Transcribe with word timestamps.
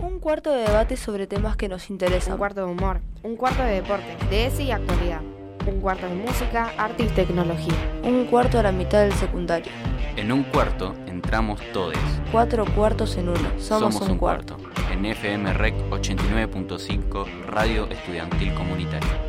Un 0.00 0.20
cuarto 0.20 0.52
de 0.52 0.62
debate 0.62 0.96
sobre 0.96 1.26
temas 1.26 1.56
que 1.56 1.68
nos 1.68 1.90
interesan. 1.90 2.34
Un 2.34 2.38
cuarto 2.38 2.64
de 2.64 2.70
humor. 2.70 3.00
Un 3.24 3.36
cuarto 3.36 3.64
de 3.64 3.72
deporte, 3.72 4.16
de 4.30 4.46
ese 4.46 4.62
y 4.62 4.70
actualidad. 4.70 5.20
Un 5.66 5.80
cuarto 5.80 6.06
de 6.06 6.14
música, 6.14 6.70
arte 6.78 7.02
y 7.02 7.06
tecnología. 7.08 7.74
Un 8.04 8.26
cuarto 8.26 8.60
a 8.60 8.62
la 8.62 8.70
mitad 8.70 9.00
del 9.00 9.12
secundario. 9.14 9.72
En 10.16 10.30
un 10.30 10.44
cuarto 10.44 10.94
entramos 11.06 11.60
todos. 11.72 11.96
Cuatro 12.30 12.64
cuartos 12.76 13.16
en 13.16 13.28
uno. 13.28 13.50
Somos, 13.58 14.00
un, 14.00 14.18
cuarto. 14.18 14.56
En 14.92 15.04
FM 15.04 15.52
Rec 15.54 15.74
89.5, 15.90 17.46
Radio 17.46 17.88
Estudiantil 17.90 18.54
Comunitaria. 18.54 19.27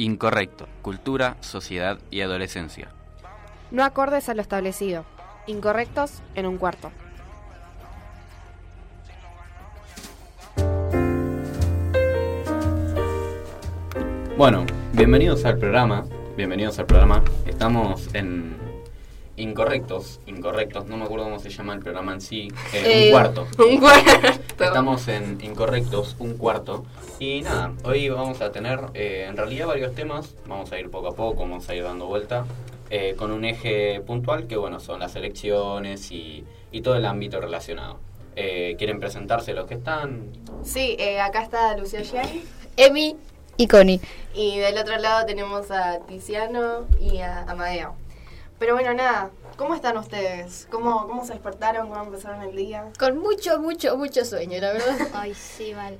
Incorrecto. 0.00 0.66
Cultura, 0.80 1.36
sociedad 1.40 1.98
y 2.10 2.22
adolescencia. 2.22 2.88
No 3.70 3.84
acordes 3.84 4.30
a 4.30 4.34
lo 4.34 4.40
establecido. 4.40 5.04
Incorrectos 5.46 6.22
en 6.34 6.46
un 6.46 6.56
cuarto. 6.56 6.90
Bueno, 14.38 14.64
bienvenidos 14.94 15.44
al 15.44 15.58
programa. 15.58 16.06
Bienvenidos 16.34 16.78
al 16.78 16.86
programa. 16.86 17.22
Estamos 17.44 18.08
en 18.14 18.69
Incorrectos, 19.40 20.20
Incorrectos, 20.26 20.86
no 20.86 20.96
me 20.96 21.04
acuerdo 21.04 21.24
cómo 21.24 21.38
se 21.38 21.50
llama 21.50 21.72
el 21.74 21.80
programa 21.80 22.12
en 22.12 22.20
sí. 22.20 22.48
Eh, 22.72 22.78
un 22.78 22.86
Eh, 22.86 23.08
cuarto. 23.10 23.46
Un 23.58 23.78
cuarto. 23.78 24.10
Estamos 24.64 25.08
en 25.08 25.38
Incorrectos, 25.42 26.16
un 26.18 26.36
cuarto. 26.36 26.84
Y 27.18 27.42
nada, 27.42 27.72
hoy 27.84 28.08
vamos 28.08 28.40
a 28.40 28.52
tener 28.52 28.80
eh, 28.94 29.26
en 29.28 29.36
realidad 29.36 29.66
varios 29.66 29.94
temas. 29.94 30.34
Vamos 30.46 30.70
a 30.72 30.78
ir 30.78 30.90
poco 30.90 31.08
a 31.08 31.14
poco, 31.14 31.40
vamos 31.42 31.68
a 31.68 31.74
ir 31.74 31.82
dando 31.84 32.06
vuelta. 32.06 32.44
eh, 32.92 33.14
con 33.16 33.30
un 33.30 33.44
eje 33.44 34.00
puntual 34.00 34.46
que, 34.48 34.56
bueno, 34.56 34.80
son 34.80 34.98
las 35.00 35.14
elecciones 35.14 36.10
y, 36.10 36.44
y 36.72 36.80
todo 36.82 36.96
el 36.96 37.06
ámbito 37.06 37.40
relacionado. 37.40 37.98
Eh, 38.36 38.74
¿Quieren 38.78 38.98
presentarse 38.98 39.52
los 39.54 39.66
que 39.66 39.74
están? 39.74 40.26
Sí, 40.64 40.96
eh, 40.98 41.20
acá 41.20 41.42
está 41.42 41.76
Lucio 41.76 42.00
Gianni. 42.02 42.42
Emi 42.76 43.16
y 43.56 43.68
Connie. 43.68 44.00
Y 44.34 44.58
del 44.58 44.76
otro 44.78 44.96
lado 44.98 45.24
tenemos 45.24 45.70
a 45.70 46.00
Tiziano 46.06 46.86
y 47.00 47.18
a 47.18 47.42
Amadeo. 47.42 47.94
Pero 48.60 48.74
bueno, 48.74 48.94
nada, 48.94 49.30
¿cómo 49.56 49.74
están 49.74 49.96
ustedes? 49.96 50.68
¿Cómo, 50.70 51.08
cómo 51.08 51.24
se 51.24 51.32
despertaron? 51.32 51.88
¿Cómo 51.88 52.04
empezaron 52.04 52.42
el 52.42 52.54
día? 52.54 52.84
Con 52.98 53.18
mucho, 53.18 53.58
mucho, 53.58 53.96
mucho 53.96 54.24
sueño, 54.24 54.60
la 54.60 54.72
verdad. 54.74 55.08
Ay, 55.14 55.34
sí, 55.34 55.74
mal. 55.74 55.98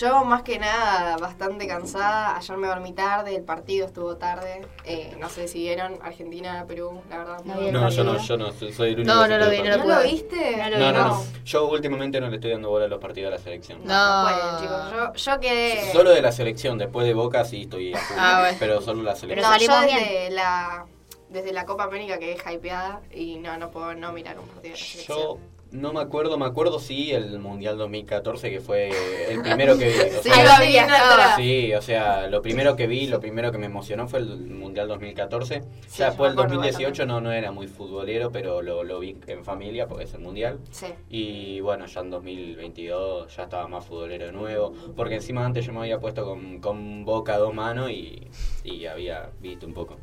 Yo 0.00 0.22
más 0.24 0.42
que 0.42 0.58
nada 0.58 1.16
bastante 1.16 1.66
cansada. 1.66 2.36
Ayer 2.36 2.56
me 2.58 2.66
dormí 2.66 2.92
tarde, 2.92 3.34
el 3.36 3.42
partido 3.42 3.86
estuvo 3.86 4.16
tarde. 4.16 4.60
Eh, 4.84 5.16
no 5.18 5.30
sé 5.30 5.48
si 5.48 5.60
vieron 5.60 5.98
Argentina, 6.02 6.64
Perú, 6.68 7.00
la 7.08 7.18
verdad. 7.18 7.38
No 7.44 7.54
No, 7.54 7.88
yo 7.88 8.04
no, 8.04 8.18
yo 8.18 8.36
no, 8.36 8.52
soy 8.52 8.92
el 8.92 9.00
único 9.00 9.14
No, 9.14 9.22
que 9.22 9.28
no 9.30 9.38
lo 9.38 9.50
vi, 9.50 9.62
no. 9.62 9.76
¿No 9.78 9.84
lo 9.86 9.96
ver. 9.96 10.06
viste? 10.06 10.56
No 10.58 10.68
lo 10.70 10.78
No, 10.78 10.86
vi, 10.86 10.92
no, 10.92 10.92
no. 10.92 11.08
no. 11.08 11.24
Yo 11.44 11.68
últimamente 11.70 12.20
no 12.20 12.28
le 12.28 12.36
estoy 12.36 12.50
dando 12.52 12.68
bola 12.70 12.84
a 12.84 12.88
los 12.88 13.00
partidos 13.00 13.32
de 13.32 13.38
la 13.38 13.42
selección. 13.42 13.80
No. 13.84 14.22
Bueno, 14.24 14.60
chicos, 14.60 14.92
yo, 14.92 15.14
yo 15.14 15.40
quedé... 15.40 15.92
Solo 15.92 16.10
de 16.10 16.20
la 16.20 16.32
selección, 16.32 16.76
después 16.76 17.06
de 17.06 17.14
Boca 17.14 17.44
sí 17.46 17.62
estoy 17.62 17.94
a 17.94 17.98
full, 17.98 18.16
Ah, 18.18 18.38
bueno. 18.40 18.56
pero 18.60 18.80
solo 18.82 19.02
la 19.02 19.12
No, 19.12 19.16
selección. 19.16 19.52
Pero 19.58 19.66
yo 19.66 20.34
la, 20.34 20.86
desde 21.30 21.52
la 21.52 21.64
Copa 21.66 21.84
América 21.84 22.18
quedé 22.18 22.36
hypeada 22.52 23.02
y 23.12 23.36
no, 23.36 23.56
no 23.58 23.70
puedo 23.70 23.94
no 23.94 24.12
mirar 24.12 24.38
un 24.38 24.46
partido 24.46 24.74
de 24.74 24.80
la 24.80 24.84
selección. 24.86 25.18
Yo 25.18 25.38
no 25.70 25.92
me 25.92 26.00
acuerdo, 26.00 26.38
me 26.38 26.46
acuerdo 26.46 26.78
sí 26.78 27.12
el 27.12 27.38
Mundial 27.38 27.76
2014 27.76 28.50
que 28.50 28.60
fue 28.60 28.88
el 29.30 29.42
primero 29.42 29.76
que 29.76 29.88
vi. 29.88 29.94
o 30.18 30.22
Sí, 30.22 30.30
sea, 30.30 30.60
bien 30.60 30.84
atrás. 30.90 31.36
Sí, 31.36 31.74
o 31.74 31.82
sea, 31.82 32.26
lo 32.28 32.40
primero 32.40 32.74
que 32.74 32.86
vi, 32.86 33.06
lo 33.06 33.20
primero 33.20 33.52
que 33.52 33.58
me 33.58 33.66
emocionó 33.66 34.08
fue 34.08 34.20
el 34.20 34.38
Mundial 34.38 34.88
2014. 34.88 35.60
Sí, 35.86 35.98
ya 35.98 35.98
yo 35.98 36.04
después 36.06 36.32
el 36.32 36.38
acuerdo 36.38 36.54
2018 36.54 37.04
no, 37.04 37.20
no 37.20 37.32
era 37.32 37.52
muy 37.52 37.66
futbolero, 37.66 38.32
pero 38.32 38.62
lo, 38.62 38.82
lo 38.82 38.98
vi 38.98 39.18
en 39.26 39.44
familia 39.44 39.86
porque 39.86 40.04
es 40.04 40.14
el 40.14 40.20
Mundial. 40.20 40.58
Sí. 40.70 40.86
Y 41.10 41.60
bueno, 41.60 41.84
ya 41.84 42.00
en 42.00 42.10
2022 42.10 43.36
ya 43.36 43.42
estaba 43.42 43.68
más 43.68 43.84
futbolero 43.84 44.24
de 44.26 44.32
nuevo. 44.32 44.72
Porque 44.96 45.16
encima 45.16 45.44
antes 45.44 45.66
yo 45.66 45.74
me 45.74 45.80
había 45.80 45.98
puesto 46.00 46.24
con, 46.24 46.60
con 46.60 47.04
boca 47.04 47.34
a 47.34 47.38
dos 47.38 47.52
manos 47.52 47.90
y, 47.90 48.26
y 48.64 48.86
había 48.86 49.30
visto 49.40 49.66
un 49.66 49.74
poco. 49.74 49.96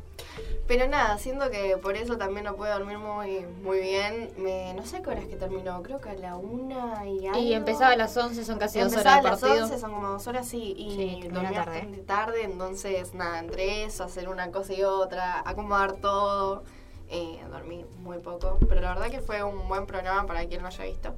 Pero 0.66 0.88
nada, 0.88 1.16
siento 1.18 1.48
que 1.48 1.76
por 1.76 1.94
eso 1.96 2.18
también 2.18 2.44
no 2.44 2.56
puedo 2.56 2.76
dormir 2.76 2.98
muy, 2.98 3.46
muy 3.62 3.78
bien. 3.78 4.32
Me, 4.36 4.74
no 4.74 4.84
sé 4.84 5.00
qué 5.00 5.10
horas 5.10 5.26
que 5.26 5.36
terminó, 5.36 5.80
creo 5.82 6.00
que 6.00 6.08
a 6.10 6.14
la 6.14 6.36
una 6.36 7.06
y 7.06 7.26
algo. 7.28 7.38
Y 7.40 7.52
empezaba 7.54 7.92
a 7.92 7.96
las 7.96 8.16
11, 8.16 8.44
son 8.44 8.58
casi 8.58 8.80
dos 8.80 8.92
Empezaba 8.92 9.20
horas 9.20 9.26
a 9.26 9.30
las 9.30 9.40
partido. 9.40 9.64
11, 9.66 9.78
son 9.78 9.92
como 9.92 10.08
dos 10.08 10.26
horas 10.26 10.48
sí, 10.48 10.74
y 10.76 10.90
Sí, 10.90 11.20
terminó 11.20 11.40
dormí 11.40 11.54
tarde. 11.54 11.70
bastante 11.70 11.98
tarde, 11.98 12.42
entonces 12.42 13.14
nada, 13.14 13.38
entre 13.38 13.84
eso, 13.84 14.02
hacer 14.02 14.28
una 14.28 14.50
cosa 14.50 14.72
y 14.72 14.82
otra, 14.82 15.40
acomodar 15.48 15.92
todo, 15.98 16.64
eh, 17.08 17.38
dormí 17.48 17.84
muy 17.98 18.18
poco, 18.18 18.58
pero 18.68 18.80
la 18.80 18.88
verdad 18.94 19.08
que 19.10 19.20
fue 19.20 19.44
un 19.44 19.68
buen 19.68 19.86
programa 19.86 20.26
para 20.26 20.44
quien 20.46 20.62
lo 20.62 20.66
haya 20.68 20.84
visto. 20.84 21.14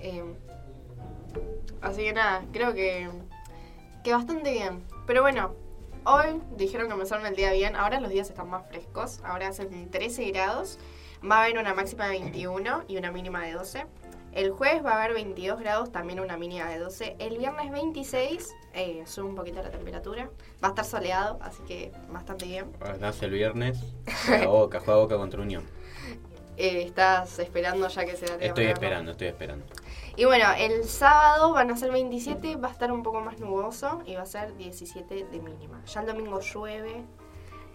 Eh, 0.00 0.22
así 1.80 2.02
que 2.04 2.12
nada, 2.12 2.44
creo 2.52 2.74
que, 2.74 3.08
que 4.04 4.12
bastante 4.12 4.52
bien. 4.52 4.84
Pero 5.06 5.22
bueno, 5.22 5.54
hoy 6.06 6.40
dijeron 6.56 6.86
que 6.88 6.94
empezaron 6.94 7.26
el 7.26 7.36
día 7.36 7.52
bien, 7.52 7.76
ahora 7.76 8.00
los 8.00 8.10
días 8.10 8.30
están 8.30 8.48
más 8.48 8.66
frescos, 8.68 9.20
ahora 9.24 9.48
hacen 9.48 9.90
13 9.90 10.30
grados, 10.30 10.78
va 11.28 11.40
a 11.40 11.44
haber 11.44 11.58
una 11.58 11.74
máxima 11.74 12.06
de 12.06 12.20
21 12.20 12.84
y 12.88 12.96
una 12.96 13.12
mínima 13.12 13.42
de 13.44 13.52
12. 13.52 13.84
El 14.32 14.50
jueves 14.50 14.84
va 14.84 14.92
a 14.92 15.02
haber 15.02 15.14
22 15.14 15.58
grados, 15.58 15.92
también 15.92 16.20
una 16.20 16.36
mínima 16.36 16.68
de 16.68 16.78
12. 16.78 17.16
El 17.18 17.38
viernes 17.38 17.70
26, 17.70 18.54
eh, 18.74 19.02
sube 19.06 19.24
un 19.30 19.34
poquito 19.34 19.62
la 19.62 19.70
temperatura. 19.70 20.28
Va 20.62 20.68
a 20.68 20.70
estar 20.72 20.84
soleado, 20.84 21.38
así 21.40 21.62
que 21.62 21.90
bastante 22.10 22.44
bien. 22.44 22.70
Nace 23.00 23.24
el 23.24 23.30
viernes, 23.30 23.78
juega 24.26 24.46
Boca, 24.46 24.80
juega 24.80 25.00
Boca 25.00 25.16
contra 25.16 25.40
Unión. 25.40 25.64
Eh, 26.58 26.82
estás 26.82 27.38
esperando 27.38 27.88
ya 27.88 28.04
que 28.04 28.16
sea 28.16 28.28
Estoy 28.28 28.38
temprano. 28.38 28.70
esperando, 28.72 29.10
estoy 29.12 29.26
esperando. 29.28 29.66
Y 30.18 30.24
bueno, 30.24 30.46
el 30.56 30.84
sábado 30.84 31.52
van 31.52 31.70
a 31.70 31.76
ser 31.76 31.92
27, 31.92 32.56
va 32.56 32.68
a 32.68 32.72
estar 32.72 32.90
un 32.90 33.02
poco 33.02 33.20
más 33.20 33.38
nuboso 33.38 34.02
y 34.06 34.14
va 34.14 34.22
a 34.22 34.26
ser 34.26 34.56
17 34.56 35.26
de 35.26 35.40
mínima. 35.40 35.84
Ya 35.84 36.00
el 36.00 36.06
domingo 36.06 36.40
llueve, 36.40 37.04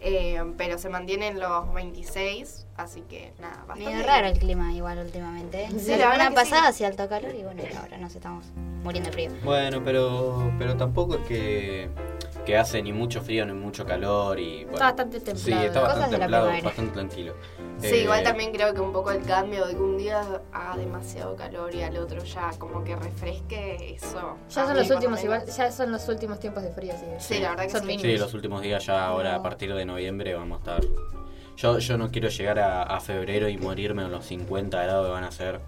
eh, 0.00 0.42
pero 0.58 0.76
se 0.76 0.88
mantienen 0.88 1.38
los 1.38 1.72
26, 1.72 2.66
así 2.76 3.02
que 3.02 3.32
nada, 3.40 3.64
bastante 3.66 3.90
Medio 3.90 4.06
raro 4.06 4.26
el 4.28 4.38
clima 4.38 4.72
igual 4.72 4.98
últimamente. 4.98 5.68
Sí, 5.78 5.90
la 5.90 5.98
semana 5.98 6.30
pasada 6.32 6.62
sí. 6.62 6.68
hacía 6.68 6.86
alto 6.88 7.08
calor 7.08 7.34
y 7.34 7.42
bueno, 7.42 7.62
ahora 7.80 7.98
nos 7.98 8.14
estamos 8.14 8.46
muriendo 8.82 9.10
de 9.10 9.12
frío. 9.12 9.30
Bueno, 9.44 9.82
pero 9.84 10.52
pero 10.58 10.76
tampoco 10.76 11.16
es 11.16 11.26
que, 11.26 11.88
que 12.46 12.56
hace 12.56 12.82
ni 12.82 12.92
mucho 12.92 13.20
frío 13.22 13.44
ni 13.46 13.52
mucho 13.52 13.84
calor 13.86 14.38
y 14.40 14.64
bueno, 14.64 14.72
Está 14.74 14.84
bastante 14.86 15.20
templado. 15.20 15.60
Sí, 15.60 15.66
está 15.66 15.80
Cosas 15.80 15.98
bastante 15.98 16.10
de 16.14 16.18
la 16.18 16.24
templado, 16.26 16.62
bastante 16.64 16.92
tranquilo. 16.92 17.34
Sí, 17.80 17.88
Eh, 17.88 18.02
igual 18.04 18.22
también 18.22 18.52
creo 18.52 18.72
que 18.74 18.80
un 18.80 18.92
poco 18.92 19.10
el 19.10 19.22
cambio 19.24 19.66
de 19.66 19.74
que 19.74 19.80
un 19.80 19.98
día 19.98 20.20
haga 20.52 20.76
demasiado 20.76 21.34
calor 21.34 21.74
y 21.74 21.82
al 21.82 21.96
otro 21.96 22.22
ya 22.22 22.50
como 22.58 22.84
que 22.84 22.94
refresque, 22.94 23.94
eso. 23.94 24.36
Ya 24.50 24.66
son 24.66 24.76
los 24.76 24.88
últimos, 24.90 25.22
igual, 25.24 25.44
ya 25.46 25.72
son 25.72 25.90
los 25.90 26.08
últimos 26.08 26.38
tiempos 26.38 26.62
de 26.62 26.70
frío, 26.70 26.92
así 26.94 27.04
que- 27.06 27.20
Sí, 27.20 27.40
la 27.40 27.50
verdad 27.50 27.64
que 27.64 27.70
son 27.70 27.80
sí. 27.80 27.86
mínimos. 27.88 28.12
Sí, 28.12 28.18
los 28.18 28.34
últimos 28.34 28.62
días 28.62 28.86
ya 28.86 29.04
ahora 29.04 29.34
a 29.36 29.42
partir 29.42 29.74
de 29.74 29.84
noviembre 29.84 30.32
vamos 30.34 30.56
a 30.56 30.58
estar. 30.60 30.80
Yo, 31.56 31.78
yo 31.78 31.96
no 31.98 32.10
quiero 32.10 32.28
llegar 32.28 32.58
a, 32.58 32.82
a 32.82 33.00
febrero 33.00 33.48
y 33.48 33.56
morirme 33.58 34.02
en 34.02 34.10
los 34.10 34.24
50 34.26 34.82
grados 34.82 35.06
que 35.06 35.12
van 35.12 35.24
a 35.24 35.30
ser. 35.32 35.60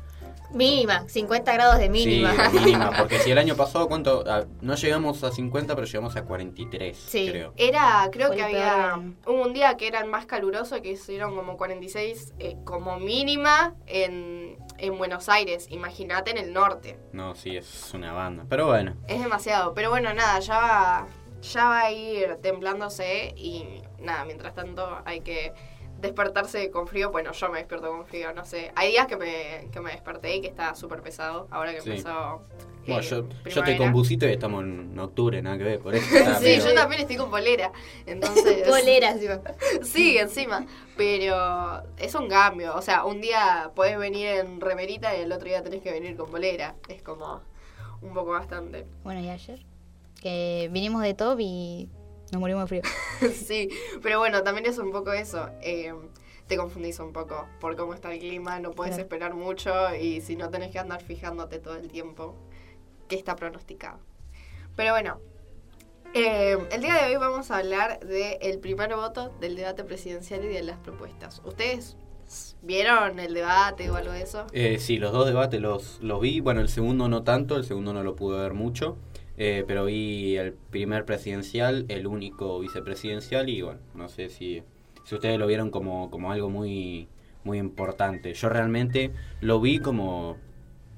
Mínima, 0.53 1.09
50 1.09 1.53
grados 1.53 1.79
de 1.79 1.89
mínima. 1.89 2.31
Sí, 2.33 2.39
de 2.59 2.61
mínima. 2.61 2.91
Porque 2.99 3.19
si 3.19 3.31
el 3.33 3.39
año 3.39 3.57
pasado, 3.57 3.89
¿cuánto? 3.89 4.23
Ah, 4.27 4.45
no 4.61 4.75
llegamos 4.77 5.25
a 5.25 5.33
50, 5.33 5.75
pero 5.75 5.87
llegamos 5.87 6.15
a 6.17 6.23
43, 6.25 6.97
Sí. 6.97 7.29
creo. 7.29 7.53
Era, 7.57 8.09
creo 8.13 8.29
Fue 8.29 8.37
que 8.37 8.43
había 8.45 9.01
hubo 9.27 9.43
un 9.43 9.53
día 9.53 9.77
que 9.77 9.89
era 9.89 10.01
el 10.01 10.09
más 10.09 10.27
caluroso, 10.27 10.81
que 10.81 10.93
hicieron 10.93 11.35
como 11.35 11.57
46 11.57 12.35
eh, 12.39 12.57
como 12.65 13.01
mínima 13.01 13.75
en, 13.87 14.57
en 14.79 14.97
Buenos 14.97 15.29
Aires. 15.29 15.67
Imagínate 15.71 16.31
en 16.31 16.39
el 16.39 16.53
norte. 16.53 16.99
No, 17.13 17.35
sí, 17.35 17.57
es 17.57 17.93
una 17.93 18.13
banda. 18.13 18.45
Pero 18.49 18.67
bueno. 18.67 18.95
Es 19.09 19.21
demasiado. 19.21 19.75
Pero 19.75 19.91
bueno, 19.91 20.15
nada, 20.15 20.39
ya 20.39 20.59
va, 20.59 21.07
ya 21.43 21.65
va 21.65 21.81
a 21.81 21.91
ir 21.91 22.37
templándose 22.43 23.35
y 23.37 23.83
nada, 23.99 24.25
mientras 24.25 24.55
tanto 24.55 24.99
hay 25.05 25.21
que 25.21 25.53
despertarse 26.01 26.71
con 26.71 26.87
frío. 26.87 27.11
Bueno, 27.11 27.33
yo 27.33 27.49
me 27.51 27.59
despierto 27.59 27.89
con 27.91 28.07
frío, 28.07 28.33
no 28.33 28.45
sé. 28.45 28.73
Hay 28.77 28.91
días 28.91 29.07
que 29.07 29.17
me, 29.17 29.69
que 29.73 29.81
me 29.81 29.93
desperté 29.93 30.37
y 30.37 30.41
que 30.41 30.49
está 30.49 30.75
súper 30.75 31.03
pesado. 31.03 31.49
Ahora 31.51 31.73
que 31.73 31.81
Sí. 31.81 31.91
empezó. 31.91 32.43
Bueno, 32.87 33.01
eh, 33.01 33.07
yo, 33.09 33.27
yo 33.29 33.61
estoy 33.61 33.79
con 33.79 33.93
busito 33.93 34.27
y 34.27 34.33
estamos 34.33 34.63
en 34.63 34.99
octubre, 34.99 35.41
nada 35.41 35.57
que 35.57 35.65
ver. 35.65 35.79
Por 35.81 35.95
eso 35.95 36.05
Sí, 36.39 36.45
medio- 36.45 36.67
yo 36.67 36.75
también 36.75 37.01
estoy 37.01 37.17
con 37.17 37.31
polera. 37.31 37.73
Entonces. 38.05 38.63
Poleras, 38.69 39.19
digo. 39.21 39.35
Sí, 39.83 40.19
encima. 40.19 40.67
Pero 40.97 41.83
es 41.97 42.15
un 42.15 42.29
cambio. 42.29 42.75
O 42.77 42.83
sea, 42.83 43.05
un 43.07 43.21
día 43.23 43.71
podés 43.75 43.97
venir 43.99 44.27
en 44.27 44.61
remerita 44.61 45.17
y 45.17 45.23
el 45.23 45.33
otro 45.33 45.49
día 45.49 45.63
tenés 45.63 45.81
que 45.83 45.93
venir 45.93 46.17
con 46.17 46.31
bolera. 46.31 46.75
Es 46.89 47.03
como 47.03 47.41
un 48.03 48.13
poco 48.13 48.33
bastante. 48.33 48.85
Bueno, 49.03 49.21
y 49.21 49.31
ayer, 49.31 49.65
que 50.21 50.69
vinimos 50.71 51.03
de 51.03 51.15
top 51.15 51.39
y 51.41 51.89
nos 52.35 52.41
morimos 52.41 52.69
de 52.69 52.81
frío. 52.81 52.83
sí, 53.35 53.69
pero 54.03 54.19
bueno, 54.19 54.43
también 54.43 54.67
es 54.67 54.79
un 54.79 54.91
poco 54.93 55.13
eso. 55.13 55.49
eh, 55.63 55.95
te 56.47 56.59
confundís 56.59 56.99
un 57.01 57.15
poco 57.15 57.47
por 57.59 57.75
cómo 57.75 57.95
está 57.95 58.13
el 58.13 58.19
clima, 58.21 58.61
no 58.61 58.73
puedes 58.73 58.97
Claro. 58.97 59.03
esperar 59.05 59.35
mucho 59.35 59.73
y 59.95 60.21
si 60.21 60.37
no 60.37 60.51
tenés 60.51 60.71
que 60.73 60.79
andar 60.79 61.03
fijándote 61.03 61.59
todo 61.59 61.77
el 61.77 61.89
tiempo 61.89 62.35
que 63.09 63.17
está 63.17 63.35
pronosticado. 63.37 63.99
Pero 64.77 64.93
bueno, 64.93 65.21
Eh, 66.17 66.57
el 66.71 66.81
día 66.83 66.95
de 66.95 67.07
hoy 67.11 67.17
vamos 67.17 67.51
a 67.51 67.57
hablar 67.59 67.99
del 68.01 68.59
primer 68.61 68.95
voto 68.95 69.33
del 69.41 69.57
debate 69.57 69.83
presidencial 69.85 70.45
y 70.45 70.49
de 70.49 70.63
las 70.63 70.79
propuestas. 70.79 71.41
¿Ustedes 71.45 71.97
vieron 72.63 73.19
el 73.19 73.35
debate 73.35 73.91
o 73.91 73.97
algo 73.97 74.13
de 74.13 74.23
eso? 74.23 74.47
Eh, 74.53 74.79
sí, 74.79 74.99
los 74.99 75.13
dos 75.13 75.27
debates 75.27 75.61
los, 75.61 75.99
los 76.03 76.21
vi. 76.21 76.41
Bueno, 76.41 76.61
el 76.61 76.69
segundo 76.69 77.09
no 77.09 77.25
tanto, 77.25 77.57
el 77.57 77.65
segundo 77.65 77.93
no 77.93 78.03
lo 78.05 78.15
pude 78.15 78.39
ver 78.39 78.55
mucho. 78.55 78.97
Eh, 79.37 79.65
pero 79.67 79.87
vi 79.87 80.37
el 80.37 80.53
primer 80.53 81.05
presidencial, 81.05 81.87
el 81.89 82.07
único 82.07 82.61
vicepresidencial 82.61 83.49
y 83.49 83.63
bueno, 83.63 83.81
no 83.95 84.09
sé 84.09 84.29
si, 84.29 84.63
si 85.05 85.15
ustedes 85.15 85.39
lo 85.39 85.47
vieron 85.47 85.71
como, 85.71 86.11
como 86.11 86.31
algo 86.33 86.51
muy, 86.51 87.09
muy 87.45 87.59
importante. 87.59 88.35
Yo 88.35 88.49
realmente 88.49 89.13
lo 89.41 89.61
vi 89.61 89.79
como 89.79 90.37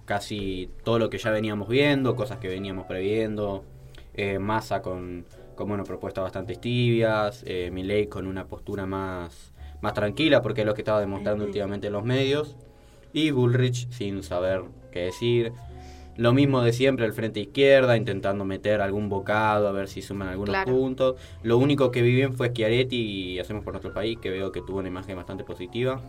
casi 0.04 0.70
todo 0.84 0.98
lo 0.98 1.10
que 1.10 1.18
ya 1.18 1.30
veníamos 1.30 1.68
viendo, 1.68 2.16
cosas 2.16 2.38
que 2.38 2.48
veníamos 2.48 2.86
previendo. 2.86 3.64
Eh, 4.14 4.38
Massa 4.38 4.80
con, 4.80 5.26
con 5.56 5.68
bueno, 5.68 5.84
propuestas 5.84 6.22
bastante 6.24 6.54
tibias, 6.54 7.42
eh, 7.46 7.70
Milei 7.70 8.06
con 8.06 8.26
una 8.26 8.46
postura 8.46 8.86
más, 8.86 9.52
más 9.82 9.94
tranquila, 9.94 10.40
porque 10.40 10.62
es 10.62 10.66
lo 10.66 10.74
que 10.74 10.82
estaba 10.82 11.00
demostrando 11.00 11.44
últimamente 11.44 11.88
en 11.88 11.92
los 11.92 12.04
medios, 12.04 12.56
y 13.12 13.30
Bullrich 13.30 13.90
sin 13.90 14.22
saber 14.22 14.62
qué 14.92 15.00
decir. 15.00 15.52
Lo 16.16 16.32
mismo 16.32 16.62
de 16.62 16.72
siempre, 16.72 17.04
el 17.04 17.12
frente 17.12 17.40
izquierda, 17.40 17.96
intentando 17.96 18.44
meter 18.44 18.80
algún 18.80 19.08
bocado, 19.08 19.68
a 19.68 19.72
ver 19.72 19.88
si 19.88 20.02
suman 20.02 20.28
algunos 20.28 20.54
Claro. 20.54 20.72
puntos. 20.72 21.16
Lo 21.42 21.58
único 21.58 21.90
que 21.90 22.02
vi 22.02 22.14
bien 22.14 22.32
fue 22.34 22.48
Schiaretti 22.48 22.96
y 22.96 23.38
Hacemos 23.38 23.62
por 23.64 23.74
nuestro 23.74 23.92
país, 23.92 24.18
que 24.20 24.30
veo 24.30 24.50
que 24.50 24.62
tuvo 24.62 24.78
una 24.78 24.88
imagen 24.88 25.14
bastante 25.16 25.44
positiva. 25.44 26.00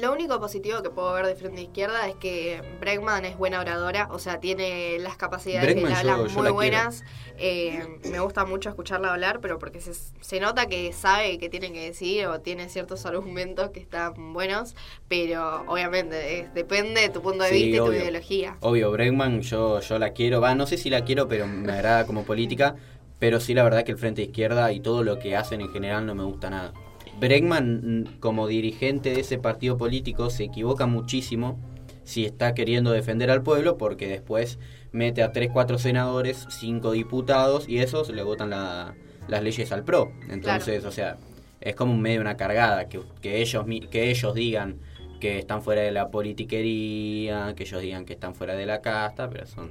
Lo 0.00 0.12
único 0.12 0.40
positivo 0.40 0.82
que 0.82 0.90
puedo 0.90 1.12
ver 1.12 1.24
de 1.26 1.36
frente 1.36 1.62
izquierda 1.62 2.08
es 2.08 2.16
que 2.16 2.60
Bregman 2.80 3.24
es 3.24 3.38
buena 3.38 3.60
oradora, 3.60 4.08
o 4.10 4.18
sea, 4.18 4.40
tiene 4.40 4.98
las 4.98 5.16
capacidades 5.16 5.66
Bregman 5.72 5.84
de 5.94 6.02
yo- 6.02 6.10
hablar 6.12 6.28
yo 6.28 6.40
muy 6.42 6.50
buenas. 6.50 7.04
Eh, 7.38 8.00
me 8.10 8.18
gusta 8.18 8.44
mucho 8.44 8.68
escucharla 8.70 9.12
hablar, 9.12 9.38
pero 9.40 9.58
porque 9.60 9.80
se, 9.80 9.94
se 9.94 10.40
nota 10.40 10.66
que 10.66 10.92
sabe 10.92 11.38
qué 11.38 11.48
tiene 11.48 11.72
que 11.72 11.84
decir 11.84 12.26
o 12.26 12.40
tiene 12.40 12.68
ciertos 12.68 13.06
argumentos 13.06 13.70
que 13.70 13.78
están 13.78 14.32
buenos, 14.32 14.74
pero 15.06 15.62
obviamente 15.68 16.40
es- 16.40 16.54
depende 16.54 17.00
de 17.02 17.08
tu 17.10 17.22
punto 17.22 17.44
de 17.44 17.50
Sí, 17.50 17.54
vista 17.62 17.76
y 17.76 17.78
tu 17.78 17.84
obvio. 17.84 18.00
ideología. 18.00 18.56
Obvio, 18.60 18.90
Bregman 18.90 19.42
yo, 19.42 19.78
yo 19.80 19.98
la 20.00 20.10
quiero, 20.12 20.40
va, 20.40 20.56
no 20.56 20.66
sé 20.66 20.76
si 20.76 20.90
la 20.90 21.04
quiero, 21.04 21.28
pero 21.28 21.46
me 21.46 21.72
agrada 21.72 22.04
como 22.04 22.24
política, 22.24 22.74
pero 23.20 23.38
sí 23.38 23.54
la 23.54 23.62
verdad 23.62 23.84
que 23.84 23.92
el 23.92 23.98
Frente 23.98 24.22
Izquierda 24.22 24.72
y 24.72 24.80
todo 24.80 25.04
lo 25.04 25.20
que 25.20 25.36
hacen 25.36 25.60
en 25.60 25.70
general 25.72 26.04
no 26.04 26.16
me 26.16 26.24
gusta 26.24 26.50
nada. 26.50 26.72
Bregman 27.20 28.02
mm, 28.02 28.20
como 28.20 28.46
dirigente 28.46 29.10
de 29.14 29.20
ese 29.20 29.38
partido 29.38 29.76
político 29.76 30.30
se 30.30 30.44
equivoca 30.44 30.86
muchísimo 30.86 31.58
si 32.04 32.24
está 32.24 32.54
queriendo 32.54 32.90
defender 32.90 33.30
al 33.30 33.42
pueblo 33.42 33.78
porque 33.78 34.08
después 34.08 34.58
mete 34.92 35.22
a 35.22 35.32
3, 35.32 35.50
4 35.52 35.78
senadores, 35.78 36.46
5 36.50 36.92
diputados 36.92 37.68
y 37.68 37.78
esos 37.78 38.10
le 38.10 38.22
votan 38.22 38.50
la- 38.50 38.94
las 39.26 39.42
leyes 39.42 39.72
al 39.72 39.84
PRO. 39.84 40.12
Entonces, 40.28 40.84
o 40.84 40.92
sea, 40.92 41.16
es 41.60 41.74
como 41.74 41.92
un 41.94 42.00
medio 42.02 42.20
una 42.20 42.36
cargada, 42.36 42.88
que, 42.90 43.00
que, 43.22 43.40
ellos, 43.40 43.64
que 43.90 44.10
ellos 44.10 44.34
digan 44.34 44.80
que 45.18 45.38
están 45.38 45.62
fuera 45.62 45.80
de 45.80 45.92
la 45.92 46.10
politiquería, 46.10 47.54
que 47.56 47.62
ellos 47.62 47.80
digan 47.80 48.04
que 48.04 48.12
están 48.12 48.34
fuera 48.34 48.54
de 48.54 48.66
la 48.66 48.80
casta, 48.82 49.30
pero 49.30 49.46
son... 49.46 49.70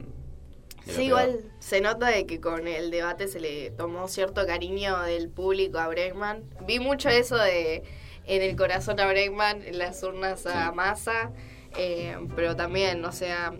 Sí, 0.87 1.03
igual 1.03 1.39
se 1.59 1.79
nota 1.81 2.07
de 2.07 2.25
que 2.25 2.41
con 2.41 2.67
el 2.67 2.91
debate 2.91 3.27
se 3.27 3.39
le 3.39 3.71
tomó 3.71 4.07
cierto 4.07 4.45
cariño 4.45 4.99
del 5.03 5.29
público 5.29 5.79
a 5.79 5.87
Bregman. 5.87 6.43
Vi 6.65 6.79
mucho 6.79 7.09
eso 7.09 7.37
de 7.37 7.83
en 8.25 8.41
el 8.41 8.55
corazón 8.55 8.99
a 8.99 9.07
Bregman, 9.07 9.61
en 9.63 9.77
las 9.77 10.01
urnas 10.03 10.45
a 10.45 10.69
Sí. 10.69 10.75
Massa, 10.75 11.31
eh, 11.77 12.17
pero 12.35 12.55
también, 12.55 13.03
o 13.05 13.11
sea, 13.11 13.53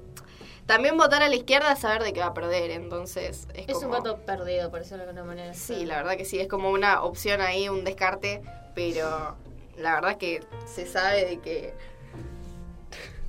también 0.66 0.98
votar 0.98 1.24
a 1.24 1.30
la 1.30 1.36
izquierda 1.36 1.74
es 1.74 1.80
saber 1.80 2.04
de 2.04 2.14
qué 2.14 2.20
va 2.22 2.28
a 2.28 2.34
perder, 2.34 2.72
entonces 2.72 3.48
es, 3.54 3.68
Es 3.70 3.84
un 3.84 3.90
voto 3.92 4.18
perdido, 4.26 4.70
por 4.70 4.80
decirlo 4.80 5.04
de 5.04 5.10
alguna 5.10 5.26
manera. 5.26 5.54
Sí, 5.54 5.86
la 5.86 5.98
verdad 5.98 6.18
que 6.18 6.26
sí, 6.26 6.40
es 6.40 6.48
como 6.48 6.72
una 6.72 7.04
opción 7.04 7.42
ahí, 7.42 7.68
un 7.70 7.84
descarte, 7.84 8.42
pero 8.76 9.36
la 9.78 9.96
verdad 9.96 10.18
que 10.18 10.42
se 10.66 10.86
sabe 10.86 11.26
de 11.26 11.40
que 11.40 11.74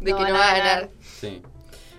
de 0.01 0.11
No 0.11 0.19
que 0.19 0.25
no 0.25 0.35
va 0.35 0.51
a 0.51 0.59
ganar. 0.59 0.81
ganar. 0.81 0.91
Sí. 1.03 1.43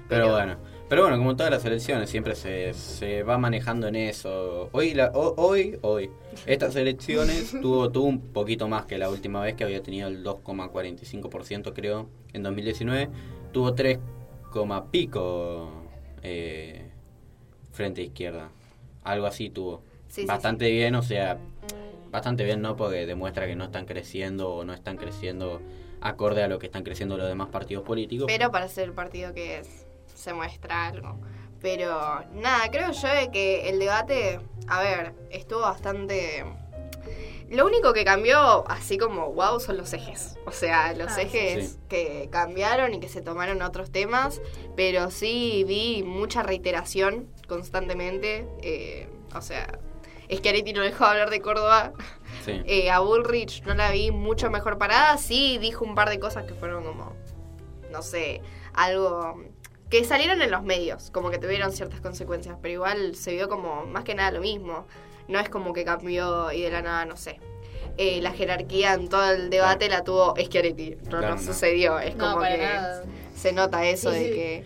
Pero 0.07 0.31
bueno. 0.31 0.57
Pero 0.87 1.01
bueno, 1.01 1.17
como 1.17 1.35
todas 1.35 1.51
las 1.51 1.65
elecciones, 1.65 2.09
siempre 2.11 2.35
se, 2.35 2.73
se 2.75 3.23
va 3.23 3.39
manejando 3.39 3.87
en 3.87 3.95
eso. 3.95 4.69
Hoy, 4.71 4.93
la, 4.93 5.07
ho- 5.15 5.33
hoy, 5.37 5.79
hoy, 5.81 6.11
estas 6.45 6.75
elecciones 6.75 7.51
tuvo, 7.61 7.89
tuvo 7.91 8.05
un 8.05 8.19
poquito 8.19 8.67
más 8.67 8.85
que 8.85 8.97
la 8.99 9.09
última 9.09 9.41
vez, 9.41 9.55
que 9.55 9.63
había 9.63 9.81
tenido 9.81 10.07
el 10.07 10.23
2,45% 10.23 11.73
creo, 11.73 12.07
en 12.33 12.43
2019. 12.43 13.09
Tuvo 13.51 13.73
3, 13.73 13.97
coma 14.51 14.91
pico 14.91 15.71
eh, 16.21 16.85
frente 17.71 18.03
izquierda. 18.03 18.49
Algo 19.03 19.25
así 19.25 19.49
tuvo. 19.49 19.81
Sí, 20.07 20.21
sí, 20.21 20.27
bastante 20.27 20.69
bien, 20.69 20.93
o 20.95 21.01
sea, 21.01 21.39
bastante 22.11 22.43
bien, 22.43 22.61
¿no? 22.61 22.75
Porque 22.75 23.07
demuestra 23.07 23.47
que 23.47 23.55
no 23.55 23.65
están 23.65 23.85
creciendo 23.85 24.49
o 24.53 24.63
no 24.65 24.73
están 24.73 24.97
creciendo 24.97 25.61
acorde 25.99 26.43
a 26.43 26.47
lo 26.47 26.59
que 26.59 26.67
están 26.67 26.83
creciendo 26.83 27.17
los 27.17 27.27
demás 27.27 27.49
partidos 27.49 27.83
políticos. 27.83 28.27
Pero 28.27 28.51
para 28.51 28.67
ser 28.67 28.85
el 28.89 28.93
partido 28.93 29.33
que 29.33 29.57
es, 29.59 29.84
se 30.15 30.33
muestra 30.33 30.87
algo. 30.87 31.19
Pero 31.61 32.23
nada, 32.33 32.69
creo 32.71 32.91
yo 32.91 33.07
de 33.07 33.29
que 33.31 33.69
el 33.69 33.79
debate, 33.79 34.39
a 34.67 34.81
ver, 34.81 35.13
estuvo 35.29 35.61
bastante... 35.61 36.43
Lo 37.49 37.65
único 37.67 37.93
que 37.93 38.03
cambió, 38.03 38.67
así 38.69 38.97
como 38.97 39.31
wow, 39.33 39.59
son 39.59 39.77
los 39.77 39.93
ejes. 39.93 40.35
O 40.47 40.51
sea, 40.51 40.93
los 40.93 41.11
Ah, 41.15 41.21
ejes 41.21 41.73
Sí. 41.73 41.79
que 41.87 42.27
cambiaron 42.31 42.95
y 42.95 42.99
que 42.99 43.07
se 43.07 43.21
tomaron 43.21 43.61
otros 43.61 43.91
temas. 43.91 44.41
Pero 44.75 45.11
sí 45.11 45.63
vi 45.67 46.01
mucha 46.03 46.41
reiteración 46.41 47.27
constantemente. 47.47 48.47
eh, 48.63 49.07
o 49.35 49.41
sea, 49.41 49.77
Schiaretti 50.31 50.73
no 50.73 50.81
dejó 50.81 51.03
de 51.05 51.09
hablar 51.11 51.29
de 51.29 51.41
Córdoba. 51.41 51.93
Sí. 52.43 52.61
Eh, 52.65 52.89
a 52.89 52.99
Bullrich 52.99 53.63
no 53.63 53.75
la 53.75 53.91
vi 53.91 54.09
mucho 54.11 54.49
mejor 54.49 54.77
parada. 54.79 55.17
Sí, 55.19 55.57
dijo 55.59 55.85
un 55.85 55.93
par 55.93 56.09
de 56.09 56.19
cosas 56.19 56.45
que 56.45 56.53
fueron 56.55 56.83
como, 56.83 57.13
no 57.91 58.01
sé, 58.01 58.41
algo 58.73 59.35
que 59.99 60.05
salieron 60.05 60.41
en 60.41 60.51
los 60.51 60.63
medios, 60.63 61.09
como 61.11 61.29
que 61.31 61.37
tuvieron 61.37 61.71
ciertas 61.71 62.01
consecuencias, 62.01 62.57
pero 62.61 62.73
igual 62.73 63.15
se 63.15 63.31
vio 63.33 63.47
como 63.49 63.85
más 63.85 64.03
que 64.03 64.15
nada 64.15 64.31
lo 64.31 64.41
mismo. 64.41 64.85
No 65.27 65.39
es 65.39 65.49
como 65.49 65.73
que 65.73 65.83
cambió 65.85 66.51
y 66.51 66.61
de 66.61 66.69
la 66.69 66.81
nada, 66.81 67.05
no 67.05 67.17
sé. 67.17 67.39
Eh, 67.97 68.19
la 68.21 68.31
jerarquía 68.31 68.93
en 68.93 69.07
todo 69.07 69.31
el 69.31 69.49
debate 69.49 69.87
la 69.89 70.03
tuvo 70.03 70.35
Schiaretti. 70.37 70.97
No, 71.03 71.09
Claro, 71.09 71.29
no 71.29 71.35
no. 71.35 71.41
sucedió. 71.41 71.97
Es 71.99 72.15
No, 72.15 72.33
como 72.33 72.45
que 72.45 72.57
nada. 72.57 73.03
se 73.35 73.53
nota 73.53 73.85
eso 73.85 74.11
Sí, 74.11 74.19
de 74.19 74.25
sí. 74.25 74.31
que 74.33 74.63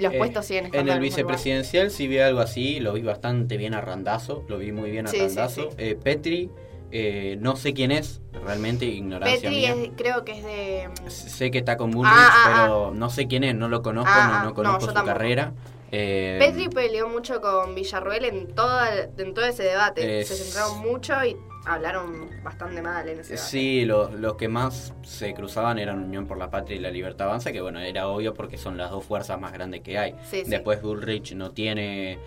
los 0.00 0.12
Eh, 0.12 0.18
puestos 0.18 0.44
siguen 0.46 0.66
estando 0.66 0.90
En 0.92 0.96
el 0.96 1.02
vicepresidencial 1.02 1.90
sí 1.90 2.06
vi 2.06 2.18
algo 2.18 2.40
así, 2.40 2.80
lo 2.80 2.92
vi 2.92 3.00
bastante 3.02 3.56
bien 3.56 3.72
a 3.74 3.80
Randazo, 3.80 4.44
lo 4.48 4.58
vi 4.58 4.72
muy 4.72 4.90
bien 4.90 5.06
a 5.06 5.10
Sí, 5.10 5.16
sí, 5.16 5.26
Randazo. 5.26 5.70
sí. 5.70 5.76
Eh, 5.78 5.96
Petri, 6.00 6.50
eh, 6.92 7.36
no 7.40 7.56
sé 7.56 7.74
quién 7.74 7.90
es, 7.92 8.20
realmente 8.44 8.84
ignorancia 8.84 9.40
Petri 9.40 9.56
mía. 9.56 9.74
es- 9.74 9.90
creo 9.96 10.24
que 10.24 10.32
es 10.38 10.44
de... 10.44 10.88
Sé 11.10 11.50
que 11.50 11.58
está 11.58 11.76
con 11.76 11.90
Bullrich, 11.90 12.14
Ah, 12.16 12.30
ah, 12.44 12.50
pero 12.64 12.90
no 12.94 13.10
sé 13.10 13.26
quién 13.26 13.44
es, 13.44 13.54
no 13.54 13.68
lo 13.68 13.82
conozco, 13.82 14.10
Ah, 14.14 14.26
no, 14.28 14.34
ah, 14.34 14.42
no 14.42 14.48
no, 14.50 14.54
conozco 14.54 14.80
su 14.82 14.86
tampoco. 14.88 15.06
carrera. 15.06 15.52
Eh, 15.92 16.36
Petri 16.40 16.68
peleó 16.68 17.08
mucho 17.08 17.40
con 17.40 17.74
Villarruel 17.74 18.24
en, 18.24 18.48
toda, 18.54 18.88
en 19.16 19.34
todo 19.34 19.44
ese 19.46 19.62
debate. 19.62 20.20
Es- 20.20 20.28
Se 20.28 20.34
centraron 20.36 20.78
mucho 20.80 21.14
y 21.24 21.36
hablaron 21.64 22.28
bastante 22.44 22.82
mal 22.82 23.08
en 23.08 23.20
ese 23.20 23.34
debate. 23.34 23.48
Sí, 23.50 23.84
los, 23.84 24.12
los 24.12 24.34
que 24.34 24.48
más 24.48 24.94
se 25.02 25.32
cruzaban 25.34 25.78
eran 25.78 26.02
Unión 26.02 26.26
por 26.26 26.38
la 26.38 26.50
Patria 26.50 26.76
y 26.76 26.80
la 26.80 26.90
Libertad 26.90 27.28
Avanza, 27.28 27.52
que 27.52 27.60
bueno, 27.60 27.78
era 27.80 28.08
obvio 28.08 28.34
porque 28.34 28.58
son 28.58 28.76
las 28.76 28.90
dos 28.90 29.04
fuerzas 29.04 29.40
más 29.40 29.52
grandes 29.52 29.80
que 29.82 29.96
hay. 29.98 30.14
Sí, 30.28 30.42
sí. 30.44 30.50
Después 30.50 30.82
Bullrich 30.82 31.34
no 31.34 31.50
tiene 31.52 32.18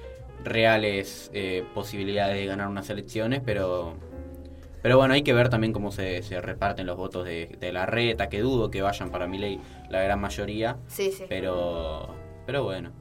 reales 0.43 1.29
eh, 1.33 1.63
posibilidades 1.73 2.37
de 2.37 2.45
ganar 2.45 2.67
unas 2.69 2.89
elecciones, 2.89 3.41
pero 3.45 3.93
pero 4.81 4.97
bueno, 4.97 5.13
hay 5.13 5.21
que 5.23 5.33
ver 5.33 5.49
también 5.49 5.73
cómo 5.73 5.91
se, 5.91 6.21
se 6.23 6.39
reparten 6.41 6.85
los 6.87 6.97
votos 6.97 7.25
de, 7.25 7.55
de 7.59 7.71
la 7.71 7.85
reta, 7.85 8.29
que 8.29 8.39
dudo 8.41 8.69
que 8.71 8.81
vayan 8.81 9.09
para 9.11 9.27
mi 9.27 9.37
ley 9.37 9.59
la 9.89 10.01
gran 10.01 10.19
mayoría, 10.19 10.77
Sí, 10.87 11.11
sí. 11.11 11.25
pero 11.29 12.15
pero 12.45 12.63
bueno. 12.63 12.91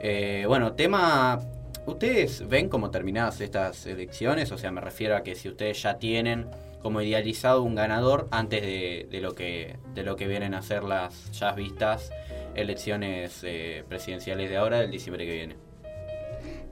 Eh, 0.00 0.44
bueno, 0.46 0.72
tema... 0.74 1.40
¿Ustedes 1.86 2.48
ven 2.48 2.68
cómo 2.68 2.90
terminadas 2.90 3.40
estas 3.40 3.86
elecciones? 3.86 4.50
O 4.50 4.58
sea, 4.58 4.72
me 4.72 4.80
refiero 4.80 5.14
a 5.16 5.22
que 5.22 5.36
si 5.36 5.48
ustedes 5.48 5.80
ya 5.82 5.98
tienen 5.98 6.46
como 6.82 7.00
idealizado 7.00 7.62
un 7.62 7.76
ganador 7.76 8.26
antes 8.32 8.60
de, 8.60 9.06
de 9.08 9.20
lo 9.20 9.34
que 9.36 9.76
de 9.94 10.02
lo 10.02 10.16
que 10.16 10.26
vienen 10.26 10.54
a 10.54 10.62
ser 10.62 10.82
las 10.82 11.30
ya 11.30 11.52
vistas 11.52 12.10
elecciones 12.56 13.40
eh, 13.44 13.84
presidenciales 13.88 14.50
de 14.50 14.56
ahora 14.56 14.80
del 14.80 14.90
diciembre 14.90 15.26
que 15.26 15.32
viene. 15.32 15.56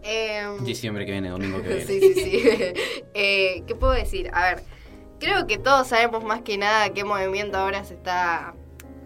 Em, 0.05 0.63
Diciembre 0.65 1.07
que 1.07 1.13
viene, 1.13 1.31
domingo 1.31 1.63
que 1.63 1.69
viene. 1.75 1.85
sí, 1.87 2.01
sí, 2.01 2.15
sí. 2.15 2.43
Eh, 3.15 3.63
¿Qué 3.67 3.75
puedo 3.75 3.93
decir? 3.93 4.31
A 4.35 4.43
ver, 4.55 4.63
creo 5.21 5.47
que 5.47 5.57
todos 5.59 5.87
sabemos 5.89 6.25
más 6.25 6.43
que 6.43 6.59
nada 6.59 6.91
qué 6.93 7.05
movimiento 7.05 7.57
ahora 7.59 7.85
se 7.85 7.95
está 7.95 8.55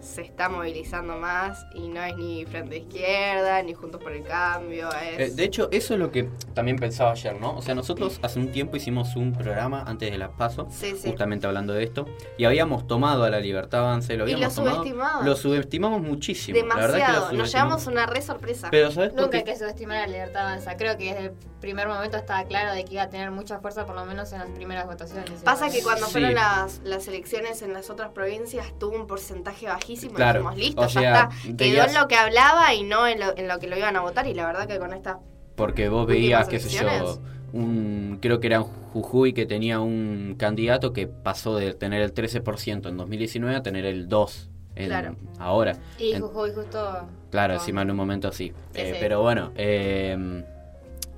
se 0.01 0.21
está 0.21 0.49
movilizando 0.49 1.17
más 1.17 1.65
y 1.73 1.87
no 1.87 2.03
es 2.03 2.15
ni 2.15 2.45
Frente 2.45 2.77
Izquierda, 2.77 3.61
ni 3.63 3.73
Juntos 3.73 4.01
por 4.01 4.11
el 4.11 4.23
Cambio, 4.23 4.89
Eh, 5.01 5.15
es... 5.25 5.35
de 5.35 5.43
hecho, 5.43 5.67
eso 5.71 5.93
es 5.93 5.99
lo 5.99 6.11
que 6.11 6.29
también 6.53 6.77
pensaba 6.77 7.11
ayer, 7.11 7.39
¿no? 7.39 7.55
O 7.57 7.61
sea, 7.61 7.75
nosotros 7.75 8.19
hace 8.21 8.39
un 8.39 8.51
tiempo 8.51 8.77
hicimos 8.77 9.15
un 9.15 9.33
programa 9.33 9.83
antes 9.85 10.11
de 10.11 10.17
las 10.17 10.29
PASO, 10.29 10.67
Sí, 10.69 10.95
sí. 10.95 11.09
justamente 11.09 11.47
hablando 11.47 11.73
de 11.73 11.83
esto, 11.83 12.05
y 12.37 12.45
habíamos 12.45 12.87
tomado 12.87 13.23
a 13.23 13.29
la 13.29 13.39
Libertad 13.39 13.81
Avanza 13.81 14.13
y 14.13 14.17
lo 14.17 14.27
Y 14.27 14.33
habíamos 14.33 14.55
lo 14.57 14.63
tomado. 14.63 14.77
subestimamos. 14.77 15.25
Lo 15.25 15.35
subestimamos 15.35 16.01
muchísimo. 16.01 16.57
La 16.67 16.75
verdad 16.75 16.93
que 16.93 16.99
lo 16.99 17.07
Demasiado, 17.29 17.33
nos 17.37 17.51
llevamos 17.51 17.87
una 17.87 18.05
re 18.05 18.21
sorpresa. 18.21 18.69
Pero, 18.71 18.91
¿sabes 18.91 19.13
Nunca 19.13 19.37
hay 19.37 19.43
que 19.43 19.57
subestimar 19.57 19.97
a 19.97 20.01
la 20.07 20.13
libertad 20.13 20.43
avanza. 20.47 20.77
Creo 20.77 20.97
que 20.97 21.05
desde 21.13 21.25
el 21.27 21.31
primer 21.59 21.87
momento 21.89 22.15
estaba 22.15 22.45
claro 22.45 22.73
de 22.73 22.85
que 22.85 22.93
iba 22.93 23.03
a 23.03 23.09
tener 23.09 23.31
mucha 23.31 23.59
fuerza, 23.59 23.85
por 23.85 23.95
lo 23.95 24.05
menos 24.05 24.31
en 24.31 24.39
las 24.39 24.49
primeras 24.49 24.85
votaciones. 24.85 25.41
Pasa 25.43 25.69
que 25.69 25.83
cuando 25.83 26.05
Sí. 26.05 26.13
fueron 26.13 26.33
las, 26.35 26.79
las 26.85 27.07
elecciones 27.09 27.61
en 27.61 27.73
las 27.73 27.89
otras 27.89 28.11
provincias 28.11 28.65
tuvo 28.79 28.95
un 28.95 29.07
porcentaje 29.07 29.65
bajísimo 29.67 29.88
Claro, 30.15 30.39
y 30.39 30.43
dijimos, 30.43 30.57
listo, 30.57 30.81
o 30.81 30.87
ya 30.87 30.99
sea, 30.99 31.29
está. 31.43 31.55
Quedó 31.57 31.83
en 31.85 31.93
lo 31.93 32.07
que 32.07 32.15
hablaba 32.15 32.73
y 32.73 32.83
no 32.83 33.07
en 33.07 33.19
lo, 33.19 33.35
en 33.37 33.47
lo 33.47 33.59
que 33.59 33.67
lo 33.67 33.77
iban 33.77 33.95
a 33.95 34.01
votar 34.01 34.27
y 34.27 34.33
la 34.33 34.45
verdad 34.47 34.67
que 34.67 34.77
con 34.79 34.93
esta... 34.93 35.19
Porque 35.55 35.89
vos 35.89 36.07
veías, 36.07 36.47
qué 36.47 36.59
sé 36.59 36.69
yo, 36.69 37.19
un, 37.51 38.19
creo 38.21 38.39
que 38.39 38.47
era 38.47 38.61
un 38.61 38.67
Jujuy 38.93 39.33
que 39.33 39.45
tenía 39.45 39.79
un 39.79 40.35
candidato 40.37 40.93
que 40.93 41.07
pasó 41.07 41.55
de 41.57 41.73
tener 41.73 42.01
el 42.01 42.13
13% 42.13 42.87
en 42.87 42.97
2019 42.97 43.55
a 43.55 43.61
tener 43.63 43.85
el 43.85 44.07
2% 44.07 44.47
en- 44.75 44.87
Claro. 44.87 45.15
ahora. 45.39 45.77
Y 45.97 46.13
Jujuy 46.17 46.51
justo... 46.53 47.07
Claro, 47.31 47.53
con- 47.55 47.59
encima 47.61 47.81
en 47.81 47.91
un 47.91 47.97
momento 47.97 48.31
sí. 48.31 48.53
Sí, 48.73 48.81
Eh, 48.81 48.91
sí. 48.93 48.97
Pero 48.99 49.21
bueno, 49.21 49.51
eh, 49.55 50.43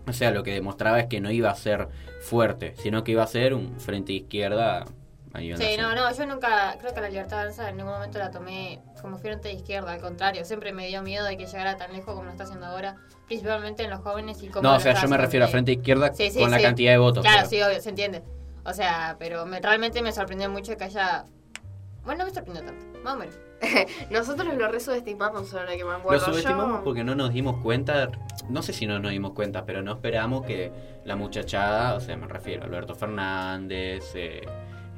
o 0.08 0.14
sea, 0.14 0.32
lo 0.32 0.42
que 0.44 0.52
demostraba 0.54 1.00
es 1.00 1.06
que 1.08 1.22
no 1.22 1.30
iba 1.32 1.50
a 1.52 1.56
ser 1.56 1.88
fuerte, 2.22 2.74
sino 2.78 3.04
que 3.04 3.12
iba 3.12 3.24
a 3.24 3.28
ser 3.28 3.54
un 3.54 3.80
frente 3.80 4.14
izquierda 4.14 4.86
Sí, 5.34 5.78
no, 5.78 5.96
no, 5.96 6.14
yo 6.14 6.26
nunca, 6.26 6.76
creo 6.80 6.94
que 6.94 7.00
la 7.02 7.10
libertad 7.10 7.40
avanza 7.42 7.70
en 7.70 7.78
ningún 7.78 7.94
momento 7.94 8.20
la 8.20 8.32
tomé 8.32 8.82
como 9.02 9.18
frente 9.18 9.48
de 9.48 9.54
izquierda, 9.54 9.94
al 9.94 10.02
contrario, 10.02 10.44
siempre 10.44 10.74
me 10.74 10.88
dio 10.88 11.02
miedo 11.04 11.26
de 11.26 11.38
que 11.38 11.46
llegara 11.46 11.78
tan 11.78 11.94
lejos 11.94 12.14
como 12.14 12.26
lo 12.26 12.32
está 12.32 12.44
haciendo 12.44 12.66
ahora, 12.66 12.98
principalmente 13.28 13.84
en 13.84 13.92
los 13.92 14.02
jóvenes 14.02 14.44
y 14.44 14.50
como 14.50 14.64
No, 14.64 14.72
lo 14.72 14.78
o 14.78 14.80
sea, 14.82 14.94
yo 15.02 15.08
me 15.08 15.18
refiero 15.18 15.46
a 15.46 15.48
frente 15.50 15.72
izquierda 15.72 16.14
Sí, 16.14 16.30
sí, 16.32 16.40
con 16.40 16.52
la 16.52 16.62
cantidad 16.62 16.92
de 16.92 16.98
votos. 16.98 17.24
Claro, 17.24 17.38
pero- 17.38 17.50
sí, 17.50 17.62
obvio, 17.62 17.82
se 17.82 17.90
entiende. 17.90 18.24
O 18.66 18.74
sea, 18.74 19.16
pero 19.20 19.46
me, 19.46 19.60
realmente 19.62 20.02
me 20.02 20.12
sorprendió 20.12 20.50
mucho 20.50 20.76
que 20.78 20.84
haya... 20.84 21.24
Bueno, 22.04 22.20
no 22.20 22.26
me 22.26 22.34
sorprendió 22.34 22.66
tanto, 22.66 23.00
más 23.04 23.14
o 23.16 23.18
menos. 23.18 23.36
Nosotros 24.10 24.54
lo 24.56 24.68
resubestimamos 24.68 25.54
ahora 25.54 25.72
que 25.78 25.84
me 25.86 25.92
Lo 25.92 25.98
acuerdo. 25.98 26.26
subestimamos 26.26 26.80
Yo- 26.80 26.84
porque 26.84 27.04
no 27.04 27.16
nos 27.16 27.32
dimos 27.32 27.62
cuenta, 27.64 28.10
no 28.50 28.62
sé 28.64 28.74
si 28.74 28.86
no 28.86 29.00
nos 29.00 29.12
dimos 29.12 29.32
cuenta, 29.32 29.66
pero 29.66 29.82
no 29.82 29.94
esperamos 29.94 30.46
que 30.46 30.72
la 31.06 31.16
muchachada, 31.16 31.96
o 31.96 32.00
sea, 32.02 32.18
me 32.18 32.28
refiero 32.28 32.64
a 32.64 32.66
Alberto 32.66 32.96
Fernández, 32.96 34.12
eh, 34.16 34.42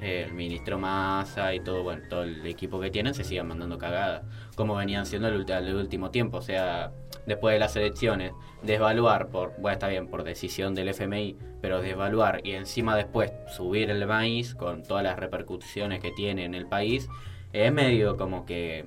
el 0.02 0.34
ministro 0.34 0.78
Massa 0.78 1.54
y 1.54 1.60
todo, 1.60 1.84
bueno, 1.84 2.04
todo 2.10 2.24
el 2.24 2.46
equipo 2.46 2.80
que 2.80 2.92
tienen 2.92 3.14
se 3.14 3.24
sigan 3.24 3.48
mandando 3.48 3.78
cagadas, 3.78 4.24
como 4.56 4.76
venían 4.76 5.06
siendo 5.06 5.28
el, 5.28 5.76
último 5.76 6.12
tiempo, 6.12 6.38
o 6.38 6.42
sea, 6.42 6.92
después 7.26 7.54
de 7.54 7.60
las 7.60 7.76
elecciones, 7.76 8.34
desvaluar 8.62 9.30
por, 9.30 9.54
bueno, 9.60 9.74
está 9.74 9.88
bien, 9.88 10.08
por 10.08 10.24
decisión 10.24 10.76
del 10.76 10.90
FMI, 10.90 11.38
pero 11.62 11.82
desvaluar 11.82 12.42
y 12.44 12.52
encima 12.52 12.96
después 12.96 13.32
subir 13.56 13.90
el 13.90 14.06
maíz 14.06 14.56
con 14.56 14.84
todas 14.84 15.04
las 15.04 15.18
repercusiones 15.18 16.02
que 16.02 16.12
tiene 16.12 16.46
en 16.46 16.54
el 16.54 16.68
país, 16.68 17.08
es 17.54 17.72
medio 17.72 18.18
como 18.18 18.46
que 18.46 18.86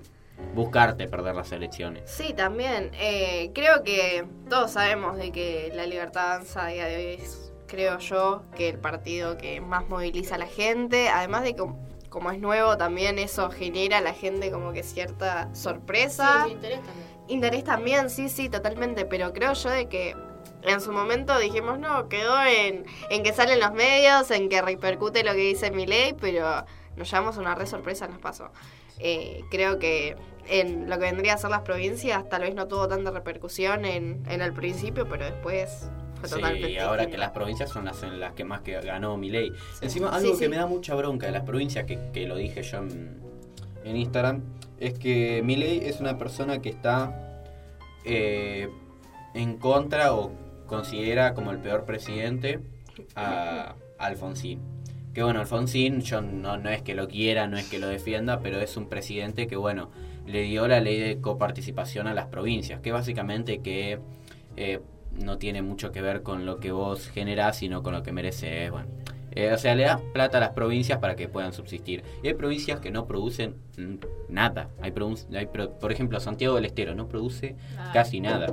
buscarte 0.55 1.09
perder 1.09 1.35
las 1.35 1.53
elecciones. 1.53 2.11
Sí, 2.11 2.35
también. 2.35 2.91
Eh, 2.95 3.51
creo 3.55 3.83
que 3.83 4.27
todos 4.49 4.73
sabemos 4.73 5.17
de 5.17 5.33
que 5.33 5.73
la 5.75 5.87
libertad 5.87 6.35
avanza 6.35 6.67
a 6.67 6.69
día 6.69 6.87
de 6.87 6.97
hoy 6.97 7.23
es, 7.23 7.46
creo 7.67 7.99
yo, 7.99 8.43
que 8.57 8.69
el 8.69 8.79
partido 8.79 9.37
que 9.37 9.61
más 9.61 9.89
moviliza 9.89 10.37
a 10.37 10.39
la 10.39 10.47
gente. 10.47 11.09
Además 11.09 11.43
de 11.43 11.55
que 11.55 11.65
como 12.09 12.31
es 12.31 12.39
nuevo, 12.39 12.77
también 12.77 13.19
eso 13.19 13.51
genera 13.51 13.99
a 13.99 14.01
la 14.01 14.15
gente 14.15 14.51
como 14.51 14.73
que 14.73 14.83
cierta 14.83 15.55
sorpresa. 15.55 16.45
Sí, 16.47 16.53
interés 16.53 16.81
también. 16.83 17.07
Interés 17.29 17.65
también, 17.65 18.11
sí, 18.11 18.29
sí, 18.29 18.49
totalmente. 18.49 19.05
Pero 19.05 19.33
creo 19.33 19.53
yo 19.53 19.71
de 19.71 19.89
que 19.89 20.17
en 20.63 20.81
su 20.81 20.93
momento 20.93 21.39
dijimos, 21.39 21.79
no, 21.79 22.09
quedó 22.09 22.43
en, 22.43 22.87
en 23.11 23.23
que 23.23 23.33
salen 23.33 23.61
los 23.61 23.73
medios, 23.73 24.31
en 24.31 24.49
que 24.49 24.63
repercute 24.63 25.25
lo 25.25 25.33
que 25.33 25.39
dice 25.39 25.71
mi 25.71 25.87
ley, 25.87 26.15
pero 26.19 26.65
nos 26.97 27.11
llevamos 27.11 27.37
una 27.37 27.55
re 27.55 27.67
sorpresa, 27.67 28.09
nos 28.09 28.19
pasó. 28.19 28.51
Eh, 28.99 29.45
creo 29.51 29.79
que 29.79 30.17
en 30.49 30.89
lo 30.89 30.97
que 30.97 31.03
vendría 31.03 31.35
a 31.35 31.39
ser 31.39 31.51
las 31.51 31.63
provincias 31.63 32.29
tal 32.29 32.43
vez 32.43 32.55
no 32.55 32.67
tuvo 32.67 32.89
tanta 32.89 33.11
repercusión 33.11 33.85
en, 33.85 34.23
en 34.29 34.41
el 34.41 34.53
principio, 34.53 35.07
pero 35.09 35.25
después 35.25 35.91
totalmente 36.31 36.69
Sí, 36.69 36.75
y 36.75 36.79
ahora 36.79 37.07
que 37.07 37.19
las 37.19 37.31
provincias 37.31 37.71
son 37.71 37.85
las 37.85 38.03
en 38.03 38.21
las 38.21 38.33
que 38.33 38.45
más 38.45 38.61
que 38.61 38.81
ganó 38.81 39.17
mi 39.17 39.31
ley. 39.31 39.53
Encima, 39.81 40.11
algo 40.11 40.35
sí. 40.35 40.41
que 40.41 40.49
me 40.49 40.57
da 40.57 40.67
mucha 40.67 40.95
bronca 40.95 41.27
de 41.27 41.33
las 41.33 41.43
provincias, 41.43 41.85
que, 41.85 41.99
que 42.13 42.27
lo 42.27 42.37
dije 42.37 42.63
yo 42.63 42.79
en, 42.79 43.21
en 43.85 43.97
Instagram, 43.97 44.43
es 44.79 44.99
que 44.99 45.43
mi 45.45 45.57
ley 45.57 45.81
es 45.85 46.01
una 46.01 46.19
persona 46.19 46.61
que 46.61 46.69
está 46.69 47.43
eh, 48.05 48.69
en 49.35 49.57
contra 49.57 50.15
o 50.15 50.33
considera 50.67 51.35
como 51.35 51.51
el 51.51 51.59
peor 51.59 51.85
presidente 51.85 52.61
a, 53.15 53.75
a 53.99 54.07
Alfonsín. 54.07 54.61
Que 55.15 55.23
bueno, 55.23 55.41
Alfonsín, 55.41 56.03
yo 56.03 56.21
no, 56.21 56.59
no 56.59 56.69
es 56.69 56.83
que 56.83 56.95
lo 56.95 57.09
quiera, 57.09 57.47
no 57.47 57.57
es 57.57 57.69
que 57.69 57.79
lo 57.79 57.89
defienda, 57.89 58.41
pero 58.41 58.61
es 58.61 58.77
un 58.77 58.89
presidente 58.89 59.47
que, 59.47 59.57
bueno, 59.57 59.91
le 60.27 60.43
dio 60.43 60.69
la 60.69 60.81
ley 60.81 60.99
de 60.99 61.21
coparticipación 61.21 62.07
a 62.07 62.15
las 62.15 62.27
provincias, 62.27 62.81
que 62.81 62.93
básicamente 62.93 63.61
que 63.61 63.99
eh, 64.57 64.81
no 65.13 65.39
tiene 65.39 65.63
mucho 65.63 65.93
que 65.93 66.03
ver 66.03 66.23
con 66.23 66.47
lo 66.47 66.59
que 66.59 66.73
vos 66.73 67.09
generás, 67.09 67.57
sino 67.59 67.83
con 67.83 67.95
lo 67.95 68.03
que 68.03 68.13
mereces, 68.13 68.71
bueno. 68.71 68.89
Eh, 69.33 69.53
o 69.53 69.59
sea, 69.59 69.75
le 69.75 69.83
das 69.83 70.01
plata 70.15 70.39
a 70.39 70.41
las 70.41 70.51
provincias 70.51 70.99
para 70.99 71.15
que 71.15 71.29
puedan 71.29 71.53
subsistir. 71.53 72.03
Y 72.23 72.29
hay 72.29 72.35
provincias 72.35 72.81
que 72.81 72.91
no 72.91 73.07
producen 73.07 73.57
mm, 73.77 73.97
nada. 74.31 74.71
Hay, 74.81 74.93
por 74.93 75.93
ejemplo, 75.93 76.21
Santiago 76.21 76.55
del 76.55 76.65
Estero 76.65 76.95
no 76.95 77.07
produce 77.07 77.55
Ah. 77.77 77.91
casi 77.93 78.21
nada. 78.21 78.47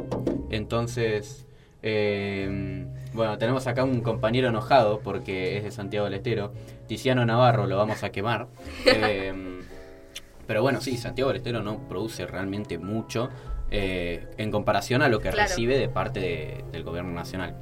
Entonces, 0.49 1.47
eh, 1.83 2.85
bueno, 3.13 3.37
tenemos 3.37 3.65
acá 3.67 3.85
un 3.85 4.01
compañero 4.01 4.49
enojado 4.49 4.99
porque 4.99 5.55
es 5.57 5.63
de 5.63 5.71
Santiago 5.71 6.03
del 6.05 6.15
Estero. 6.15 6.51
Tiziano 6.87 7.25
Navarro, 7.25 7.65
lo 7.65 7.77
vamos 7.77 8.03
a 8.03 8.11
quemar. 8.11 8.47
Eh, 8.85 9.33
pero 10.45 10.61
bueno, 10.61 10.81
sí, 10.81 10.97
Santiago 10.97 11.29
del 11.29 11.37
Estero 11.37 11.63
no 11.63 11.87
produce 11.87 12.25
realmente 12.27 12.77
mucho 12.77 13.29
eh, 13.75 14.27
en 14.37 14.51
comparación 14.51 15.01
a 15.01 15.09
lo 15.09 15.19
que 15.19 15.29
Claro. 15.31 15.49
recibe 15.49 15.77
de 15.77 15.89
parte 15.89 16.19
de- 16.19 16.63
del 16.71 16.83
gobierno 16.83 17.11
nacional. 17.11 17.55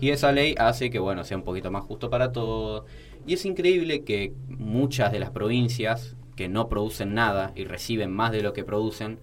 Y 0.00 0.10
esa 0.10 0.30
ley 0.30 0.54
hace 0.58 0.90
que, 0.90 0.98
bueno, 0.98 1.24
sea 1.24 1.36
un 1.38 1.42
poquito 1.42 1.70
más 1.70 1.82
justo 1.84 2.10
para 2.10 2.30
todos. 2.32 2.84
Y 3.26 3.32
es 3.34 3.44
increíble 3.46 4.04
que 4.04 4.34
muchas 4.48 5.10
de 5.10 5.18
las 5.18 5.30
provincias 5.30 6.16
que 6.36 6.48
no 6.48 6.68
producen 6.68 7.14
nada 7.14 7.52
y 7.54 7.64
reciben 7.64 8.12
más 8.12 8.30
de 8.32 8.42
lo 8.42 8.52
que 8.52 8.64
producen, 8.64 9.18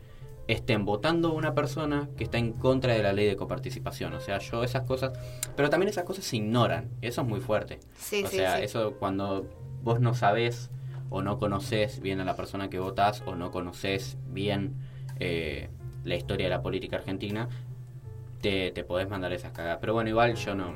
estén 0.48 0.83
votando 0.86 1.29
a 1.29 1.33
una 1.33 1.53
persona 1.53 2.10
que 2.17 2.24
está 2.24 2.38
en 2.39 2.53
contra 2.53 2.93
de 2.93 3.03
la 3.03 3.13
ley 3.13 3.27
de 3.27 3.36
coparticipación. 3.36 4.13
O 4.13 4.19
sea, 4.19 4.39
yo 4.39 4.63
esas 4.63 4.83
cosas... 4.88 5.12
Pero 5.55 5.69
también 5.69 5.89
esas 5.89 6.03
cosas 6.05 6.25
se 6.25 6.38
ignoran. 6.38 6.89
Eso 7.01 7.21
es 7.21 7.27
muy 7.27 7.39
fuerte. 7.41 7.79
Sí, 7.95 8.24
o 8.24 8.27
sí, 8.27 8.38
sea, 8.38 8.57
sí. 8.57 8.63
eso 8.63 8.93
cuando 8.98 9.45
vos 9.83 10.00
no 10.00 10.13
sabés 10.15 10.71
o 11.10 11.21
no 11.21 11.38
conoces 11.38 12.00
bien 12.01 12.19
a 12.21 12.25
la 12.25 12.36
persona 12.36 12.69
que 12.69 12.79
votás 12.79 13.21
o 13.27 13.36
no 13.36 13.51
conoces 13.51 14.17
bien 14.29 14.74
eh, 15.19 15.69
la 16.03 16.15
historia 16.15 16.46
de 16.48 16.50
la 16.51 16.62
política 16.62 16.98
argentina, 16.98 17.48
te, 18.41 18.72
te 18.72 18.84
podés 18.84 19.08
mandar 19.10 19.31
esas 19.34 19.51
cagadas. 19.53 19.77
Pero 19.81 19.93
bueno, 19.93 20.10
igual 20.10 20.36
yo 20.36 20.55
no, 20.55 20.74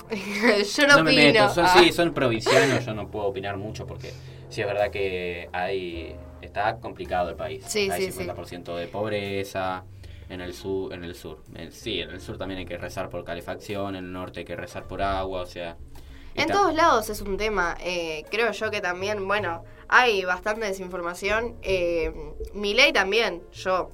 Yo 0.10 0.86
no, 0.86 1.04
me 1.04 1.10
opino. 1.12 1.22
meto. 1.22 1.48
Son, 1.54 1.64
Ah. 1.66 1.74
Sí, 1.78 1.92
son 1.92 2.12
provincianos, 2.14 2.84
yo 2.84 2.94
no 2.94 3.10
puedo 3.10 3.26
opinar 3.26 3.56
mucho 3.56 3.86
porque 3.86 4.12
sí 4.48 4.60
es 4.60 4.66
verdad 4.66 4.90
que 4.90 5.48
hay 5.52 6.16
está 6.40 6.76
complicado 6.78 7.28
el 7.30 7.36
país. 7.36 7.62
Sí, 7.66 7.90
hay 7.90 8.06
sí, 8.06 8.12
sí. 8.12 8.24
50% 8.24 8.74
de 8.76 8.86
pobreza 8.88 9.84
en 10.30 10.40
el 10.40 10.54
sur, 10.54 10.92
en 10.94 11.04
el 11.04 11.14
sur. 11.14 11.42
En- 11.54 11.70
sí, 11.70 12.00
en 12.00 12.10
el 12.10 12.20
sur 12.20 12.38
también 12.38 12.60
hay 12.60 12.66
que 12.66 12.78
rezar 12.78 13.08
por 13.10 13.24
calefacción, 13.24 13.94
en 13.94 14.04
el 14.06 14.12
norte 14.12 14.40
hay 14.40 14.46
que 14.46 14.56
rezar 14.56 14.84
por 14.88 15.02
agua, 15.02 15.42
o 15.42 15.46
sea, 15.46 15.76
En 16.34 16.48
todos 16.48 16.72
lados 16.74 17.10
es 17.10 17.20
un 17.20 17.36
tema. 17.36 17.76
Eh, 17.80 18.24
creo 18.30 18.50
yo 18.52 18.70
que 18.70 18.80
también, 18.80 19.26
bueno, 19.28 19.64
hay 19.88 20.24
bastante 20.24 20.64
desinformación. 20.64 21.56
Eh, 21.62 22.12
Milei 22.54 22.92
también, 22.92 23.42
yo 23.52 23.90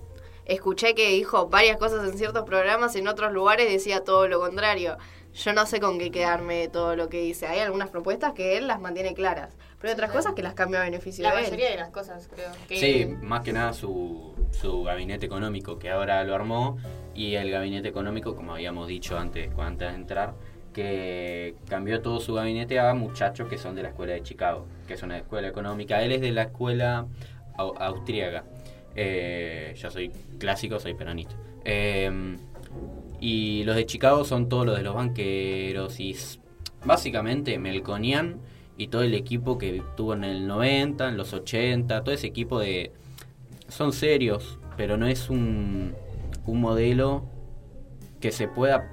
escuché 0.46 0.94
que 0.94 1.10
dijo 1.10 1.48
varias 1.48 1.76
cosas 1.76 2.08
en 2.10 2.16
ciertos 2.18 2.44
programas, 2.44 2.96
en 2.96 3.06
otros 3.08 3.32
lugares 3.32 3.70
decía 3.70 4.02
todo 4.04 4.26
lo 4.28 4.40
contrario. 4.40 4.96
Yo 5.34 5.52
no 5.52 5.66
sé 5.66 5.80
con 5.80 5.98
qué 5.98 6.10
quedarme 6.10 6.54
de 6.60 6.68
todo 6.68 6.96
lo 6.96 7.10
que 7.10 7.20
dice. 7.20 7.46
Hay 7.46 7.58
algunas 7.60 7.90
propuestas 7.90 8.32
que 8.32 8.56
él 8.56 8.66
las 8.66 8.80
mantiene 8.80 9.12
claras, 9.12 9.54
pero 9.78 9.90
hay 9.90 9.92
otras 9.94 10.10
Sí. 10.10 10.16
cosas 10.16 10.32
que 10.34 10.42
las 10.42 10.54
cambia 10.54 10.80
a 10.80 10.84
beneficio 10.84 11.22
La 11.24 11.32
de 11.34 11.40
él. 11.40 11.44
mayoría 11.44 11.70
de 11.72 11.76
las 11.76 11.90
cosas, 11.90 12.26
creo. 12.32 12.50
Que 12.66 12.76
Sí, 12.78 13.06
más 13.20 13.42
que 13.42 13.52
nada 13.52 13.74
su, 13.74 14.34
su 14.52 14.82
gabinete 14.84 15.26
económico 15.26 15.78
que 15.78 15.90
ahora 15.90 16.24
lo 16.24 16.34
armó 16.34 16.78
y 17.14 17.34
el 17.34 17.50
gabinete 17.50 17.86
económico, 17.88 18.34
como 18.34 18.54
habíamos 18.54 18.88
dicho 18.88 19.18
antes, 19.18 19.50
antes 19.58 19.88
de 19.90 19.94
entrar, 19.94 20.32
que 20.72 21.54
cambió 21.68 22.00
todo 22.00 22.18
su 22.20 22.32
gabinete 22.34 22.78
a 22.80 22.94
muchachos 22.94 23.48
que 23.48 23.58
son 23.58 23.74
de 23.74 23.82
la 23.82 23.88
escuela 23.90 24.14
de 24.14 24.22
Chicago, 24.22 24.66
que 24.86 24.94
es 24.94 25.02
una 25.02 25.18
escuela 25.18 25.48
económica. 25.48 26.02
Él 26.02 26.12
es 26.12 26.20
de 26.22 26.32
la 26.32 26.42
escuela 26.42 27.06
au- 27.58 27.74
austríaca. 27.78 28.44
Eh, 28.96 29.74
yo 29.76 29.90
soy 29.90 30.10
clásico, 30.38 30.80
soy 30.80 30.94
peronista. 30.94 31.36
Eh, 31.64 32.38
y 33.20 33.64
los 33.64 33.76
de 33.76 33.86
Chicago 33.86 34.24
son 34.24 34.48
todos 34.48 34.66
los 34.66 34.76
de 34.76 34.82
los 34.82 34.94
banqueros 34.94 36.00
y 36.00 36.16
básicamente 36.84 37.58
Melconian 37.58 38.40
y 38.76 38.88
todo 38.88 39.02
el 39.02 39.14
equipo 39.14 39.58
que 39.58 39.82
tuvo 39.96 40.14
en 40.14 40.24
el 40.24 40.46
90, 40.46 41.08
en 41.08 41.16
los 41.16 41.32
80, 41.32 42.04
todo 42.04 42.14
ese 42.14 42.26
equipo 42.26 42.58
de 42.58 42.92
son 43.68 43.92
serios, 43.92 44.58
pero 44.76 44.96
no 44.96 45.06
es 45.06 45.30
un, 45.30 45.94
un 46.46 46.60
modelo 46.60 47.24
que 48.20 48.30
se 48.32 48.48
pueda, 48.48 48.92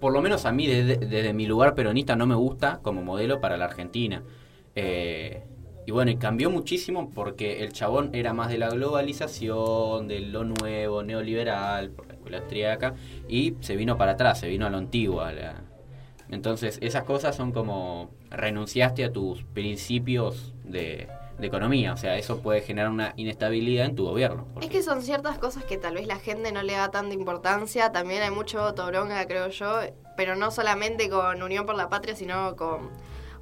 por 0.00 0.12
lo 0.12 0.20
menos 0.20 0.44
a 0.44 0.52
mí 0.52 0.66
desde, 0.66 0.96
desde 0.96 1.32
mi 1.32 1.46
lugar 1.46 1.74
peronista 1.74 2.16
no 2.16 2.26
me 2.26 2.34
gusta 2.34 2.80
como 2.82 3.02
modelo 3.02 3.40
para 3.40 3.56
la 3.56 3.66
Argentina. 3.66 4.22
Eh, 4.74 5.42
y 5.86 5.90
bueno, 5.90 6.10
y 6.10 6.16
cambió 6.16 6.50
muchísimo 6.50 7.10
porque 7.14 7.62
el 7.64 7.72
chabón 7.72 8.10
era 8.14 8.32
más 8.32 8.48
de 8.50 8.58
la 8.58 8.68
globalización, 8.70 10.08
de 10.08 10.20
lo 10.20 10.44
nuevo, 10.44 11.02
neoliberal, 11.02 11.90
por 11.90 12.06
la 12.08 12.14
escuela 12.14 12.38
austríaca, 12.38 12.94
y 13.28 13.54
se 13.60 13.76
vino 13.76 13.96
para 13.96 14.12
atrás, 14.12 14.40
se 14.40 14.48
vino 14.48 14.66
a 14.66 14.70
lo 14.70 14.78
antiguo. 14.78 15.20
a 15.22 15.32
la- 15.32 15.62
Entonces, 16.30 16.78
esas 16.80 17.04
cosas 17.04 17.36
son 17.36 17.52
como 17.52 18.10
renunciaste 18.30 19.04
a 19.04 19.12
tus 19.12 19.42
principios 19.44 20.54
de, 20.64 21.08
de 21.38 21.46
economía, 21.46 21.92
o 21.92 21.96
sea, 21.96 22.16
eso 22.16 22.40
puede 22.40 22.62
generar 22.62 22.90
una 22.90 23.12
inestabilidad 23.16 23.84
en 23.86 23.96
tu 23.96 24.04
gobierno. 24.06 24.46
Es 24.62 24.68
que 24.70 24.82
son 24.82 25.02
ciertas 25.02 25.38
cosas 25.38 25.64
que 25.64 25.76
tal 25.76 25.94
vez 25.94 26.06
la 26.06 26.18
gente 26.18 26.50
no 26.52 26.62
le 26.62 26.72
da 26.74 26.90
tanta 26.90 27.14
importancia. 27.14 27.92
También 27.92 28.22
hay 28.22 28.30
mucho 28.30 28.60
voto 28.62 28.86
bronca, 28.86 29.26
creo 29.26 29.48
yo. 29.48 29.80
Pero 30.16 30.36
no 30.36 30.50
solamente 30.50 31.08
con 31.10 31.42
Unión 31.42 31.66
por 31.66 31.74
la 31.74 31.88
Patria, 31.88 32.14
sino 32.14 32.54
con. 32.56 32.90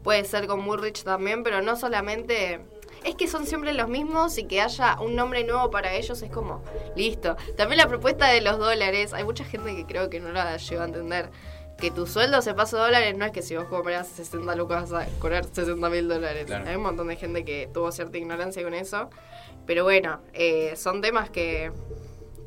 Puede 0.02 0.24
ser 0.24 0.46
con 0.46 0.64
Bullrich 0.64 1.02
también, 1.02 1.42
pero 1.42 1.62
no 1.62 1.76
solamente. 1.76 2.60
Es 3.04 3.14
que 3.14 3.28
son 3.28 3.46
siempre 3.46 3.72
los 3.72 3.88
mismos 3.88 4.36
y 4.36 4.44
que 4.44 4.60
haya 4.60 5.00
un 5.00 5.16
nombre 5.16 5.42
nuevo 5.44 5.70
para 5.70 5.94
ellos 5.94 6.20
es 6.20 6.30
como, 6.30 6.62
listo. 6.96 7.34
También 7.56 7.78
la 7.78 7.88
propuesta 7.88 8.28
de 8.28 8.42
los 8.42 8.58
dólares, 8.58 9.14
hay 9.14 9.24
mucha 9.24 9.42
gente 9.44 9.74
que 9.74 9.86
creo 9.86 10.10
que 10.10 10.20
no 10.20 10.32
la 10.32 10.56
llegó 10.58 10.82
a 10.82 10.84
entender. 10.84 11.30
Que 11.78 11.90
tu 11.90 12.06
sueldo 12.06 12.42
se 12.42 12.52
pase 12.52 12.76
a 12.76 12.80
dólares 12.80 13.16
no 13.16 13.24
es 13.24 13.32
que 13.32 13.40
si 13.40 13.56
vos 13.56 13.64
compras 13.64 14.06
60 14.08 14.54
lucas 14.54 14.90
vas 14.90 15.08
a 15.08 15.18
cobrar 15.18 15.46
60 15.46 15.88
mil 15.88 16.08
dólares. 16.08 16.44
Claro. 16.44 16.68
Hay 16.68 16.76
un 16.76 16.82
montón 16.82 17.08
de 17.08 17.16
gente 17.16 17.42
que 17.42 17.70
tuvo 17.72 17.90
cierta 17.90 18.18
ignorancia 18.18 18.62
con 18.62 18.74
eso. 18.74 19.08
Pero 19.64 19.84
bueno, 19.84 20.20
eh, 20.34 20.74
son 20.76 21.00
temas 21.00 21.30
que, 21.30 21.72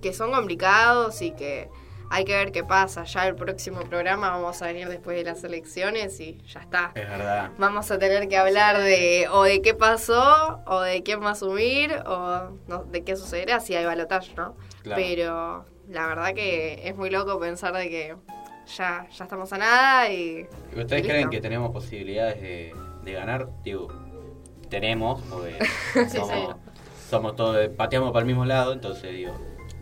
que 0.04 0.14
son 0.14 0.32
complicados 0.32 1.20
y 1.24 1.32
que 1.32 1.70
hay 2.14 2.26
que 2.26 2.36
ver 2.36 2.52
qué 2.52 2.64
pasa. 2.64 3.06
Ya 3.06 3.28
el 3.28 3.34
próximo 3.34 3.80
programa 3.82 4.30
vamos 4.30 4.62
a 4.62 4.68
venir 4.68 4.88
después 4.88 5.18
de 5.18 5.24
las 5.24 5.44
elecciones 5.44 6.20
y 6.20 6.38
ya 6.46 6.60
está. 6.60 6.92
Es 6.94 7.10
verdad. 7.10 7.50
Vamos 7.58 7.90
a 7.90 7.98
tener 7.98 8.28
que 8.28 8.38
hablar 8.38 8.78
de 8.78 9.28
o 9.32 9.42
de 9.42 9.64
qué 9.64 9.74
pasó, 9.74 10.62
o 10.68 10.82
de 10.82 11.02
quién 11.02 11.24
va 11.24 11.30
a 11.30 11.32
asumir, 11.32 11.92
o 12.06 12.52
no, 12.68 12.84
de 12.84 13.04
qué 13.04 13.16
sucederá 13.16 13.60
si 13.60 13.74
hay 13.74 13.86
balotaje, 13.86 14.32
¿no? 14.36 14.56
Claro. 14.84 15.02
Pero 15.02 15.66
la 15.90 16.06
verdad 16.06 16.36
que 16.36 16.88
es 16.88 16.96
muy 16.96 17.10
loco 17.10 17.40
pensar 17.40 17.74
de 17.74 17.90
que 17.90 18.16
ya, 18.78 19.08
ya 19.10 19.24
estamos 19.24 19.52
a 19.52 19.58
nada 19.58 20.12
y... 20.12 20.48
¿Ustedes 20.78 21.04
y 21.04 21.08
creen 21.08 21.32
que 21.32 21.42
tenemos 21.42 21.72
posibilidades 21.72 22.40
de, 22.40 22.76
de 23.04 23.12
ganar? 23.12 23.50
Digo, 23.64 23.88
tenemos, 24.70 25.20
porque 25.24 25.58
Sí, 26.10 26.18
somos, 26.18 26.30
sí. 26.30 27.10
somos 27.10 27.36
todos, 27.36 27.70
pateamos 27.70 28.12
para 28.12 28.22
el 28.22 28.28
mismo 28.28 28.46
lado, 28.46 28.72
entonces 28.72 29.12
digo. 29.12 29.34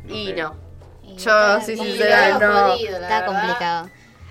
y 0.08 0.28
sé. 0.28 0.36
no. 0.36 0.71
Y 1.12 1.18
Yo, 1.18 1.62
sí, 1.62 1.76
sincera, 1.78 2.40
no. 2.40 2.72
jodido, 2.72 2.98
Está 3.02 3.26
complicado. 3.26 3.90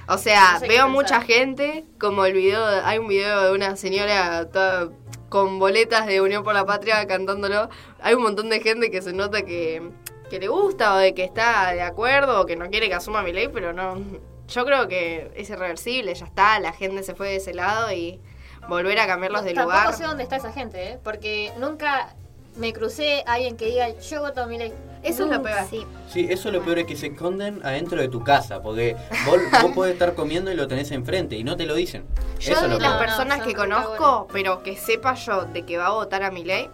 O 0.09 0.19
sea, 0.19 0.55
No 0.55 0.61
sé 0.61 0.69
veo 0.69 0.87
pensar. 0.87 0.91
mucha 0.91 1.21
gente, 1.21 1.85
como 1.99 2.25
el 2.25 2.33
video, 2.33 2.65
hay 2.85 2.99
un 2.99 3.09
video 3.09 3.43
de 3.43 3.53
una 3.53 3.77
señora 3.77 4.49
toda 4.51 4.89
con 5.29 5.61
boletas 5.61 6.07
de 6.07 6.21
Unión 6.21 6.43
por 6.43 6.55
la 6.55 6.67
Patria 6.67 7.07
cantándolo. 7.07 7.71
Hay 8.01 8.15
un 8.15 8.23
montón 8.23 8.49
de 8.51 8.61
gente 8.61 8.91
que 8.91 9.01
se 9.03 9.13
nota 9.13 9.43
que, 9.43 9.81
que 10.29 10.41
le 10.41 10.49
gusta 10.49 10.95
o 10.95 10.97
de 10.97 11.15
que 11.15 11.23
está 11.23 11.73
de 11.73 11.83
acuerdo 11.83 12.41
o 12.41 12.47
que 12.47 12.57
no 12.57 12.69
quiere 12.71 12.89
que 12.89 12.95
asuma 12.95 13.23
mi 13.23 13.33
ley, 13.33 13.49
pero 13.49 13.73
no. 13.73 14.03
Yo 14.49 14.65
creo 14.65 14.89
que 14.89 15.31
es 15.37 15.49
irreversible, 15.49 16.13
ya 16.13 16.27
está, 16.27 16.59
la 16.59 16.73
gente 16.73 17.05
se 17.05 17.15
fue 17.15 17.29
de 17.29 17.37
ese 17.37 17.55
lado 17.55 17.93
y 17.93 18.21
volver 18.69 18.99
a 18.99 19.07
cambiarlos 19.07 19.45
de 19.45 19.55
Tampoco 19.55 19.77
lugar. 19.79 19.95
sé 19.95 20.03
dónde 20.03 20.25
está 20.25 20.37
esa 20.37 20.51
gente, 20.53 20.89
¿eh? 20.89 20.99
Porque 21.05 21.53
nunca 21.59 22.17
me 22.57 22.73
crucé 22.73 23.23
a 23.29 23.35
alguien 23.35 23.57
que 23.57 23.67
diga, 23.67 23.91
yo 24.01 24.23
voto 24.23 24.43
a 24.43 24.47
mi 24.47 24.59
ley. 24.59 24.73
Eso 25.03 25.25
es 25.25 25.31
lo 25.31 25.43
peor. 25.43 25.59
Sí. 25.69 25.87
Sí, 26.09 26.27
eso 26.31 26.49
es 26.49 26.55
lo 26.55 26.63
peor, 26.63 26.79
es 26.81 26.87
que 26.87 26.97
se 26.97 27.07
esconden 27.09 27.61
adentro 27.65 28.01
de 28.01 28.09
tu 28.09 28.23
casa, 28.23 28.61
porque 28.63 28.97
vos, 29.27 29.39
vos 29.63 29.73
podés 29.73 29.95
estar 29.95 30.15
comiendo 30.15 30.51
y 30.53 30.55
lo 30.55 30.67
tenés 30.69 30.91
enfrente 30.91 31.37
y 31.37 31.45
no 31.45 31.57
te 31.57 31.67
lo 31.67 31.75
dicen. 31.75 32.05
Yo 32.39 32.53
eso 32.53 32.55
es 32.55 32.63
de 32.63 32.69
lo 32.69 32.79
las 32.79 32.83
No, 32.83 32.89
peor. 32.89 32.93
no, 32.93 32.99
personas 33.07 33.39
son 33.39 33.47
que 33.49 33.55
conozco, 33.55 34.29
pero 34.33 34.63
que 34.63 34.77
sepa 34.77 35.15
yo 35.15 35.45
de 35.47 35.65
que 35.65 35.79
va 35.79 35.87
a 35.87 35.91
votar 35.93 36.23
a 36.23 36.31
mi 36.31 36.45
ley, 36.45 36.69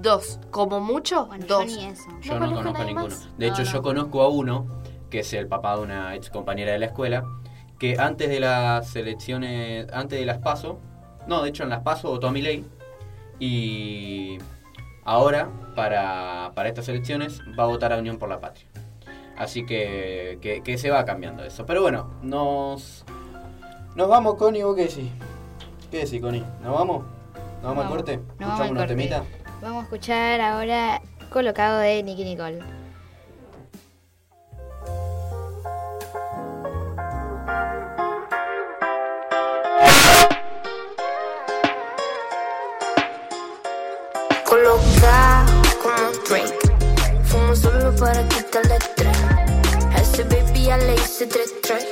dos, 0.00 0.38
como 0.50 0.80
mucho, 0.80 1.26
Bueno, 1.26 1.46
dos. 1.48 1.66
yo 1.66 1.76
ni 1.76 1.84
eso. 1.86 2.02
Yo 2.20 2.34
No 2.38 2.40
no 2.40 2.46
conozco 2.46 2.58
a 2.60 2.62
conozco 2.62 2.68
a 2.68 2.72
nadie 2.72 2.86
ninguno. 2.94 3.08
más. 3.16 3.38
De 3.38 3.46
No, 3.48 3.52
hecho, 3.54 3.62
no. 3.64 3.72
yo 3.72 3.82
conozco 3.82 4.22
a 4.22 4.28
uno, 4.28 4.66
que 5.10 5.20
es 5.20 5.32
el 5.32 5.46
papá 5.48 5.76
de 5.76 5.82
una 5.82 6.14
ex 6.16 6.28
compañera 6.30 6.72
de 6.72 6.78
la 6.80 6.86
escuela, 6.86 7.24
que 7.78 7.96
antes 7.98 8.28
de 8.28 8.40
las 8.40 8.94
elecciones, 8.94 9.86
antes 9.92 10.18
de 10.18 10.26
las 10.26 10.38
PASO, 10.38 10.78
no, 11.26 11.42
de 11.42 11.48
hecho 11.48 11.62
en 11.62 11.70
las 11.70 11.80
PASO 11.82 12.08
votó 12.10 12.26
a 12.28 12.30
mi 12.32 12.42
ley, 12.42 12.64
y 13.40 14.38
ahora, 15.04 15.48
para, 15.74 16.52
para 16.54 16.68
estas 16.68 16.88
elecciones, 16.88 17.40
va 17.58 17.64
a 17.64 17.66
votar 17.66 17.92
a 17.92 17.98
Unión 17.98 18.18
por 18.18 18.28
la 18.28 18.40
Patria. 18.40 18.66
Así 19.36 19.66
que, 19.66 20.38
que, 20.40 20.62
que 20.62 20.78
se 20.78 20.90
va 20.90 21.04
cambiando 21.04 21.44
eso. 21.44 21.66
Pero 21.66 21.82
bueno, 21.82 22.10
nos, 22.22 23.04
nos 23.96 24.08
vamos, 24.08 24.36
Connie, 24.36 24.62
¿vos 24.62 24.76
qué 24.76 24.82
decís? 24.82 25.10
¿Qué 25.90 25.98
decís, 26.04 26.20
Connie? 26.20 26.44
¿Nos 26.62 26.72
vamos? 26.72 27.04
¿Nos 27.04 27.62
vamos 27.62 27.84
al 27.84 27.90
Vamos. 27.90 27.92
corte? 27.92 28.16
Nos 28.16 28.26
vamos 28.26 28.40
¿Escuchamos 28.40 28.66
al 28.66 28.70
unos 28.72 28.86
temitas? 28.86 29.22
Vamos 29.62 29.80
a 29.80 29.82
escuchar 29.84 30.40
ahora 30.40 31.00
Colocado 31.30 31.78
de 31.78 32.02
Nicky 32.02 32.24
Nicole. 32.24 32.60
Coloca 44.44 45.23
Fumo 46.26 47.54
solo 47.54 47.94
para 47.96 48.26
quitarle 48.28 48.76
estrés. 48.76 49.18
A 49.92 50.00
ese 50.00 50.24
baby 50.24 50.64
ya 50.64 50.78
le 50.78 50.94
hice 50.94 51.26
tres 51.26 51.52
tres. 51.62 51.86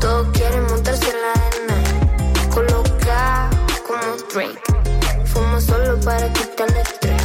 Todos 0.00 0.26
quieren 0.36 0.64
montarse 0.66 1.08
en 1.08 1.16
la 1.22 1.32
arena. 1.46 2.50
Coloca 2.52 3.50
como 3.86 4.16
Drake. 4.34 4.60
Fumo 5.26 5.60
solo 5.60 6.00
para 6.00 6.32
quitarle 6.32 6.80
estrés. 6.80 7.22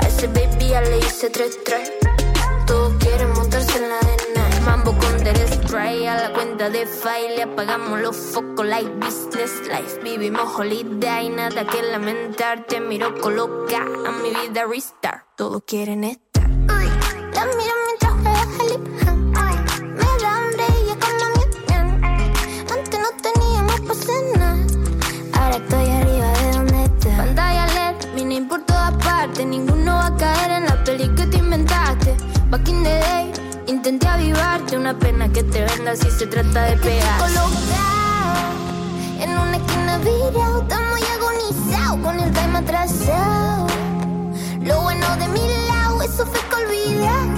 A 0.00 0.08
ese 0.08 0.26
baby 0.26 0.68
ya 0.68 0.80
le 0.80 0.98
hice 0.98 1.30
tres 1.30 1.56
tres. 1.64 1.92
Todos 2.66 2.94
quieren 2.98 3.32
montarse 3.32 3.78
en 3.78 3.88
la 3.88 3.98
arena. 3.98 4.60
Mambo 4.66 4.98
spray 5.72 6.06
a 6.06 6.16
la 6.16 6.32
cuenta 6.34 6.68
de 6.68 6.86
file. 6.86 7.36
Le 7.36 7.42
apagamos 7.44 7.98
los 7.98 8.14
focos 8.14 8.66
like 8.66 8.90
business 9.00 9.62
life. 9.68 10.00
Vivimos 10.02 10.58
holiday, 10.58 11.30
nada 11.30 11.66
que 11.66 11.82
lamentar. 11.82 12.66
Te 12.66 12.78
miro 12.78 13.18
coloca 13.18 13.78
a 13.78 14.12
mi 14.22 14.30
vida 14.34 14.66
restart. 14.66 15.24
Todos 15.36 15.62
quieren 15.66 16.04
estar. 16.04 16.42
Una 34.82 34.98
pena 34.98 35.28
que 35.28 35.44
te 35.44 35.64
venda 35.64 35.94
si 35.94 36.10
se 36.10 36.26
trata 36.26 36.64
de 36.64 36.76
pegar. 36.76 37.18
Colocado 37.20 37.52
en 39.20 39.30
una 39.30 39.56
esquina 39.56 39.98
virado. 39.98 40.62
Estamos 40.62 41.00
ya 41.00 41.14
agonizados 41.14 42.00
con 42.00 42.18
el 42.18 42.32
time 42.32 42.58
atrasado. 42.58 43.68
Lo 44.60 44.80
bueno 44.80 45.06
de 45.18 45.28
mi 45.28 45.48
lado, 45.68 46.02
eso 46.02 46.26
fue 46.26 46.40
que 46.48 46.54
olvidar. 46.64 47.28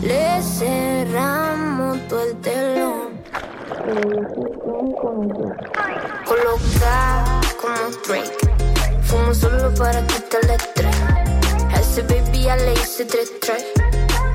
Le 0.00 0.42
cerramos 0.42 1.98
todo 2.08 2.22
el 2.22 2.36
telón. 2.36 3.20
Coloca 6.24 7.24
como 7.60 7.90
Drake. 8.08 8.32
Fumo 9.02 9.34
solo 9.34 9.74
para 9.74 10.00
quitarle 10.06 10.54
estrés. 10.54 10.96
A 11.70 11.80
ese 11.80 12.00
baby 12.00 12.44
ya 12.44 12.56
le 12.56 12.72
hice 12.72 13.04
tres 13.04 13.30
tres. 13.42 13.62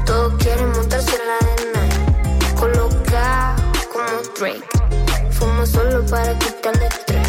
Todos 0.05 0.35
quieren 0.35 0.69
montarse 0.71 1.15
en 1.15 1.27
la 1.27 1.60
Drake. 4.41 4.63
Fumo 5.33 5.67
solo 5.67 6.03
para 6.07 6.33
quitarle 6.39 6.87
estrés. 6.87 7.27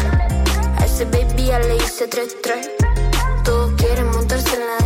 A 0.79 0.85
ese 0.85 1.05
baby 1.05 1.45
ya 1.45 1.59
le 1.59 1.75
hice 1.75 2.07
tres 2.07 2.35
tres. 2.41 2.71
Todos 3.43 3.71
quieren 3.73 4.07
montarse 4.07 4.55
en 4.55 4.61
la 4.61 4.82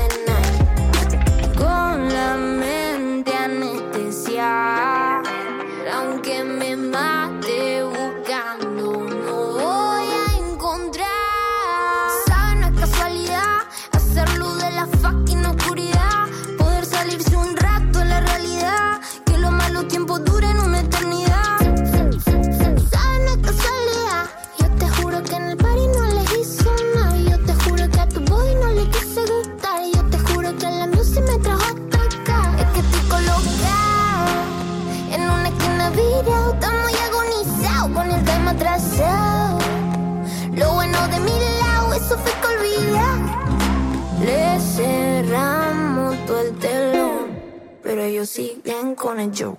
siguen 48.28 48.94
con 48.96 49.20
el 49.22 49.32
Joe. 49.34 49.56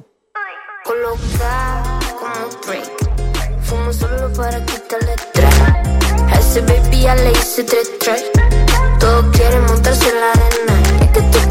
Coloca 0.85 1.99
como 2.21 2.49
Drake. 2.67 2.93
Fumo 3.63 3.93
solo 3.93 4.31
para 4.35 4.65
quitarle. 4.67 5.15
A 6.31 6.39
ese 6.39 6.61
baby 6.61 7.01
ya 7.01 7.15
le 7.15 7.33
hice 7.33 7.65
tres 7.65 7.99
tres. 7.99 8.31
Todos 9.01 9.25
quieren 9.35 9.65
montarse 9.67 10.11
en 10.11 10.21
la 10.21 10.31
arena. 10.33 11.01
Y 11.01 11.05
es 11.05 11.11
que 11.13 11.19
estoy 11.19 11.49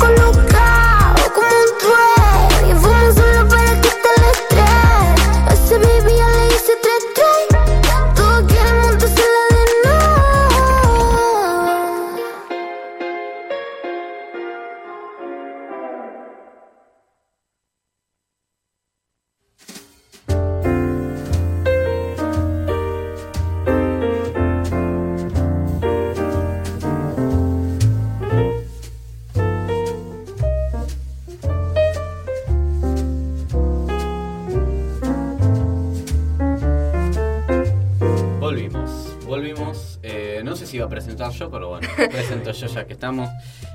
bueno, 41.80 42.10
presento 42.12 42.52
yo 42.52 42.68
ya 42.68 42.86
que 42.86 42.94
estamos. 42.94 43.30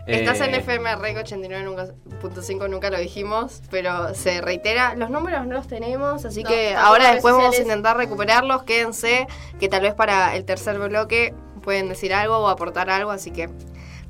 Estás 0.07 0.41
en 0.41 0.55
Eh, 0.55 0.59
FM 0.59 0.97
Rec 0.97 1.17
89.5, 1.17 2.69
nunca 2.69 2.91
lo 2.91 2.99
dijimos, 2.99 3.63
pero 3.71 4.15
se 4.15 4.41
reitera. 4.41 4.95
Los 4.95 5.11
números 5.11 5.47
no 5.47 5.55
los 5.55 5.69
tenemos, 5.69 6.25
así 6.25 6.43
No, 6.43 6.51
que 6.51 6.75
ahora 6.75 7.13
después 7.13 7.35
vamos 7.35 7.57
a 7.57 7.63
intentar 7.63 7.97
recuperarlos. 7.97 8.65
Quédense, 8.65 9.27
que 9.61 9.69
tal 9.69 9.83
vez 9.83 9.95
para 9.95 10.35
el 10.37 10.45
tercer 10.45 10.79
bloque 10.79 11.35
pueden 11.63 11.89
decir 11.89 12.13
algo 12.13 12.39
o 12.39 12.49
aportar 12.49 12.91
algo, 12.91 13.11
así 13.11 13.31
que 13.31 13.49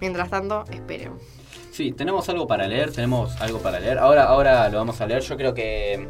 mientras 0.00 0.30
tanto, 0.30 0.64
esperen. 0.70 1.12
Sí, 1.72 1.92
tenemos 1.92 2.28
algo 2.28 2.46
para 2.46 2.66
leer, 2.66 2.92
tenemos 2.92 3.40
algo 3.40 3.58
para 3.58 3.80
leer. 3.80 3.98
Ahora, 3.98 4.24
ahora 4.24 4.68
lo 4.68 4.78
vamos 4.78 5.00
a 5.00 5.06
leer. 5.06 5.22
Yo 5.22 5.36
creo 5.36 5.54
que, 5.54 6.06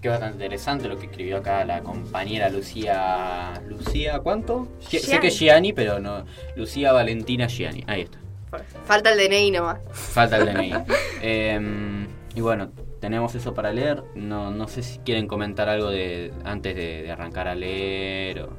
que 0.00 0.08
es 0.08 0.12
bastante 0.12 0.36
interesante 0.36 0.88
lo 0.88 0.98
que 0.98 1.06
escribió 1.06 1.38
acá 1.38 1.64
la 1.64 1.82
compañera 1.82 2.48
Lucía. 2.48 3.52
¿Lucía 3.68 4.20
cuánto? 4.20 4.68
Sé 4.80 5.20
que 5.20 5.28
es 5.28 5.38
Gianni, 5.38 5.72
pero 5.72 6.00
no. 6.00 6.24
Lucía 6.56 6.92
Valentina 6.92 7.46
Gianni. 7.46 7.84
Ahí 7.86 8.02
está. 8.02 8.18
Falta 8.84 9.12
el 9.12 9.18
DNI 9.18 9.50
nomás. 9.52 9.78
Falta 9.92 10.38
el 10.38 10.46
DNI. 10.46 10.72
Em, 11.22 12.06
y 12.34 12.40
bueno, 12.40 12.72
tenemos 13.00 13.34
eso 13.34 13.52
para 13.52 13.72
leer. 13.72 14.02
No, 14.14 14.50
no 14.50 14.68
sé 14.68 14.82
si 14.82 14.98
quieren 15.00 15.26
comentar 15.26 15.68
algo 15.68 15.90
de 15.90 16.32
antes 16.44 16.74
de, 16.74 17.02
de 17.02 17.10
arrancar 17.10 17.46
a 17.46 17.54
leer 17.54 18.40
o, 18.40 18.56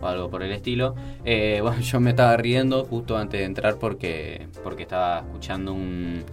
o 0.00 0.06
algo 0.06 0.30
por 0.30 0.42
el 0.42 0.52
estilo. 0.52 0.94
Eh, 1.24 1.58
bueno, 1.62 1.80
yo 1.80 2.00
me 2.00 2.10
estaba 2.10 2.36
riendo 2.36 2.84
justo 2.84 3.16
antes 3.16 3.40
de 3.40 3.46
entrar 3.46 3.76
porque, 3.76 4.48
porque 4.62 4.82
estaba 4.82 5.20
escuchando 5.20 5.72
un, 5.72 6.24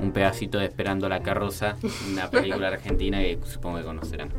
un 0.00 0.12
pedacito 0.12 0.58
de 0.58 0.66
Esperando 0.66 1.08
la 1.08 1.20
carroza, 1.20 1.76
una 2.10 2.30
película 2.30 2.68
argentina 2.72 3.18
que 3.20 3.38
supongo 3.44 3.78
que 3.78 3.84
conocerán. 3.84 4.30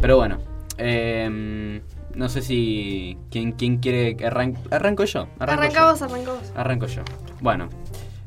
Pero 0.00 0.16
bueno, 0.16 0.38
em, 0.78 1.80
no 2.14 2.28
sé 2.28 2.42
si... 2.42 3.18
¿Quién, 3.30 3.52
quién 3.52 3.78
quiere 3.78 4.16
que 4.16 4.26
arranque? 4.26 4.60
Arranco 4.70 5.04
yo. 5.04 5.28
arranco 5.38 5.62
yo. 5.62 5.68
Arrancamos, 5.68 6.02
arrancamos. 6.02 6.52
Arranco 6.54 6.86
yo. 6.86 7.02
Bueno, 7.40 7.68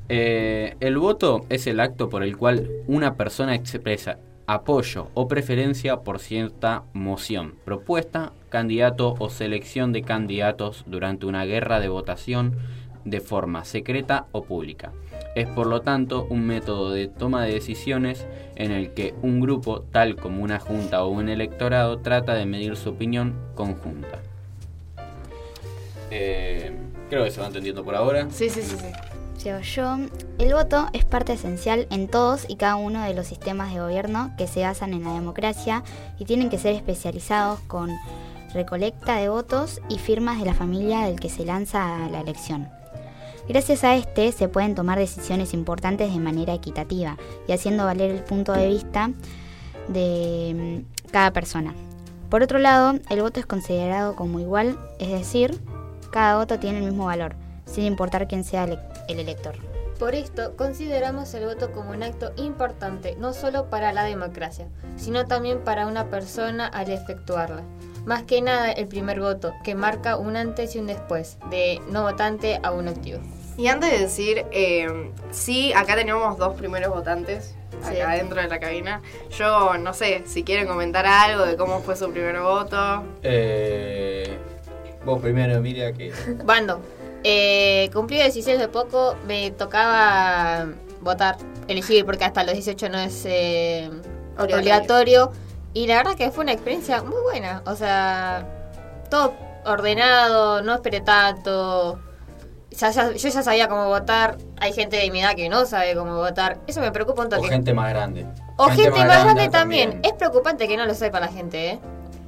eh, 0.09 0.75
el 0.79 0.97
voto 0.97 1.45
es 1.49 1.67
el 1.67 1.79
acto 1.79 2.09
por 2.09 2.23
el 2.23 2.35
cual 2.35 2.67
una 2.87 3.15
persona 3.15 3.55
expresa 3.55 4.17
apoyo 4.47 5.09
o 5.13 5.27
preferencia 5.27 5.97
por 5.97 6.17
cierta 6.17 6.83
moción, 6.93 7.53
propuesta, 7.65 8.33
candidato 8.49 9.15
o 9.19 9.29
selección 9.29 9.93
de 9.93 10.01
candidatos 10.01 10.83
durante 10.87 11.27
una 11.27 11.45
guerra 11.45 11.79
de 11.79 11.89
votación 11.89 12.57
de 13.05 13.19
forma 13.19 13.63
secreta 13.63 14.25
o 14.31 14.43
pública. 14.43 14.91
Es 15.35 15.47
por 15.47 15.67
lo 15.67 15.81
tanto 15.81 16.25
un 16.29 16.45
método 16.45 16.91
de 16.91 17.07
toma 17.07 17.43
de 17.43 17.53
decisiones 17.53 18.25
en 18.55 18.71
el 18.71 18.93
que 18.93 19.13
un 19.21 19.39
grupo, 19.39 19.81
tal 19.91 20.15
como 20.15 20.43
una 20.43 20.59
junta 20.59 21.03
o 21.03 21.09
un 21.09 21.29
electorado, 21.29 21.99
trata 21.99 22.33
de 22.33 22.45
medir 22.45 22.75
su 22.75 22.89
opinión 22.89 23.35
conjunta. 23.55 24.19
Eh, 26.11 26.71
creo 27.09 27.23
que 27.23 27.31
se 27.31 27.39
va 27.39 27.47
entendiendo 27.47 27.83
por 27.83 27.95
ahora. 27.95 28.27
Sí, 28.31 28.49
sí, 28.49 28.61
sí, 28.61 28.75
sí. 28.77 28.87
Yo. 29.43 29.97
El 30.37 30.53
voto 30.53 30.87
es 30.91 31.05
parte 31.05 31.33
esencial 31.33 31.87
en 31.91 32.09
todos 32.09 32.45
y 32.49 32.57
cada 32.57 32.75
uno 32.75 33.01
de 33.03 33.13
los 33.13 33.27
sistemas 33.27 33.73
de 33.73 33.79
gobierno 33.79 34.31
que 34.37 34.47
se 34.47 34.63
basan 34.63 34.93
en 34.93 35.05
la 35.05 35.13
democracia 35.13 35.83
y 36.17 36.25
tienen 36.25 36.49
que 36.49 36.57
ser 36.57 36.75
especializados 36.75 37.61
con 37.61 37.89
recolecta 38.53 39.15
de 39.15 39.29
votos 39.29 39.79
y 39.87 39.97
firmas 39.97 40.39
de 40.39 40.45
la 40.45 40.53
familia 40.53 41.01
del 41.01 41.19
que 41.19 41.29
se 41.29 41.45
lanza 41.45 42.05
a 42.05 42.09
la 42.09 42.19
elección. 42.19 42.78
Gracias 43.49 43.83
a 43.83 43.95
este 43.95 44.31
se 44.31 44.47
pueden 44.47 44.75
tomar 44.75 44.99
decisiones 44.99 45.55
importantes 45.55 46.13
de 46.13 46.19
manera 46.19 46.53
equitativa 46.53 47.17
y 47.47 47.51
haciendo 47.51 47.83
valer 47.83 48.11
el 48.11 48.23
punto 48.23 48.53
de 48.53 48.67
vista 48.67 49.09
de 49.87 50.83
mm, 50.85 51.09
cada 51.11 51.33
persona. 51.33 51.73
Por 52.29 52.43
otro 52.43 52.59
lado, 52.59 52.99
el 53.09 53.21
voto 53.23 53.39
es 53.39 53.47
considerado 53.47 54.15
como 54.15 54.39
igual, 54.39 54.77
es 54.99 55.09
decir, 55.09 55.59
cada 56.11 56.37
voto 56.37 56.59
tiene 56.59 56.77
el 56.77 56.85
mismo 56.85 57.05
valor, 57.05 57.35
sin 57.65 57.85
importar 57.85 58.27
quién 58.27 58.43
sea 58.43 58.65
el, 58.65 58.77
el 59.07 59.19
elector. 59.19 59.55
Por 59.97 60.13
esto, 60.13 60.55
consideramos 60.55 61.33
el 61.33 61.45
voto 61.45 61.71
como 61.71 61.89
un 61.89 62.03
acto 62.03 62.31
importante, 62.37 63.15
no 63.15 63.33
solo 63.33 63.71
para 63.71 63.93
la 63.93 64.03
democracia, 64.03 64.67
sino 64.95 65.25
también 65.25 65.63
para 65.63 65.87
una 65.87 66.11
persona 66.11 66.67
al 66.67 66.91
efectuarla. 66.91 67.63
Más 68.05 68.21
que 68.23 68.43
nada 68.43 68.71
el 68.71 68.87
primer 68.87 69.19
voto, 69.19 69.53
que 69.63 69.73
marca 69.73 70.17
un 70.17 70.35
antes 70.35 70.75
y 70.75 70.79
un 70.79 70.85
después, 70.85 71.39
de 71.49 71.81
no 71.89 72.03
votante 72.03 72.59
a 72.61 72.71
un 72.71 72.87
activo. 72.87 73.19
Y 73.59 73.67
antes 73.67 73.91
de 73.91 73.99
decir, 73.99 74.45
eh, 74.51 75.11
sí, 75.31 75.73
acá 75.73 75.93
tenemos 75.95 76.37
dos 76.37 76.55
primeros 76.55 76.93
votantes, 76.95 77.55
Sí. 77.83 77.99
acá 77.99 78.13
dentro 78.13 78.41
de 78.41 78.47
la 78.47 78.57
cabina. 78.57 79.01
Yo 79.37 79.77
no 79.77 79.93
sé 79.93 80.23
si 80.25 80.43
quieren 80.45 80.65
comentar 80.65 81.05
algo 81.05 81.45
de 81.45 81.57
cómo 81.57 81.81
fue 81.81 81.97
su 81.97 82.09
primer 82.09 82.39
voto. 82.39 83.03
Eh, 83.21 84.37
vos 85.03 85.21
primero, 85.21 85.55
Emilia, 85.55 85.91
que... 85.91 86.13
Bando, 86.45 86.79
eh, 87.25 87.89
cumplí 87.93 88.15
16 88.15 88.57
de 88.59 88.69
poco, 88.69 89.15
me 89.27 89.51
tocaba 89.51 90.67
votar, 91.01 91.35
elegir, 91.67 92.05
porque 92.05 92.23
hasta 92.23 92.45
los 92.45 92.53
18 92.53 92.87
no 92.87 92.97
es 92.99 93.25
eh, 93.25 93.89
Obligatorio. 94.37 94.55
obligatorio. 94.57 95.31
Y 95.73 95.85
la 95.87 95.97
verdad 95.97 96.15
que 96.15 96.31
fue 96.31 96.43
una 96.45 96.53
experiencia 96.53 97.03
muy 97.03 97.21
buena. 97.23 97.61
O 97.65 97.75
sea, 97.75 98.47
todo 99.11 99.33
ordenado, 99.65 100.61
no 100.61 100.75
esperé 100.75 101.01
tanto. 101.01 101.99
Ya- 102.79 102.91
ya- 102.91 103.11
yo 103.11 103.29
ya 103.29 103.43
sabía 103.43 103.67
cómo 103.67 103.87
votar. 103.87 104.37
Hay 104.57 104.71
gente 104.73 104.97
de 104.97 105.09
mi 105.11 105.21
edad 105.21 105.35
que 105.35 105.49
no 105.49 105.65
sabe 105.65 105.95
cómo 105.95 106.15
votar. 106.17 106.59
Eso 106.67 106.79
me 106.81 106.91
preocupa 106.91 107.21
un 107.21 107.27
O 107.27 107.29
toque. 107.37 107.49
gente 107.49 107.73
más 107.73 107.89
grande. 107.89 108.25
O 108.57 108.67
gente, 108.69 108.91
más 109.05 109.23
grande 109.23 109.49
también. 109.49 109.99
Es 110.03 110.13
preocupante 110.13 110.67
que 110.67 110.77
no 110.77 110.85
lo 110.85 110.93
sepa 110.93 111.19
la 111.19 111.27
gente, 111.27 111.71
¿eh? 111.71 111.79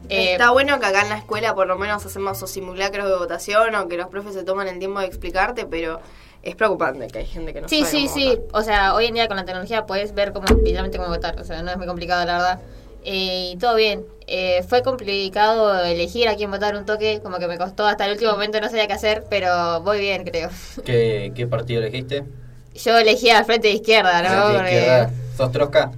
Eh, 0.10 0.34
Está 0.34 0.52
bueno 0.52 0.78
que 0.80 0.86
acá 0.88 1.04
en 1.04 1.10
la 1.10 1.18
escuela 1.18 1.56
por 1.56 1.68
lo 1.68 1.78
menos 1.78 2.06
hacemos 2.06 2.36
esos 2.38 2.52
simulacros 2.52 3.08
de 3.08 3.16
votación 3.16 3.74
o 3.76 3.88
que 3.88 3.96
los 3.96 4.08
profes 4.08 4.34
se 4.34 4.44
toman 4.44 4.68
el 4.68 4.78
tiempo 4.78 5.00
de 5.00 5.06
explicarte, 5.06 5.66
pero 5.66 6.02
es 6.44 6.56
preocupante 6.56 7.08
que 7.08 7.20
hay 7.20 7.26
gente 7.28 7.54
que 7.54 7.62
no 7.62 7.70
Sí, 7.70 7.80
sabe 7.86 7.92
sí, 7.92 8.04
cómo 8.08 8.16
sí. 8.16 8.36
votar. 8.36 8.60
O 8.62 8.64
sea, 8.64 8.94
hoy 8.94 9.06
en 9.06 9.14
día 9.14 9.28
con 9.30 9.38
la 9.38 9.46
tecnología 9.46 9.86
puedes 9.86 10.14
ver 10.14 10.34
cómo, 10.34 10.48
literalmente 10.48 10.98
cómo 10.98 11.08
votar. 11.10 11.40
O 11.40 11.46
sea, 11.46 11.62
no 11.64 11.72
es 11.72 11.78
muy 11.78 11.88
complicado, 11.88 12.26
la 12.26 12.34
verdad. 12.34 12.60
Eh, 13.04 13.52
y 13.54 13.58
todo 13.58 13.76
bien. 13.76 14.06
Eh, 14.28 14.64
fue 14.68 14.82
complicado 14.84 15.84
elegir 15.84 16.28
a 16.30 16.36
quién 16.36 16.52
votar 16.52 16.76
un 16.76 16.86
toque. 16.86 17.20
Como 17.24 17.38
que 17.40 17.48
me 17.48 17.58
costó 17.58 17.86
hasta 17.86 18.06
el 18.06 18.14
último 18.14 18.32
momento, 18.32 18.60
no 18.62 18.68
sabía 18.70 18.88
qué 18.88 18.94
hacer. 18.94 19.24
Pero 19.30 19.82
voy 19.82 20.00
bien, 20.00 20.24
creo. 20.24 20.50
¿Qué, 20.86 21.32
¿Qué 21.36 21.48
partido 21.48 21.82
elegiste? 21.82 22.24
Yo 22.76 22.98
elegí 22.98 23.30
al 23.30 23.44
frente 23.46 23.68
de 23.68 23.74
izquierda, 23.76 24.22
¿no? 24.22 24.30
Frente 24.30 24.58
Porque- 24.58 24.78
izquierda. 24.78 25.12
¿Sos 25.36 25.52
trosca? 25.52 25.92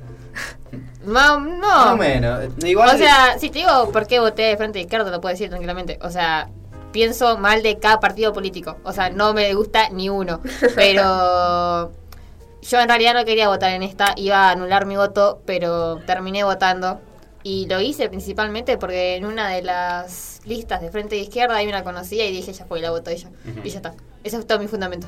Ma- 1.06 1.38
Más 1.38 1.86
o 1.88 1.90
no. 1.92 1.98
menos. 1.98 2.40
Igual 2.64 2.96
O 2.96 2.98
sea, 2.98 3.38
si 3.38 3.50
te 3.50 3.60
digo 3.60 3.92
por 3.92 4.08
qué 4.08 4.20
voté 4.20 4.44
de 4.44 4.58
frente 4.58 4.80
de 4.80 4.84
izquierda, 4.84 5.06
te 5.06 5.12
lo 5.12 5.22
puedo 5.22 5.34
decir 5.34 5.50
tranquilamente. 5.50 6.00
O 6.02 6.10
sea, 6.10 6.50
pienso 6.92 7.38
mal 7.38 7.62
de 7.62 7.78
cada 7.78 8.00
partido 8.00 8.34
político. 8.34 8.78
O 8.84 8.94
sea, 8.94 9.10
no 9.10 9.34
me 9.34 9.54
gusta 9.54 9.90
ni 9.90 10.10
uno. 10.10 10.42
Pero 10.76 11.92
yo 12.64 12.80
en 12.80 12.88
realidad 12.88 13.14
no 13.14 13.26
quería 13.26 13.48
votar 13.48 13.72
en 13.72 13.84
esta, 13.84 14.14
iba 14.18 14.50
a 14.50 14.52
anular 14.52 14.86
mi 14.86 14.96
voto, 14.96 15.42
pero 15.46 15.98
terminé 16.06 16.44
votando. 16.44 17.00
Y 17.46 17.68
lo 17.68 17.82
hice 17.82 18.08
principalmente 18.08 18.78
porque 18.78 19.18
en 19.18 19.26
una 19.26 19.50
de 19.50 19.62
las 19.62 20.40
listas 20.46 20.82
de 20.82 20.90
frente 20.92 21.16
de 21.16 21.22
izquierda 21.22 21.58
ahí 21.58 21.66
me 21.66 21.74
la 21.74 21.84
conocía 21.84 22.26
y 22.26 22.32
dije, 22.32 22.54
ya 22.54 22.66
fue, 22.66 22.80
la 22.80 22.90
voto 22.92 23.10
ella. 23.10 23.30
Y 23.64 23.70
ya 23.70 23.78
está. 23.78 23.94
Ese 24.24 24.38
es 24.38 24.48
todo 24.48 24.60
mi 24.60 24.68
fundamento. 24.68 25.08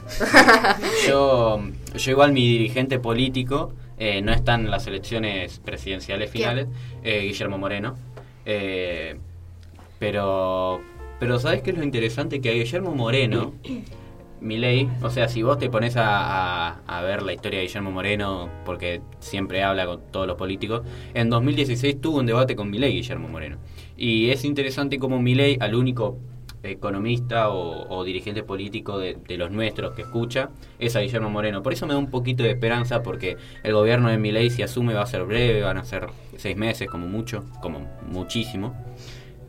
yo, 1.07 1.61
yo 1.95 2.11
igual 2.11 2.33
mi 2.33 2.45
dirigente 2.45 2.99
político 2.99 3.71
eh, 3.97 4.21
no 4.21 4.33
está 4.33 4.55
en 4.55 4.69
las 4.69 4.85
elecciones 4.87 5.59
presidenciales 5.59 6.29
finales, 6.29 6.67
eh, 7.03 7.21
Guillermo 7.21 7.57
Moreno. 7.57 7.95
Eh, 8.45 9.17
pero, 9.97 10.81
pero 11.19 11.39
¿sabes 11.39 11.61
qué 11.61 11.71
es 11.71 11.77
lo 11.77 11.83
interesante? 11.83 12.41
Que 12.41 12.49
a 12.49 12.53
Guillermo 12.53 12.93
Moreno 12.93 13.53
Milei, 14.45 14.88
o 15.01 15.10
sea, 15.10 15.27
si 15.27 15.41
vos 15.41 15.58
te 15.58 15.69
pones 15.69 15.95
a, 15.97 16.79
ver 17.03 17.23
la 17.23 17.34
historia 17.34 17.60
de 17.60 17.65
Guillermo 17.65 17.91
Moreno, 17.91 18.49
porque 18.63 19.01
siempre 19.19 19.63
habla 19.63 19.88
con 19.88 20.01
todos 20.12 20.27
los 20.27 20.38
políticos, 20.38 20.84
en 21.13 21.29
2016 21.29 21.99
tuvo 21.99 22.19
un 22.19 22.27
debate 22.27 22.55
con 22.55 22.69
Milei, 22.69 22.93
Guillermo 22.93 23.27
Moreno. 23.27 23.58
Y 23.97 24.29
es 24.29 24.45
interesante 24.45 24.99
como 24.99 25.19
Milei, 25.19 25.58
al 25.60 25.73
único 25.73 26.19
economista 26.62 27.49
o, 27.49 27.88
o 27.89 28.03
dirigente 28.03 28.43
político 28.43 28.97
de, 28.99 29.17
de 29.27 29.38
los 29.38 29.49
nuestros 29.49 29.93
que 29.93 30.03
escucha, 30.03 30.49
es 30.77 30.95
a 30.95 30.99
Guillermo 30.99 31.31
Moreno. 31.31 31.63
Por 31.63 31.73
eso 31.73 31.88
me 31.88 31.93
da 31.93 31.99
un 31.99 32.12
poquito 32.12 32.43
de 32.43 32.51
esperanza, 32.51 33.01
porque 33.01 33.38
el 33.63 33.73
gobierno 33.73 34.10
de 34.10 34.19
Milei, 34.19 34.51
si 34.51 34.62
asume, 34.62 34.93
va 34.93 35.01
a 35.01 35.08
ser 35.08 35.25
breve, 35.25 35.62
van 35.63 35.77
a 35.77 35.86
ser 35.86 36.08
seis 36.38 36.55
meses 36.55 36.88
como 36.88 37.08
mucho, 37.08 37.43
como 37.62 37.79
muchísimo. 38.08 38.75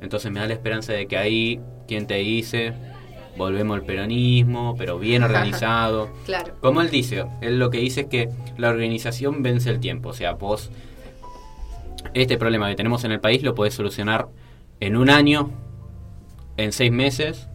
Entonces 0.00 0.32
me 0.32 0.40
da 0.40 0.46
la 0.46 0.54
esperanza 0.54 0.94
de 0.94 1.06
que 1.06 1.16
ahí, 1.16 1.60
quien 1.86 2.06
te 2.06 2.14
dice, 2.16 2.74
volvemos 3.36 3.76
al 3.76 3.84
peronismo, 3.84 4.74
pero 4.76 4.98
bien 4.98 5.22
organizado. 5.22 6.10
Claro. 6.26 6.54
Como 6.60 6.80
él 6.80 6.90
dice, 6.90 7.24
él 7.40 7.58
lo 7.58 7.70
que 7.70 7.78
dice 7.78 8.02
es 8.02 8.06
que 8.08 8.28
la 8.56 8.68
organización 8.68 9.42
vence 9.42 9.70
el 9.70 9.78
tiempo. 9.78 10.08
O 10.08 10.12
sea, 10.12 10.32
vos, 10.32 10.70
este 12.14 12.36
problema 12.36 12.68
que 12.68 12.74
tenemos 12.74 13.04
en 13.04 13.12
el 13.12 13.20
país 13.20 13.42
lo 13.42 13.54
podés 13.54 13.74
solucionar 13.74 14.28
en 14.80 14.96
un 14.96 15.08
año, 15.08 15.50
en 16.56 16.72
seis 16.72 16.90
meses 16.90 17.48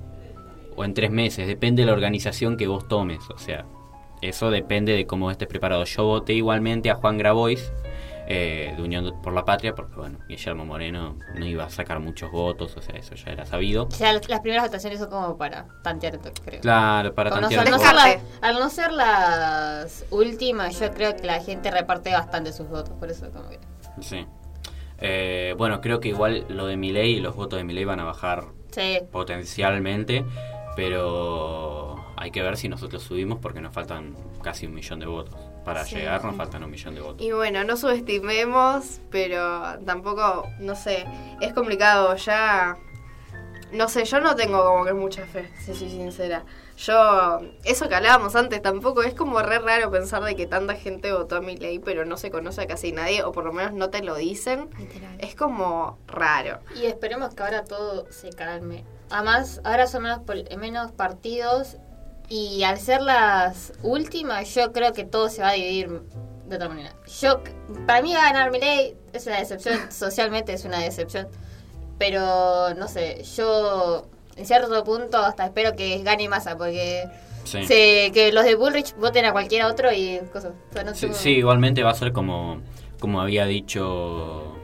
o 0.75 0.85
en 0.85 0.93
tres 0.93 1.11
meses. 1.11 1.47
Depende 1.47 1.81
de 1.81 1.87
la 1.87 1.93
organización 1.93 2.55
que 2.55 2.67
vos 2.67 2.87
tomes. 2.87 3.19
O 3.29 3.37
sea, 3.37 3.65
eso 4.21 4.51
depende 4.51 4.93
de 4.93 5.05
cómo 5.05 5.31
estés 5.31 5.47
preparado. 5.47 5.83
Yo 5.83 6.05
voté 6.05 6.33
igualmente 6.33 6.89
a 6.89 6.95
Juan 6.95 7.17
Grabois. 7.17 7.73
Eh, 8.27 8.73
de 8.77 8.81
Unión 8.83 9.21
por 9.21 9.33
la 9.33 9.43
Patria, 9.45 9.73
porque 9.75 9.95
bueno, 9.95 10.19
Guillermo 10.27 10.65
Moreno 10.65 11.17
no 11.35 11.45
iba 11.45 11.65
a 11.65 11.69
sacar 11.69 11.99
muchos 11.99 12.31
votos, 12.31 12.75
o 12.77 12.81
sea, 12.81 12.95
eso 12.95 13.15
ya 13.15 13.31
era 13.31 13.45
sabido. 13.45 13.83
O 13.85 13.91
sea, 13.91 14.13
las 14.13 14.27
las 14.29 14.39
primeras 14.41 14.65
votaciones 14.65 14.99
son 14.99 15.09
como 15.09 15.37
para 15.37 15.65
tantear, 15.83 16.19
creo. 16.19 16.61
Claro, 16.61 17.13
para 17.13 17.29
Como 17.29 17.41
tantear 17.41 17.69
no 17.69 17.79
ser 17.79 17.93
la- 17.95 18.19
al 18.41 18.55
no 18.59 18.69
ser 18.69 18.91
las 18.91 20.05
últimas, 20.11 20.79
yo 20.79 20.91
creo 20.91 21.15
que 21.15 21.23
la 21.25 21.41
gente 21.41 21.71
reparte 21.71 22.11
bastante 22.11 22.53
sus 22.53 22.69
votos, 22.69 22.93
por 22.99 23.09
eso 23.09 23.29
como 23.31 23.49
que... 23.49 23.59
Sí. 24.01 24.25
Eh, 24.99 25.55
bueno, 25.57 25.81
creo 25.81 25.99
que 25.99 26.09
igual 26.09 26.45
lo 26.49 26.67
de 26.67 26.77
Milei 26.77 27.13
y 27.13 27.19
los 27.21 27.35
votos 27.35 27.57
de 27.57 27.63
Milei 27.63 27.85
van 27.85 27.99
a 27.99 28.03
bajar 28.03 28.45
Sí, 28.71 28.99
potencialmente, 29.11 30.23
pero 30.75 31.95
hay 32.17 32.31
que 32.31 32.41
ver 32.41 32.57
si 32.57 32.69
nosotros 32.69 33.01
subimos 33.03 33.39
porque 33.39 33.61
nos 33.61 33.73
faltan 33.73 34.15
casi 34.43 34.65
un 34.67 34.73
millón 34.73 34.99
de 34.99 35.05
votos. 35.07 35.35
Para 35.65 35.85
Sí, 35.85 35.95
llegar 35.95 36.23
nos 36.23 36.35
faltan 36.35 36.63
un 36.63 36.71
millón 36.71 36.95
de 36.95 37.01
votos. 37.01 37.21
Y 37.21 37.31
bueno, 37.31 37.63
no 37.63 37.77
subestimemos, 37.77 38.99
pero 39.09 39.77
tampoco, 39.85 40.47
no 40.59 40.75
sé, 40.75 41.05
es 41.39 41.53
complicado 41.53 42.15
ya. 42.15 42.77
No 43.71 43.87
sé, 43.87 44.03
yo 44.03 44.19
no 44.19 44.35
tengo 44.35 44.65
como 44.65 44.83
que 44.83 44.91
mucha 44.93 45.25
fe, 45.25 45.49
si 45.63 45.73
soy 45.73 45.89
sincera. 45.89 46.43
Yo, 46.77 47.39
eso 47.63 47.87
que 47.87 47.95
hablábamos 47.95 48.35
antes, 48.35 48.61
tampoco 48.61 49.01
es 49.03 49.13
como 49.13 49.41
re 49.41 49.59
raro 49.59 49.89
pensar 49.91 50.23
de 50.23 50.35
que 50.35 50.45
tanta 50.45 50.73
gente 50.75 51.13
votó 51.13 51.37
a 51.37 51.41
mi 51.41 51.55
ley, 51.55 51.79
pero 51.79 52.03
no 52.03 52.17
se 52.17 52.31
conoce 52.31 52.61
a 52.63 52.67
casi 52.67 52.91
nadie, 52.91 53.23
o 53.23 53.31
por 53.31 53.45
lo 53.45 53.53
menos 53.53 53.71
no 53.73 53.89
te 53.89 54.01
lo 54.03 54.15
dicen. 54.15 54.69
Literal. 54.77 55.15
Es 55.19 55.35
como 55.35 55.97
raro. 56.07 56.59
y 56.75 56.85
esperemos 56.85 57.33
que 57.33 57.43
ahora 57.43 57.63
todo 57.63 58.11
se 58.11 58.31
calme. 58.31 58.83
Además, 59.09 59.61
ahora 59.63 59.87
son 59.87 60.03
menos, 60.03 60.19
pol- 60.19 60.47
menos 60.57 60.91
partidos 60.91 61.77
y 62.31 62.63
al 62.63 62.79
ser 62.79 63.01
las 63.01 63.73
últimas, 63.83 64.55
yo 64.55 64.71
creo 64.71 64.93
que 64.93 65.03
todo 65.03 65.27
se 65.29 65.41
va 65.41 65.49
a 65.49 65.53
dividir 65.53 66.01
de 66.47 66.55
otra 66.55 66.69
manera. 66.69 66.95
Yo, 67.21 67.41
para 67.85 68.01
mí 68.01 68.13
va 68.13 68.21
a 68.27 68.31
ganar 68.33 68.51
mi 68.51 68.59
ley, 68.59 68.95
es 69.11 69.27
una 69.27 69.37
decepción, 69.39 69.77
socialmente 69.91 70.53
es 70.53 70.63
una 70.65 70.79
decepción. 70.79 71.27
Pero, 71.99 72.73
no 72.75 72.87
sé, 72.87 73.23
yo 73.35 74.07
en 74.37 74.45
cierto 74.45 74.83
punto 74.83 75.17
hasta 75.17 75.45
espero 75.45 75.75
que 75.75 76.01
gane 76.03 76.27
masa, 76.29 76.57
porque 76.57 77.03
Sí. 77.43 77.65
se- 77.65 78.11
que 78.13 78.31
los 78.31 78.43
de 78.45 78.55
Bullrich 78.55 78.95
voten 78.95 79.25
a 79.25 79.31
cualquier 79.31 79.65
otro 79.65 79.91
y 79.91 80.19
cosas. 80.31 80.53
O 80.69 80.73
sea, 80.73 80.83
no 80.83 80.93
Sí, 80.95 81.01
tengo- 81.01 81.13
sí, 81.15 81.29
igualmente 81.31 81.83
va 81.83 81.91
a 81.91 81.95
ser 81.95 82.11
como, 82.13 82.61
como 82.99 83.19
había 83.21 83.45
dicho 83.45 84.55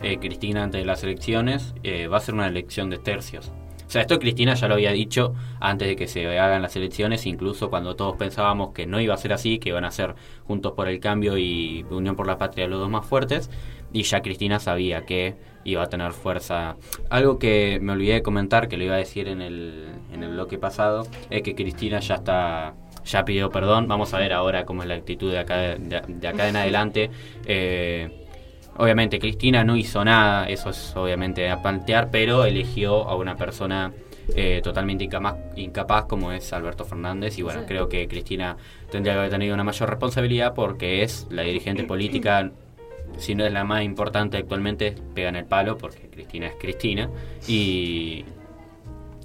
eh, 0.00 0.18
Cristina 0.18 0.62
antes 0.64 0.80
de 0.80 0.84
las 0.86 1.02
elecciones, 1.02 1.74
eh, 1.82 2.06
va 2.08 2.18
a 2.18 2.20
ser 2.20 2.34
una 2.34 2.46
elección 2.46 2.88
de 2.90 2.98
tercios. 2.98 3.50
O 3.86 3.90
sea, 3.90 4.02
esto 4.02 4.18
Cristina 4.18 4.54
ya 4.54 4.68
lo 4.68 4.74
había 4.74 4.92
dicho 4.92 5.34
antes 5.60 5.88
de 5.88 5.96
que 5.96 6.06
se 6.06 6.38
hagan 6.38 6.62
las 6.62 6.74
elecciones, 6.76 7.26
incluso 7.26 7.70
cuando 7.70 7.96
todos 7.96 8.16
pensábamos 8.16 8.72
que 8.72 8.86
no 8.86 9.00
iba 9.00 9.14
a 9.14 9.18
ser 9.18 9.32
así, 9.32 9.58
que 9.58 9.68
iban 9.70 9.84
a 9.84 9.90
ser 9.90 10.14
Juntos 10.46 10.72
por 10.72 10.88
el 10.88 11.00
Cambio 11.00 11.38
y 11.38 11.84
Unión 11.90 12.16
por 12.16 12.26
la 12.26 12.38
Patria 12.38 12.66
los 12.66 12.80
dos 12.80 12.90
más 12.90 13.06
fuertes, 13.06 13.50
y 13.92 14.02
ya 14.02 14.22
Cristina 14.22 14.58
sabía 14.58 15.04
que 15.04 15.36
iba 15.64 15.82
a 15.82 15.88
tener 15.88 16.12
fuerza. 16.12 16.76
Algo 17.10 17.38
que 17.38 17.78
me 17.80 17.92
olvidé 17.92 18.14
de 18.14 18.22
comentar, 18.22 18.68
que 18.68 18.76
lo 18.76 18.84
iba 18.84 18.94
a 18.94 18.98
decir 18.98 19.28
en 19.28 19.40
el, 19.40 19.86
en 20.12 20.22
el 20.22 20.30
bloque 20.30 20.58
pasado, 20.58 21.06
es 21.30 21.42
que 21.42 21.54
Cristina 21.54 22.00
ya 22.00 22.16
está 22.16 22.74
ya 23.04 23.24
pidió 23.24 23.50
perdón. 23.50 23.86
Vamos 23.86 24.14
a 24.14 24.18
ver 24.18 24.32
ahora 24.32 24.64
cómo 24.64 24.82
es 24.82 24.88
la 24.88 24.94
actitud 24.94 25.30
de 25.30 25.38
acá, 25.38 25.56
de, 25.56 26.02
de 26.06 26.28
acá 26.28 26.48
en 26.48 26.56
adelante. 26.56 27.10
Eh, 27.46 28.23
obviamente 28.76 29.18
Cristina 29.18 29.64
no 29.64 29.76
hizo 29.76 30.04
nada, 30.04 30.48
eso 30.48 30.70
es 30.70 30.94
obviamente 30.96 31.48
a 31.50 31.60
plantear, 31.62 32.10
pero 32.10 32.44
eligió 32.44 33.08
a 33.08 33.16
una 33.16 33.36
persona 33.36 33.92
eh, 34.34 34.60
totalmente 34.64 35.04
incapaz, 35.04 35.36
incapaz 35.56 36.06
como 36.06 36.32
es 36.32 36.50
Alberto 36.52 36.84
Fernández 36.84 37.38
y 37.38 37.42
bueno, 37.42 37.60
Sí. 37.60 37.66
creo 37.68 37.88
que 37.90 38.08
Cristina 38.08 38.56
tendría 38.90 39.12
que 39.14 39.18
haber 39.18 39.30
tenido 39.30 39.52
una 39.54 39.64
mayor 39.64 39.90
responsabilidad 39.90 40.54
porque 40.54 41.02
es 41.02 41.26
la 41.30 41.42
dirigente 41.42 41.84
política, 41.84 42.50
si 43.18 43.34
no 43.34 43.44
es 43.44 43.52
la 43.52 43.64
más 43.64 43.82
importante 43.82 44.38
actualmente, 44.38 44.94
pega 45.14 45.28
en 45.28 45.36
el 45.36 45.44
palo 45.44 45.76
porque 45.76 46.08
Cristina 46.08 46.46
es 46.46 46.54
Cristina 46.58 47.10
y, 47.46 48.24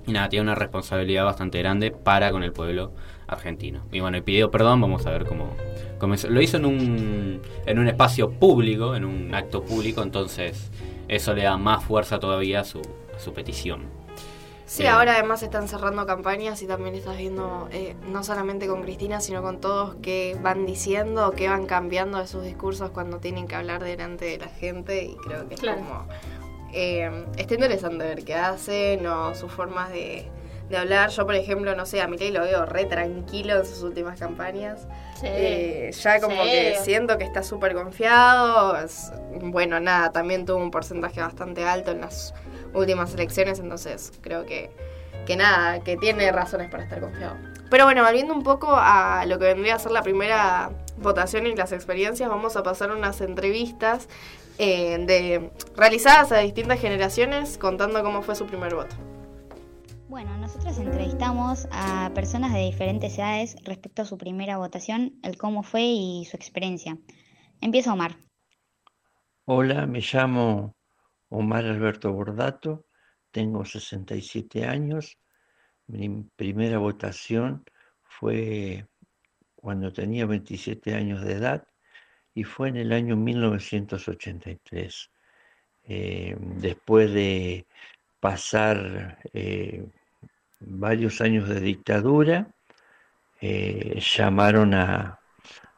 y 0.05 0.11
nada, 0.11 0.27
tiene 0.27 0.43
una 0.43 0.55
responsabilidad 0.55 1.23
bastante 1.23 1.59
grande 1.59 1.91
para 1.91 2.31
con 2.31 2.43
el 2.43 2.51
pueblo 2.51 2.91
argentino. 3.29 3.81
Y 3.91 3.99
bueno, 3.99 4.17
y 4.17 4.21
pidió 4.21 4.51
perdón, 4.51 4.81
vamos 4.81 5.05
a 5.05 5.11
ver 5.11 5.25
cómo, 5.25 5.55
cómo 5.99 6.13
es. 6.13 6.23
Lo 6.25 6.41
hizo 6.41 6.57
en 6.57 6.65
un, 6.65 7.41
en 7.65 7.79
un 7.79 7.87
espacio 7.87 8.29
público, 8.31 8.95
en 8.95 9.05
un 9.05 9.33
acto 9.35 9.63
público, 9.63 10.01
entonces 10.03 10.69
eso 11.07 11.33
le 11.33 11.43
da 11.43 11.57
más 11.57 11.83
fuerza 11.83 12.19
todavía 12.19 12.61
a 12.61 12.63
su, 12.65 12.81
a 13.15 13.19
su 13.19 13.33
petición. 13.33 13.83
Sí, 14.65 14.83
Bien. 14.83 14.93
ahora 14.93 15.13
además 15.15 15.41
están 15.41 15.67
cerrando 15.67 16.05
campañas 16.05 16.61
y 16.61 16.67
también 16.67 16.93
estás 16.93 17.17
viendo, 17.17 17.67
eh, 17.71 17.95
no 18.11 18.23
solamente 18.23 18.67
con 18.67 18.83
Cristina, 18.83 19.19
sino 19.19 19.41
con 19.41 19.59
todos 19.59 19.95
que 19.95 20.37
van 20.43 20.67
diciendo, 20.67 21.31
que 21.31 21.49
van 21.49 21.65
cambiando 21.65 22.19
de 22.19 22.27
sus 22.27 22.43
discursos 22.43 22.91
cuando 22.91 23.17
tienen 23.17 23.47
que 23.47 23.55
hablar 23.55 23.83
delante 23.83 24.25
de 24.25 24.37
la 24.37 24.47
gente 24.47 25.03
y 25.05 25.15
creo 25.15 25.47
que 25.47 25.55
es 25.55 25.59
Claro. 25.59 25.79
como... 25.79 26.05
eh, 26.71 27.25
está 27.37 27.55
interesante 27.55 28.05
ver 28.05 28.23
qué 28.23 28.35
hacen 28.35 29.07
o 29.07 29.33
sus 29.33 29.51
formas 29.51 29.89
de, 29.91 30.27
de 30.69 30.77
hablar. 30.77 31.09
Yo, 31.09 31.25
por 31.25 31.35
ejemplo, 31.35 31.75
no 31.75 31.85
sé, 31.85 32.01
a 32.01 32.07
Milei 32.07 32.31
lo 32.31 32.41
veo 32.41 32.65
re 32.65 32.85
tranquilo 32.85 33.57
en 33.57 33.65
sus 33.65 33.81
últimas 33.83 34.19
campañas. 34.19 34.87
Sí. 35.19 35.27
Eh, 35.27 35.91
ya 35.99 36.19
como 36.21 36.43
Sí. 36.43 36.49
que 36.49 36.77
siento 36.83 37.17
que 37.17 37.23
está 37.23 37.43
súper 37.43 37.73
confiado. 37.73 38.77
Es- 38.77 39.11
bueno, 39.41 39.79
nada, 39.79 40.11
también 40.11 40.45
tuvo 40.45 40.57
un 40.57 40.71
porcentaje 40.71 41.21
bastante 41.21 41.65
alto 41.65 41.91
en 41.91 42.01
las 42.01 42.33
últimas 42.73 43.13
elecciones, 43.13 43.59
entonces 43.59 44.11
creo 44.21 44.45
que, 44.45 44.69
que 45.25 45.35
nada, 45.35 45.83
que 45.83 45.97
tiene 45.97 46.31
razones 46.31 46.69
para 46.69 46.83
estar 46.83 46.99
confiado. 47.01 47.35
Pero 47.69 47.85
bueno, 47.85 48.03
volviendo 48.03 48.33
un 48.33 48.43
poco 48.43 48.67
a 48.71 49.25
lo 49.27 49.37
que 49.39 49.45
vendría 49.45 49.75
a 49.75 49.79
ser 49.79 49.91
la 49.91 50.01
primera 50.01 50.71
votación 50.97 51.45
y 51.47 51.55
las 51.55 51.71
experiencias, 51.71 52.29
vamos 52.29 52.55
a 52.57 52.63
pasar 52.63 52.91
unas 52.91 53.21
entrevistas 53.21 54.07
eh, 54.61 54.97
de, 55.05 55.51
realizadas 55.77 56.31
a 56.33 56.39
distintas 56.39 56.79
generaciones 56.81 57.57
contando 57.57 58.03
cómo 58.03 58.21
fue 58.23 58.35
su 58.35 58.45
primer 58.45 58.75
voto. 58.75 58.95
Bueno, 60.09 60.35
nosotros 60.37 60.79
entrevistamos 60.79 61.67
a 61.71 62.11
personas 62.15 62.51
de 62.51 62.61
diferentes 62.61 63.15
edades 63.19 63.55
respecto 63.63 64.01
a 64.01 64.05
su 64.05 64.17
primera 64.17 64.57
votación, 64.57 65.19
el 65.21 65.37
cómo 65.37 65.61
fue 65.61 65.83
y 65.83 66.25
su 66.25 66.35
experiencia. 66.35 66.97
Empieza 67.61 67.93
Omar. 67.93 68.17
Hola, 69.45 69.85
me 69.85 70.01
llamo 70.01 70.75
Omar 71.29 71.65
Alberto 71.65 72.11
Bordato, 72.11 72.87
tengo 73.29 73.63
67 73.63 74.65
años. 74.65 75.19
Mi 75.85 76.23
primera 76.35 76.79
votación 76.79 77.63
fue 78.01 78.87
cuando 79.53 79.93
tenía 79.93 80.25
27 80.25 80.95
años 80.95 81.21
de 81.21 81.33
edad 81.33 81.67
y 82.33 82.45
fue 82.45 82.69
en 82.69 82.77
el 82.77 82.93
año 82.93 83.15
1983. 83.15 85.11
Eh, 85.83 86.35
después 86.39 87.13
de 87.13 87.67
pasar 88.19 89.19
eh, 89.33 89.87
varios 90.59 91.21
años 91.21 91.47
de 91.49 91.59
dictadura, 91.59 92.47
eh, 93.41 93.99
llamaron 94.15 94.73
a, 94.73 95.15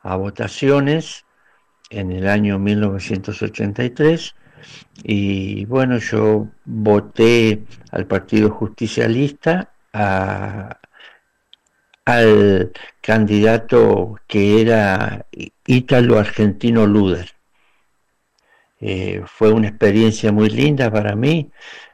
votaciones 0.03 1.25
en 1.91 2.11
el 2.11 2.27
año 2.27 2.57
1983 2.59 4.35
y 5.03 5.65
bueno, 5.65 5.97
yo 5.99 6.47
voté 6.65 7.63
al 7.91 8.07
Partido 8.07 8.49
Justicialista, 8.51 9.71
a- 9.93 10.77
al 12.05 12.71
candidato 13.01 14.19
que 14.27 14.61
era 14.61 15.25
Ítalo 15.65 16.19
Argentino 16.19 16.85
Luder. 16.85 17.31
Eh, 18.79 19.21
fue 19.27 19.51
una 19.51 19.67
experiencia 19.67 20.31
muy 20.31 20.49
linda 20.49 20.91
para 20.91 21.15
mí, 21.15 21.51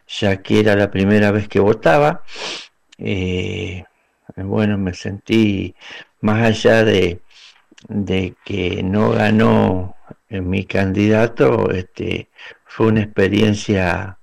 ya 0.08 0.42
que 0.42 0.60
era 0.62 0.76
la 0.76 0.90
primera 0.90 1.32
vez 1.32 1.48
que 1.50 1.60
votaba. 1.60 2.24
Eh, 2.98 3.84
bueno, 4.36 4.78
me 4.78 4.94
sentí 4.94 5.76
más 6.22 6.44
allá 6.44 6.84
de, 6.84 7.22
que 8.44 8.84
no 8.84 9.12
ganó 9.12 9.96
mi 10.30 10.66
candidato, 10.66 11.72
este, 11.72 12.30
fue 12.66 12.88
una 12.88 13.02
experiencia 13.04 14.18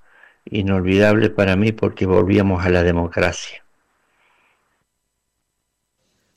inolvidable 0.44 1.30
para 1.30 1.56
mí 1.56 1.72
porque 1.72 2.06
volvíamos 2.06 2.64
a 2.64 2.70
la 2.70 2.82
democracia. 2.82 3.64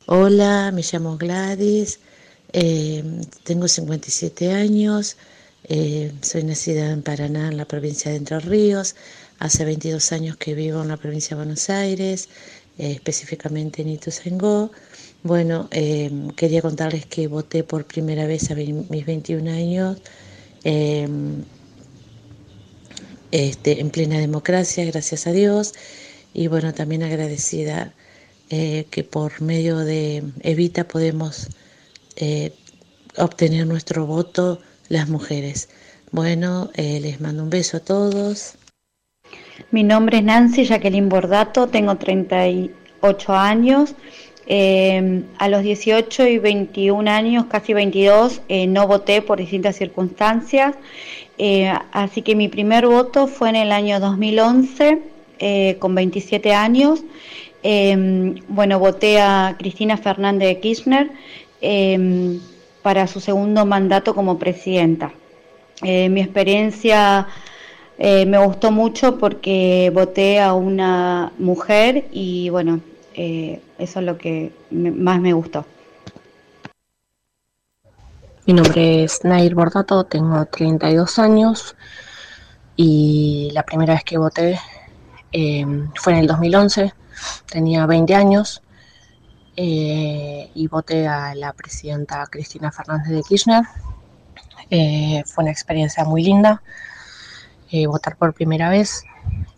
Hola, 0.06 0.72
me 0.74 0.84
llamo 0.84 1.18
Gladys, 1.18 2.00
eh, 2.54 3.04
tengo 3.44 3.68
57 3.68 4.54
años, 4.54 5.18
eh, 5.66 6.12
soy 6.22 6.44
nacida 6.44 6.92
en 6.92 7.04
Paraná, 7.04 7.50
en 7.50 7.58
la 7.58 7.66
provincia 7.66 8.12
de 8.12 8.18
Entre 8.18 8.40
Ríos, 8.40 8.96
hace 9.40 9.66
22 9.66 10.12
años 10.12 10.38
que 10.38 10.56
vivo 10.56 10.82
en 10.82 10.88
la 10.88 10.98
provincia 10.98 11.36
de 11.36 11.44
Buenos 11.44 11.70
Aires, 11.70 12.30
eh, 12.78 12.92
específicamente 12.92 13.82
en 13.82 13.90
Ituzaingó. 13.90 14.72
Bueno, 15.24 15.68
quería 16.36 16.62
contarles 16.62 17.06
que 17.06 17.28
voté 17.28 17.64
por 17.64 17.86
primera 17.86 18.28
vez 18.28 18.50
a 18.52 18.56
mis 18.56 19.06
21 19.06 19.52
años 19.52 19.98
este, 23.32 23.82
en 23.82 23.90
plena 23.90 24.20
democracia, 24.20 24.86
gracias 24.86 25.28
a 25.28 25.32
Dios, 25.32 25.74
y 26.34 26.48
bueno, 26.48 26.74
también 26.74 27.04
agradecida 27.04 27.94
eh, 28.50 28.86
que 28.90 29.04
por 29.04 29.42
medio 29.42 29.80
de 29.80 30.24
Evita 30.42 30.88
podemos 30.88 31.48
eh, 32.16 32.54
obtener 33.18 33.68
nuestro 33.68 34.06
voto 34.06 34.62
las 34.90 35.10
mujeres. 35.10 35.70
Bueno, 36.12 36.70
eh, 36.76 37.00
les 37.02 37.20
mando 37.20 37.44
un 37.44 37.50
beso 37.50 37.78
a 37.78 37.80
todos. 37.82 38.56
Mi 39.72 39.84
nombre 39.84 40.20
es 40.20 40.24
Nancy 40.24 40.64
Jacqueline 40.66 41.10
Bordato, 41.10 41.68
tengo 41.68 41.96
38 41.96 43.34
años. 43.34 43.96
a 44.50 45.50
los 45.50 45.62
18 45.62 46.28
y 46.28 46.38
21 46.40 47.12
años, 47.12 47.46
casi 47.50 47.74
22, 47.74 48.42
no 48.70 48.88
voté 48.88 49.22
por 49.22 49.40
distintas 49.40 49.76
circunstancias. 49.76 50.76
así 51.92 52.22
que 52.22 52.34
mi 52.34 52.48
primer 52.48 52.88
voto 52.88 53.28
fue 53.28 53.50
en 53.50 53.58
el 53.58 53.72
año 53.74 54.00
2011, 54.00 55.00
con 55.80 55.96
27 55.96 56.54
años. 56.54 57.04
Bueno, 58.48 58.80
voté 58.80 59.20
a 59.20 59.56
Cristina 59.60 59.98
Fernández 59.98 60.48
de 60.48 60.60
Kirchner 60.62 61.12
para 62.88 63.06
su 63.06 63.20
segundo 63.20 63.66
mandato 63.66 64.16
como 64.16 64.40
presidenta. 64.40 65.12
Eh, 65.84 66.08
mi 66.08 66.22
experiencia 66.22 67.28
eh, 67.98 68.26
me 68.26 68.38
gustó 68.38 68.72
mucho 68.72 69.18
porque 69.18 69.92
voté 69.94 70.40
a 70.40 70.54
una 70.54 71.34
mujer 71.38 72.08
y 72.14 72.48
bueno, 72.48 72.80
eh, 73.14 73.60
eso 73.78 74.00
es 74.00 74.06
lo 74.06 74.18
que 74.18 74.54
más 74.72 75.20
me 75.20 75.34
gustó. 75.34 75.66
Mi 78.46 78.54
nombre 78.54 79.04
es 79.04 79.22
Nair 79.26 79.54
Bordato, 79.54 80.06
tengo 80.06 80.46
32 80.46 81.20
años 81.20 81.76
y 82.78 83.50
la 83.52 83.64
primera 83.64 83.96
vez 83.96 84.06
que 84.06 84.18
voté 84.18 84.58
fue 85.96 86.14
en 86.14 86.20
el 86.20 86.28
2011 86.28 86.94
tenía 87.48 87.86
20 87.86 88.16
años 88.16 88.62
eh, 89.60 90.52
y 90.54 90.68
voté 90.68 91.08
a 91.08 91.34
la 91.34 91.52
presidenta 91.52 92.24
Cristina 92.28 92.72
Fernández 92.72 93.12
de 93.12 93.24
Kirchner. 93.24 93.64
Eh, 94.70 95.24
fue 95.26 95.46
una 95.46 95.52
experiencia 95.52 96.04
muy 96.06 96.22
linda, 96.24 96.62
eh, 97.72 97.88
votar 97.88 98.18
por 98.18 98.36
primera 98.36 98.70
vez 98.70 99.04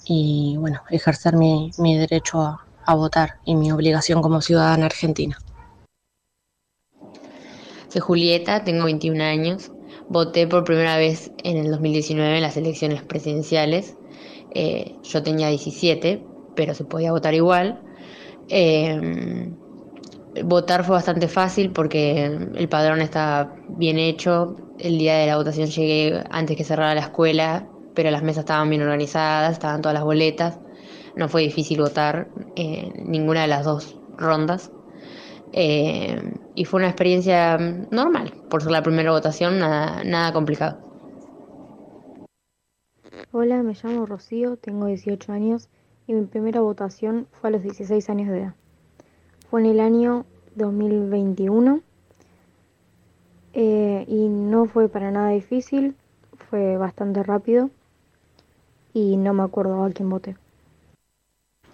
y 0.06 0.56
bueno, 0.58 0.82
ejercer 0.90 1.36
mi, 1.36 1.72
derecho 1.78 2.42
a, 2.42 2.66
a 2.86 2.96
votar 2.96 3.40
y 3.44 3.56
mi 3.56 3.74
obligación 3.74 4.22
como 4.22 4.40
ciudadana 4.40 4.86
argentina. 4.86 5.38
Soy 7.90 8.00
Julieta, 8.00 8.64
tengo 8.64 8.86
21 8.86 9.22
años. 9.22 9.70
Voté 10.08 10.48
por 10.48 10.64
primera 10.64 10.96
vez 10.96 11.30
en 11.44 11.58
el 11.58 11.72
2019 11.72 12.38
en 12.38 12.42
las 12.42 12.56
elecciones 12.56 13.04
presidenciales. 13.04 13.96
yo 15.04 15.24
tenía 15.24 15.50
17, 15.50 16.26
pero 16.56 16.74
se 16.74 16.86
podía 16.86 17.12
votar 17.12 17.34
igual. 17.34 17.82
Votar 20.44 20.84
fue 20.84 20.96
bastante 20.96 21.28
fácil 21.28 21.72
porque 21.72 22.26
el 22.26 22.70
padrón 22.70 23.02
está 23.02 23.54
bien 23.70 23.98
hecho. 23.98 24.56
El 24.78 24.98
día 24.98 25.18
de 25.18 25.28
la 25.28 25.38
votación 25.38 25.68
llegué 25.68 26.24
antes 26.30 26.56
que 26.58 26.64
cerrara 26.64 26.96
la 26.96 27.02
escuela, 27.02 27.68
pero 27.94 28.12
las 28.12 28.24
mesas 28.24 28.42
estaban 28.42 28.70
bien 28.70 28.82
organizadas, 28.82 29.54
estaban 29.54 29.82
todas 29.82 29.94
las 29.94 30.04
boletas. 30.04 30.60
No 31.16 31.28
fue 31.28 31.42
difícil 31.42 31.80
votar 31.80 32.30
en 32.56 33.12
ninguna 33.12 33.42
de 33.42 33.48
las 33.48 33.66
dos 33.66 33.98
rondas. 34.18 34.72
Em, 35.52 36.36
y 36.56 36.66
fue 36.66 36.80
una 36.80 36.90
experiencia 36.90 37.58
normal, 37.58 38.34
por 38.50 38.62
ser 38.62 38.72
la 38.72 38.84
primera 38.84 39.12
votación, 39.12 39.60
nada, 39.60 40.04
nada 40.04 40.32
complicado. 40.32 40.78
Hola, 43.32 43.62
me 43.64 43.74
llamo 43.74 44.06
Rocío, 44.06 44.58
tengo 44.58 44.86
18 44.86 45.32
años 45.32 45.70
y 46.08 46.14
mi 46.14 46.26
primera 46.26 46.62
votación 46.62 47.28
fue 47.32 47.50
a 47.50 47.52
los 47.52 47.64
16 47.64 48.10
años 48.10 48.30
de 48.30 48.40
edad. 48.42 48.56
Fue 49.50 49.62
en 49.62 49.68
el 49.68 49.80
año 49.80 50.28
2021 50.56 51.82
eh, 53.54 54.06
y 54.08 54.28
no 54.28 54.68
fue 54.68 54.90
para 54.90 55.10
nada 55.10 55.32
difícil, 55.32 55.96
fue 56.50 56.78
bastante 56.78 57.24
rápido 57.24 57.72
y 58.94 59.18
no 59.18 59.34
me 59.34 59.42
acuerdo 59.42 59.84
a 59.84 59.90
quién 59.90 60.10
voté. 60.10 60.36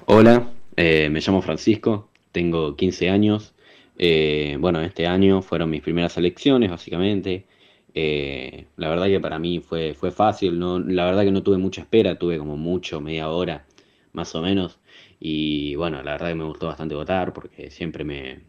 Hola, 0.05 0.51
eh, 0.77 1.09
me 1.09 1.19
llamo 1.19 1.41
Francisco, 1.41 2.07
tengo 2.31 2.77
15 2.77 3.09
años. 3.09 3.53
Eh, 3.97 4.55
bueno, 4.57 4.79
este 4.79 5.05
año 5.05 5.41
fueron 5.41 5.69
mis 5.69 5.81
primeras 5.81 6.15
elecciones, 6.17 6.71
básicamente. 6.71 7.45
la 7.93 8.89
verdad 8.89 9.07
que 9.07 9.19
para 9.19 9.37
mí 9.37 9.59
fue, 9.59 9.93
fue 9.93 10.11
fácil, 10.11 10.59
no, 10.59 10.79
la 10.79 11.03
verdad 11.03 11.23
que 11.23 11.31
no 11.31 11.43
tuve 11.43 11.57
mucha 11.57 11.81
espera, 11.81 12.17
tuve 12.17 12.37
como 12.37 12.55
mucho, 12.55 13.01
media 13.01 13.29
hora 13.29 13.65
más 14.13 14.33
o 14.33 14.41
menos. 14.41 14.79
Y 15.27 15.75
bueno, 15.75 16.03
la 16.03 16.11
verdad 16.11 16.29
que 16.29 16.35
me 16.35 16.43
gustó 16.43 16.67
bastante 16.67 16.93
votar 16.93 17.33
porque 17.33 17.71
siempre 17.71 18.03
me, 18.03 18.43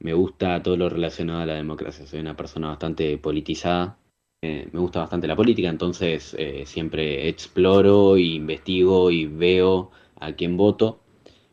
me 0.00 0.14
gusta 0.14 0.60
todo 0.60 0.76
lo 0.76 0.88
relacionado 0.88 1.42
a 1.42 1.46
la 1.46 1.54
democracia. 1.54 2.06
Soy 2.06 2.18
una 2.18 2.36
persona 2.36 2.68
bastante 2.70 3.18
politizada. 3.18 3.96
Eh, 4.42 4.68
me 4.72 4.80
gusta 4.80 5.00
bastante 5.00 5.28
la 5.28 5.36
política, 5.36 5.68
entonces 5.68 6.34
eh, 6.38 6.64
siempre 6.66 7.28
exploro, 7.28 8.16
investigo 8.18 9.12
y 9.12 9.26
veo 9.26 9.92
a 10.18 10.32
quién 10.32 10.56
voto, 10.56 11.02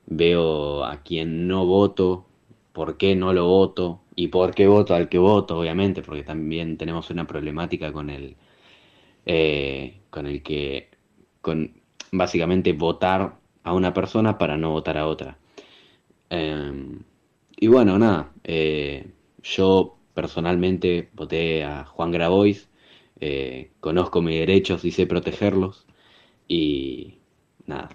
veo 0.08 0.84
a 0.84 1.04
quién 1.04 1.48
no 1.48 1.68
voto, 1.68 2.26
por 2.74 2.98
qué 2.98 3.16
no 3.16 3.34
lo 3.34 3.46
voto 3.48 4.02
y 4.16 4.30
por 4.30 4.56
qué 4.56 4.68
voto 4.68 4.96
al 4.96 5.10
que 5.10 5.20
voto, 5.20 5.60
obviamente, 5.60 6.02
porque 6.02 6.24
también 6.24 6.78
tenemos 6.78 7.12
una 7.12 7.28
problemática 7.28 7.94
con 7.94 8.10
el, 8.10 8.36
eh, 9.28 10.02
con 10.10 10.26
el 10.28 10.42
que, 10.44 10.90
con, 11.42 11.82
básicamente 12.12 12.74
votar 12.74 13.43
a 13.64 13.74
una 13.74 13.94
persona 13.94 14.38
para 14.38 14.58
no 14.58 14.72
votar 14.72 14.98
a 14.98 15.08
otra. 15.08 15.38
Em, 16.30 17.04
y 17.58 17.68
bueno, 17.68 17.98
nada, 18.00 18.32
eh, 18.44 19.08
yo 19.44 19.98
personalmente 20.14 21.10
voté 21.14 21.64
a 21.64 21.86
Juan 21.86 22.12
Grabois, 22.12 22.70
eh, 23.20 23.72
conozco 23.80 24.22
mis 24.22 24.40
derechos 24.40 24.86
y 24.86 24.92
sé 24.92 25.08
protegerlos 25.08 25.86
y 26.48 27.20
nada, 27.68 27.90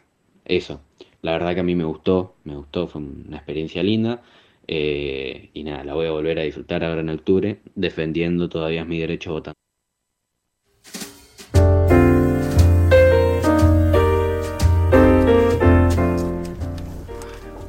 eso. 0.44 0.80
La 1.22 1.32
verdad 1.32 1.54
que 1.54 1.60
a 1.60 1.64
mí 1.64 1.74
me 1.74 1.84
gustó, 1.84 2.36
me 2.44 2.56
gustó, 2.56 2.86
fue 2.86 3.02
una 3.02 3.36
experiencia 3.38 3.82
linda 3.82 4.22
eh, 4.66 5.50
y 5.54 5.64
nada, 5.64 5.84
la 5.84 5.94
voy 5.94 6.06
a 6.06 6.12
volver 6.12 6.38
a 6.38 6.42
disfrutar 6.42 6.84
ahora 6.84 7.00
en 7.00 7.10
octubre 7.10 7.60
defendiendo 7.74 8.48
todavía 8.48 8.84
mi 8.84 8.98
derecho 9.00 9.30
a 9.32 9.34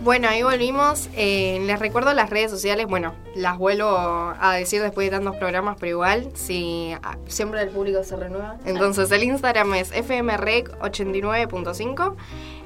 Bueno, 0.10 0.26
ahí 0.28 0.41
volvimos. 0.41 1.07
Eh, 1.16 1.62
les 1.68 1.78
recuerdo 1.78 2.12
las 2.16 2.32
redes 2.32 2.49
sociales. 2.49 2.88
Bueno, 2.88 3.14
las 3.36 3.60
vuelvo 3.60 3.89
a 3.89 4.55
decir 4.57 4.82
después 4.82 5.05
de 5.05 5.12
tantos 5.16 5.36
programas, 5.36 5.78
pero 5.80 5.91
igual, 5.91 6.32
si 6.34 6.95
ah, 7.03 7.20
siempre 7.28 7.62
el 7.62 7.70
público 7.70 8.03
se 8.03 8.16
renueva. 8.16 8.57
Entonces, 8.66 9.12
el 9.12 9.22
Instagram 9.22 9.72
es 9.76 9.93
fmrec89.5. 9.93 12.16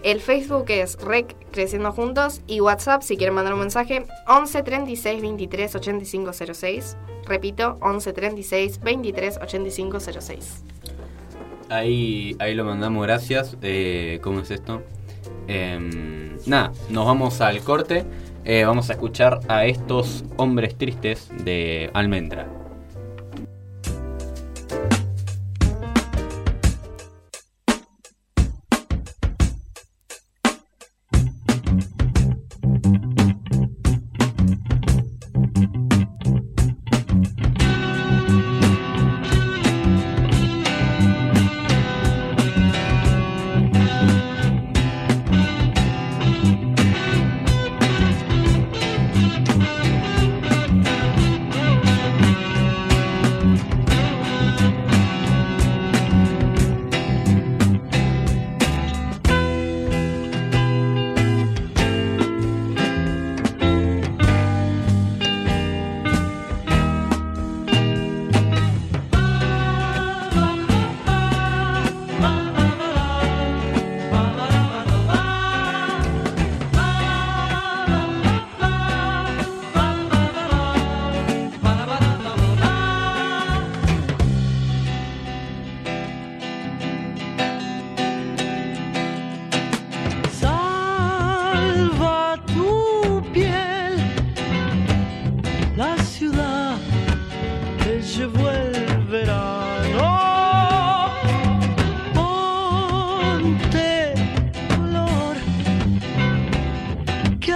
El 0.03 0.21
Facebook 0.21 0.67
es 0.69 0.97
Rec 1.01 1.35
Creciendo 1.51 1.91
Juntos. 1.91 2.39
Y 2.47 2.61
WhatsApp, 2.61 3.01
si 3.01 3.17
quieren 3.17 3.35
mandar 3.35 3.55
un 3.55 3.59
mensaje, 3.59 4.05
11 4.25 4.63
36 4.63 5.21
23 5.21 5.75
85 5.75 6.31
06. 6.53 6.95
Repito, 7.25 7.77
11 7.81 8.13
36 8.13 8.79
23 8.79 9.39
85 9.41 9.99
06. 9.99 10.63
Ahí, 11.67 12.37
ahí 12.39 12.55
lo 12.55 12.63
mandamos, 12.63 13.03
gracias. 13.03 13.57
Eh, 13.61 14.21
¿Cómo 14.23 14.39
es 14.39 14.49
esto? 14.49 14.81
Em, 15.47 16.37
nada, 16.45 16.71
nos 16.89 17.05
vamos 17.05 17.41
al 17.41 17.61
corte. 17.61 18.05
Eh, 18.45 18.65
vamos 18.65 18.89
a 18.89 18.93
escuchar 18.93 19.39
a 19.47 19.65
estos 19.65 20.25
hombres 20.37 20.75
tristes 20.77 21.29
de 21.43 21.89
Almendra. 21.93 22.62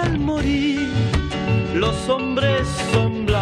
al 0.07 0.19
morir 0.19 0.87
los 1.75 2.07
hombres 2.07 2.65
son 2.93 3.25
blancos. 3.25 3.36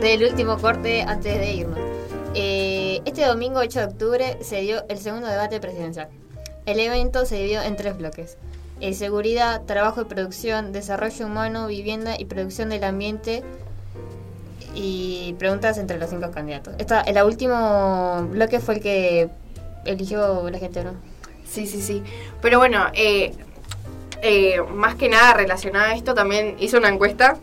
Del 0.00 0.22
último 0.22 0.58
corte 0.58 1.02
antes 1.02 1.36
de 1.36 1.52
irnos. 1.52 1.78
Eh, 2.34 3.00
este 3.04 3.26
domingo 3.26 3.58
8 3.58 3.80
de 3.80 3.84
octubre 3.86 4.38
se 4.42 4.60
dio 4.60 4.84
el 4.88 4.98
segundo 4.98 5.26
debate 5.26 5.58
presidencial. 5.58 6.08
El 6.66 6.78
evento 6.78 7.26
se 7.26 7.34
dividió 7.34 7.62
en 7.62 7.74
tres 7.74 7.98
bloques. 7.98 8.36
Eh, 8.78 8.94
seguridad, 8.94 9.62
trabajo 9.62 10.02
y 10.02 10.04
producción, 10.04 10.70
desarrollo 10.70 11.26
humano, 11.26 11.66
vivienda 11.66 12.14
y 12.16 12.26
producción 12.26 12.68
del 12.68 12.84
ambiente 12.84 13.42
y 14.72 15.34
preguntas 15.36 15.78
entre 15.78 15.98
los 15.98 16.08
cinco 16.08 16.30
candidatos. 16.30 16.74
Esta, 16.78 17.00
el 17.00 17.20
último 17.24 18.28
bloque 18.30 18.60
fue 18.60 18.76
el 18.76 18.80
que 18.80 19.30
eligió 19.84 20.48
la 20.48 20.58
gente, 20.58 20.84
¿no? 20.84 20.92
Sí, 21.44 21.66
sí, 21.66 21.82
sí. 21.82 22.04
Pero 22.40 22.58
bueno, 22.58 22.86
eh, 22.94 23.34
más 24.72 24.94
que 24.94 25.08
nada 25.08 25.34
relacionado 25.34 25.86
a 25.86 25.94
esto, 25.96 26.14
también 26.14 26.54
hice 26.60 26.78
una 26.78 26.88
encuesta 26.88 27.36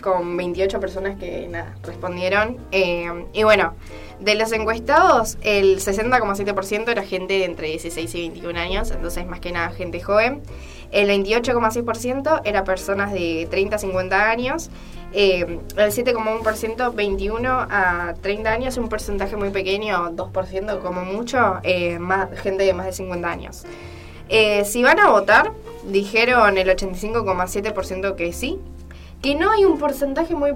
con 0.00 0.36
28 0.36 0.80
personas 0.80 1.18
que 1.18 1.46
nada, 1.48 1.76
respondieron. 1.82 2.58
Eh, 2.72 3.26
y 3.32 3.42
bueno, 3.42 3.74
de 4.20 4.34
los 4.34 4.52
encuestados, 4.52 5.38
el 5.42 5.78
60,7% 5.80 6.88
era 6.90 7.02
gente 7.02 7.34
de 7.34 7.44
entre 7.44 7.68
16 7.68 8.14
y 8.14 8.20
21 8.28 8.58
años, 8.58 8.90
entonces 8.90 9.26
más 9.26 9.40
que 9.40 9.52
nada 9.52 9.70
gente 9.70 10.00
joven. 10.00 10.42
El 10.90 11.08
28,6% 11.08 12.42
era 12.44 12.64
personas 12.64 13.12
de 13.12 13.46
30 13.50 13.76
a 13.76 13.78
50 13.78 14.30
años. 14.30 14.70
Eh, 15.12 15.60
el 15.76 15.90
7,1% 15.90 16.94
21 16.94 17.48
a 17.48 18.14
30 18.20 18.50
años, 18.50 18.76
un 18.76 18.88
porcentaje 18.88 19.36
muy 19.36 19.50
pequeño, 19.50 20.10
2% 20.12 20.80
como 20.80 21.04
mucho, 21.04 21.58
eh, 21.62 21.98
más, 21.98 22.28
gente 22.40 22.64
de 22.64 22.74
más 22.74 22.86
de 22.86 22.92
50 22.92 23.30
años. 23.30 23.64
Eh, 24.28 24.64
si 24.64 24.82
van 24.82 25.00
a 25.00 25.10
votar, 25.10 25.52
dijeron 25.84 26.58
el 26.58 26.68
85,7% 26.68 28.14
que 28.14 28.32
sí, 28.32 28.60
que 29.22 29.34
no 29.34 29.50
hay 29.50 29.64
un 29.64 29.78
porcentaje 29.78 30.34
muy 30.34 30.52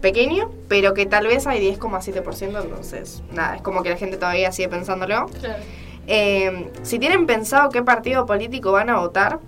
pequeño, 0.00 0.50
pero 0.68 0.94
que 0.94 1.06
tal 1.06 1.26
vez 1.26 1.46
hay 1.46 1.60
10,7%, 1.60 2.62
entonces 2.62 3.22
nada, 3.32 3.56
es 3.56 3.62
como 3.62 3.82
que 3.82 3.90
la 3.90 3.96
gente 3.96 4.16
todavía 4.16 4.52
sigue 4.52 4.68
pensándolo. 4.68 5.26
Eh, 6.06 6.70
si 6.82 6.98
tienen 6.98 7.26
pensado 7.26 7.70
qué 7.70 7.82
partido 7.82 8.26
político 8.26 8.72
van 8.72 8.90
a 8.90 9.00
votar, 9.00 9.40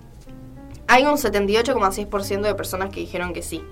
hay 0.87 1.05
un 1.05 1.17
78,6% 1.17 2.41
de 2.41 2.55
personas 2.55 2.89
que 2.89 2.99
dijeron 2.99 3.31
que 3.33 3.41
sí. 3.41 3.63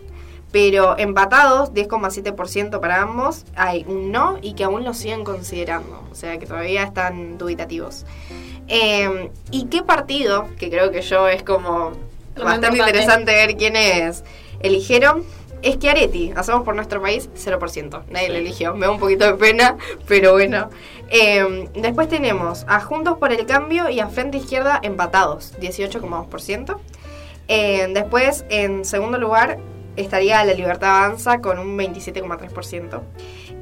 Pero 0.52 0.98
empatados, 0.98 1.74
10,7% 1.74 2.80
para 2.80 3.02
ambos, 3.02 3.44
hay 3.56 3.84
un 3.88 4.12
no 4.12 4.38
y 4.42 4.54
que 4.54 4.64
aún 4.64 4.86
lo 4.86 4.94
siguen 4.94 5.26
considerando. 5.26 6.04
O 6.10 6.16
sea 6.16 6.38
que 6.38 6.46
todavía 6.46 6.84
están 6.84 7.38
dubitativos. 7.38 8.06
Eh, 8.68 9.30
¿Y 9.52 9.66
qué 9.66 9.84
partido, 9.84 10.48
que 10.58 10.70
creo 10.70 10.92
que 10.92 11.02
yo 11.02 11.28
es 11.28 11.44
como 11.44 11.92
Lo 12.36 12.46
bastante 12.46 12.78
interesante 12.78 13.34
ver 13.34 13.58
quiénes 13.58 14.24
eligieron? 14.60 15.24
Es 15.64 15.80
Chiaretti, 15.80 16.34
hacemos 16.36 16.64
por 16.64 16.76
nuestro 16.76 17.02
país 17.02 17.30
0%. 17.36 18.04
Nadie 18.10 18.30
lo 18.30 18.36
eligió, 18.36 18.76
me 18.76 18.86
da 18.86 18.92
un 18.92 19.00
poquito 19.00 19.26
de 19.26 19.34
pena, 19.34 19.78
pero 20.08 20.34
bueno. 20.34 20.70
Eh, 21.10 21.68
después 21.74 22.08
tenemos 22.10 22.64
a 22.68 22.80
Juntos 22.80 23.18
por 23.18 23.32
el 23.32 23.46
Cambio 23.46 23.90
y 23.90 24.00
a 24.00 24.08
Frente 24.08 24.38
Izquierda 24.38 24.80
empatados, 24.84 25.56
18,2%. 25.60 26.78
Eh, 27.48 27.88
después, 27.94 28.46
en 28.50 28.86
segundo 28.86 29.18
lugar, 29.18 29.58
estaría 29.96 30.44
La 30.46 30.54
Libertad 30.54 31.06
Avanza 31.06 31.42
con 31.42 31.60
un 31.60 31.78
27,3%. 31.78 33.02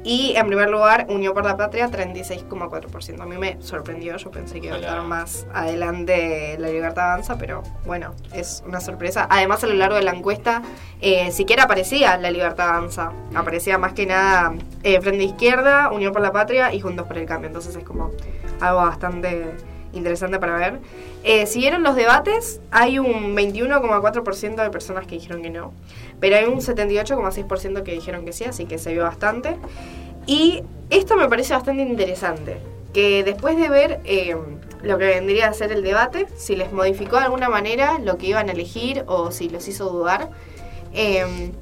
Y 0.06 0.36
en 0.36 0.46
primer 0.46 0.70
lugar, 0.70 1.06
Unión 1.08 1.34
por 1.34 1.44
la 1.44 1.56
Patria, 1.56 1.90
36,4%. 1.90 3.20
A 3.20 3.26
mí 3.26 3.38
me 3.38 3.60
sorprendió, 3.60 4.16
yo 4.16 4.30
pensé 4.30 4.60
que 4.60 4.68
iba 4.68 4.76
a 4.76 4.78
estar 4.78 5.02
más 5.02 5.48
adelante 5.52 6.54
La 6.60 6.68
Libertad 6.68 7.10
Avanza, 7.10 7.36
pero 7.36 7.64
bueno, 7.84 8.14
es 8.32 8.62
una 8.64 8.78
sorpresa. 8.78 9.26
Además, 9.28 9.64
a 9.64 9.66
lo 9.66 9.74
largo 9.74 9.96
de 9.96 10.04
la 10.04 10.12
encuesta, 10.12 10.62
eh, 11.00 11.32
siquiera 11.32 11.64
aparecía 11.64 12.18
La 12.18 12.30
Libertad 12.30 12.68
Avanza. 12.68 13.10
Aparecía 13.34 13.78
más 13.78 13.94
que 13.94 14.06
nada 14.06 14.54
eh, 14.84 15.00
Frente 15.00 15.24
Izquierda, 15.24 15.90
Unión 15.90 16.12
por 16.12 16.22
la 16.22 16.30
Patria 16.30 16.72
y 16.72 16.78
Juntos 16.78 17.04
por 17.08 17.18
el 17.18 17.26
Cambio. 17.26 17.48
Entonces 17.48 17.74
es 17.74 17.82
como 17.82 18.12
algo 18.60 18.82
bastante 18.82 19.56
interesante 19.96 20.38
para 20.38 20.56
ver. 20.56 20.80
Eh, 21.24 21.46
siguieron 21.46 21.82
los 21.82 21.96
debates, 21.96 22.60
hay 22.70 22.98
un 22.98 23.36
21,4% 23.36 24.62
de 24.62 24.70
personas 24.70 25.06
que 25.06 25.16
dijeron 25.16 25.42
que 25.42 25.50
no, 25.50 25.72
pero 26.20 26.36
hay 26.36 26.44
un 26.44 26.60
78,6% 26.60 27.82
que 27.82 27.92
dijeron 27.92 28.24
que 28.24 28.32
sí, 28.32 28.44
así 28.44 28.66
que 28.66 28.78
se 28.78 28.92
vio 28.92 29.02
bastante. 29.02 29.56
Y 30.26 30.62
esto 30.90 31.16
me 31.16 31.28
parece 31.28 31.54
bastante 31.54 31.82
interesante, 31.82 32.58
que 32.92 33.24
después 33.24 33.56
de 33.56 33.68
ver 33.68 34.00
eh, 34.04 34.36
lo 34.82 34.98
que 34.98 35.06
vendría 35.06 35.48
a 35.48 35.52
ser 35.52 35.72
el 35.72 35.82
debate, 35.82 36.26
si 36.36 36.56
les 36.56 36.72
modificó 36.72 37.16
de 37.16 37.24
alguna 37.24 37.48
manera 37.48 37.98
lo 37.98 38.18
que 38.18 38.26
iban 38.26 38.48
a 38.48 38.52
elegir 38.52 39.04
o 39.06 39.30
si 39.30 39.48
los 39.48 39.66
hizo 39.68 39.88
dudar, 39.88 40.30
eh, 40.92 41.52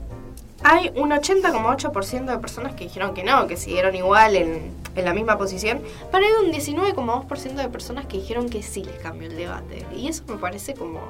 hay 0.65 0.91
un 0.97 1.11
80,8% 1.11 2.25
de 2.25 2.39
personas 2.39 2.75
que 2.75 2.85
dijeron 2.85 3.15
que 3.15 3.23
no, 3.23 3.47
que 3.47 3.57
siguieron 3.57 3.95
igual 3.95 4.35
en, 4.35 4.73
en 4.97 5.05
la 5.05 5.15
misma 5.15 5.39
posición, 5.39 5.81
pero 6.11 6.25
hay 6.27 6.33
un 6.47 6.53
19,2% 6.53 7.55
de 7.55 7.69
personas 7.69 8.07
que 8.07 8.17
dijeron 8.17 8.49
que 8.49 8.63
sí 8.63 8.83
les 8.83 8.99
cambió 8.99 9.29
el 9.29 9.37
debate. 9.37 9.87
Y 9.95 10.09
eso 10.09 10.25
me 10.27 10.37
parece 10.37 10.75
como 10.75 11.01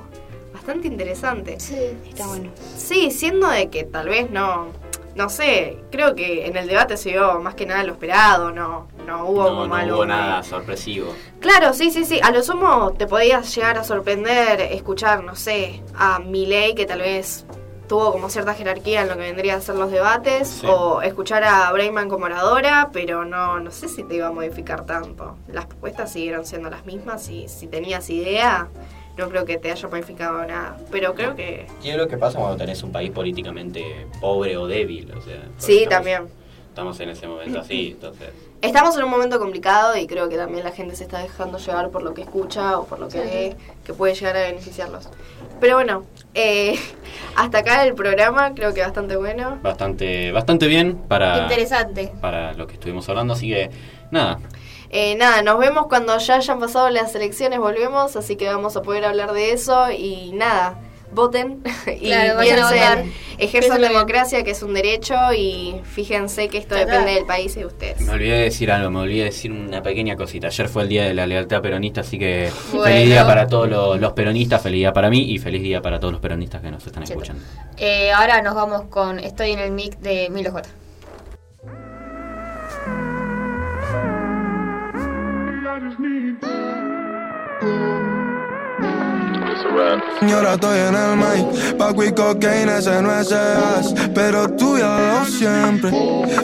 bastante 0.53 0.89
interesante. 0.89 1.59
Sí, 1.61 1.77
está 2.09 2.27
bueno. 2.27 2.51
Sí, 2.77 3.11
siendo 3.11 3.49
de 3.49 3.71
que 3.71 3.85
tal 3.85 4.09
vez 4.09 4.31
no, 4.31 4.67
no 5.15 5.29
sé, 5.29 5.79
creo 5.93 6.15
que 6.17 6.47
en 6.47 6.57
el 6.57 6.67
debate 6.67 6.97
se 6.97 7.11
vio 7.13 7.41
más 7.41 7.55
que 7.55 7.65
nada 7.67 7.85
lo 7.85 7.93
esperado, 7.93 8.51
no, 8.51 8.89
no 9.07 9.25
hubo 9.27 9.43
No, 9.45 9.49
como 9.51 9.67
no 9.69 9.75
algo 9.77 9.95
hubo 9.99 10.05
muy- 10.05 10.09
nada 10.09 10.43
sorpresivo. 10.43 11.15
Claro, 11.41 11.73
sí, 11.75 11.91
sí, 11.93 12.05
sí. 12.05 12.19
A 12.23 12.31
lo 12.33 12.43
sumo 12.43 12.93
te 12.99 13.07
podías 13.07 13.55
llegar 13.55 13.79
a 13.79 13.85
sorprender 13.85 14.61
escuchar, 14.61 15.23
no 15.23 15.37
sé, 15.37 15.81
a 15.97 16.19
Milei 16.19 16.75
que 16.75 16.87
tal 16.87 17.01
vez 17.01 17.45
tuvo 17.89 18.13
como 18.13 18.29
cierta 18.31 18.55
jerarquía 18.55 19.03
en 19.03 19.09
lo 19.09 19.15
que 19.15 19.21
vendría 19.23 19.57
a 19.57 19.61
ser 19.61 19.75
los 19.77 19.91
debates, 19.91 20.49
Sí. 20.49 20.67
o 20.69 21.03
escuchar 21.03 21.45
a 21.45 21.71
Brayman 21.73 22.09
como 22.09 22.25
oradora, 22.27 22.91
pero 22.93 23.25
no, 23.25 23.61
no 23.61 23.71
sé 23.71 23.89
si 23.89 24.03
te 24.05 24.17
iba 24.17 24.29
a 24.29 24.33
modificar 24.33 24.87
tanto. 24.87 25.37
Las 25.49 25.67
propuestas 25.67 26.13
siguieron 26.13 26.47
siendo 26.47 26.71
las 26.71 26.87
mismas 26.87 27.29
y 27.29 27.49
si 27.49 27.67
tenías 27.67 28.09
idea, 28.11 28.69
no 29.17 29.29
creo 29.29 29.45
que 29.45 29.59
te 29.59 29.71
haya 29.71 29.89
modificado 29.89 30.45
nada. 30.47 30.77
Pero 30.91 31.15
creo 31.15 31.37
que 31.37 31.67
¿Qué 31.83 31.91
es 31.93 31.97
lo 31.97 32.09
que 32.09 32.17
pasa 32.17 32.39
cuando 32.39 32.57
tenés 32.57 32.83
un 32.83 32.91
país 32.93 33.11
políticamente 33.11 34.07
pobre 34.21 34.57
o 34.57 34.67
débil? 34.67 35.13
O 35.17 35.21
sea, 35.21 35.43
sí, 35.59 35.83
estamos- 35.85 35.91
también. 36.07 36.44
Estamos 36.75 36.99
en 36.99 37.09
ese 37.11 37.29
momento 37.29 37.61
así, 37.61 37.91
entonces. 37.93 38.31
Estamos 38.61 38.97
en 38.97 39.05
un 39.05 39.11
momento 39.11 39.39
complicado 39.39 39.97
y 39.97 40.09
creo 40.09 40.29
que 40.29 40.37
también 40.37 40.65
la 40.65 40.73
gente 40.73 40.97
se 40.97 41.05
está 41.05 41.21
dejando 41.21 41.59
llevar 41.59 41.91
por 41.91 42.03
lo 42.03 42.15
que 42.15 42.23
escucha 42.23 42.81
o 42.81 42.85
por 42.87 42.99
lo 42.99 43.07
que 43.07 43.13
Sí. 43.13 43.19
ve, 43.29 43.57
que 43.85 43.95
puede 43.95 44.13
llegar 44.17 44.37
a 44.37 44.41
beneficiarlos. 44.41 45.09
Pero 45.61 45.77
bueno, 45.77 46.03
eh, 46.35 46.75
hasta 47.37 47.59
acá 47.59 47.85
el 47.87 47.95
programa, 47.95 48.55
creo 48.57 48.75
que 48.75 48.81
bastante 48.81 49.15
bueno. 49.17 49.61
Bastante, 49.63 50.33
bastante 50.33 50.67
bien 50.67 50.97
para, 50.97 51.43
Interesante. 51.45 52.13
para 52.21 52.55
lo 52.55 52.67
que 52.67 52.73
estuvimos 52.75 53.09
hablando, 53.09 53.35
así 53.35 53.49
que 53.51 53.71
nada, 54.11 54.41
Eh, 54.91 55.15
nada, 55.15 55.43
nos 55.43 55.59
vemos 55.61 55.87
cuando 55.87 56.19
ya 56.19 56.35
hayan 56.35 56.59
pasado 56.59 56.91
las 56.91 57.15
elecciones, 57.15 57.61
volvemos, 57.61 58.17
así 58.17 58.35
que 58.35 58.49
vamos 58.49 58.77
a 58.77 58.83
poder 58.83 59.05
hablar 59.05 59.33
de 59.33 59.53
eso 59.53 59.93
y 59.93 60.33
nada, 60.33 60.77
voten 61.15 61.63
y 62.01 62.07
Claro, 62.07 62.37
vayan 62.37 62.59
a 62.59 62.71
votar. 62.71 63.03
piensen, 63.03 63.13
ejerzan 63.39 63.81
democracia 63.81 64.43
que 64.45 64.51
es 64.51 64.63
un 64.63 64.75
derecho 64.75 65.15
y 65.37 65.77
fíjense 65.85 66.49
que 66.49 66.59
esto 66.59 66.75
depende 66.75 67.13
del 67.15 67.25
país 67.27 67.57
y 67.57 67.61
de 67.61 67.67
ustedes. 67.67 68.01
me 68.01 68.13
olvidé 68.13 68.33
de 68.39 68.43
decir 68.45 68.71
algo, 68.71 68.91
me 68.91 69.01
olvidé 69.01 69.19
de 69.21 69.25
decir 69.31 69.53
una 69.53 69.83
pequeña 69.83 70.17
cosita. 70.17 70.49
Ayer 70.49 70.69
fue 70.69 70.83
el 70.83 70.89
día 70.89 71.05
de 71.05 71.15
la 71.15 71.27
lealtad 71.27 71.63
peronista, 71.63 72.03
así 72.03 72.19
que 72.19 72.51
Bueno. 72.73 72.85
feliz 72.85 73.07
día 73.07 73.27
para 73.27 73.47
todos 73.47 73.69
los, 73.69 74.01
los 74.01 74.13
peronistas, 74.13 74.63
feliz 74.63 74.79
día 74.79 74.93
para 74.93 75.11
mí 75.11 75.21
y 75.33 75.39
feliz 75.39 75.63
día 75.63 75.81
para 75.81 75.99
todos 76.01 76.13
los 76.13 76.21
peronistas 76.21 76.61
que 76.61 76.71
nos 76.71 76.87
están 76.87 77.03
escuchando. 77.05 77.43
Eh, 77.77 78.11
ahora 78.13 78.43
nos 78.43 78.55
vamos 78.55 78.83
con 78.91 79.19
Estoy 79.19 79.53
en 79.53 79.59
el 79.61 79.71
mic 79.71 79.99
de 79.99 80.29
Milo 80.31 80.51
J. 80.53 80.69
Señora, 90.21 90.55
estoy 90.55 90.79
en 90.79 90.95
el 90.95 91.17
mic, 91.17 91.77
Paco 91.77 92.05
y 92.05 92.13
cocaína, 92.13 92.79
ese 92.79 93.01
no 93.03 93.13
es 93.19 93.31
as 93.31 93.95
Pero 94.15 94.49
tuya 94.49 94.99
lo 94.99 95.25
siempre, 95.27 95.91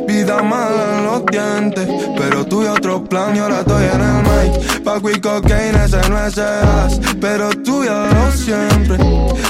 vida 0.07 0.43
mala 0.43 0.99
en 0.99 1.05
los 1.05 1.27
dientes. 1.27 1.89
Pero 2.17 2.45
tuyo 2.47 2.73
otro 2.73 3.03
plan, 3.05 3.35
y 3.35 3.41
ahora 3.41 3.61
estoy 3.61 3.85
en 3.85 4.01
el 4.01 4.23
mic 4.23 4.83
Paco 4.85 5.11
y 5.11 5.21
cocaína, 5.21 5.85
ese 5.87 6.09
no 6.09 6.25
es 6.25 6.39
as 6.39 7.01
Pero 7.21 7.51
tuya 7.51 8.07
lo 8.07 8.33
siempre, 8.33 8.97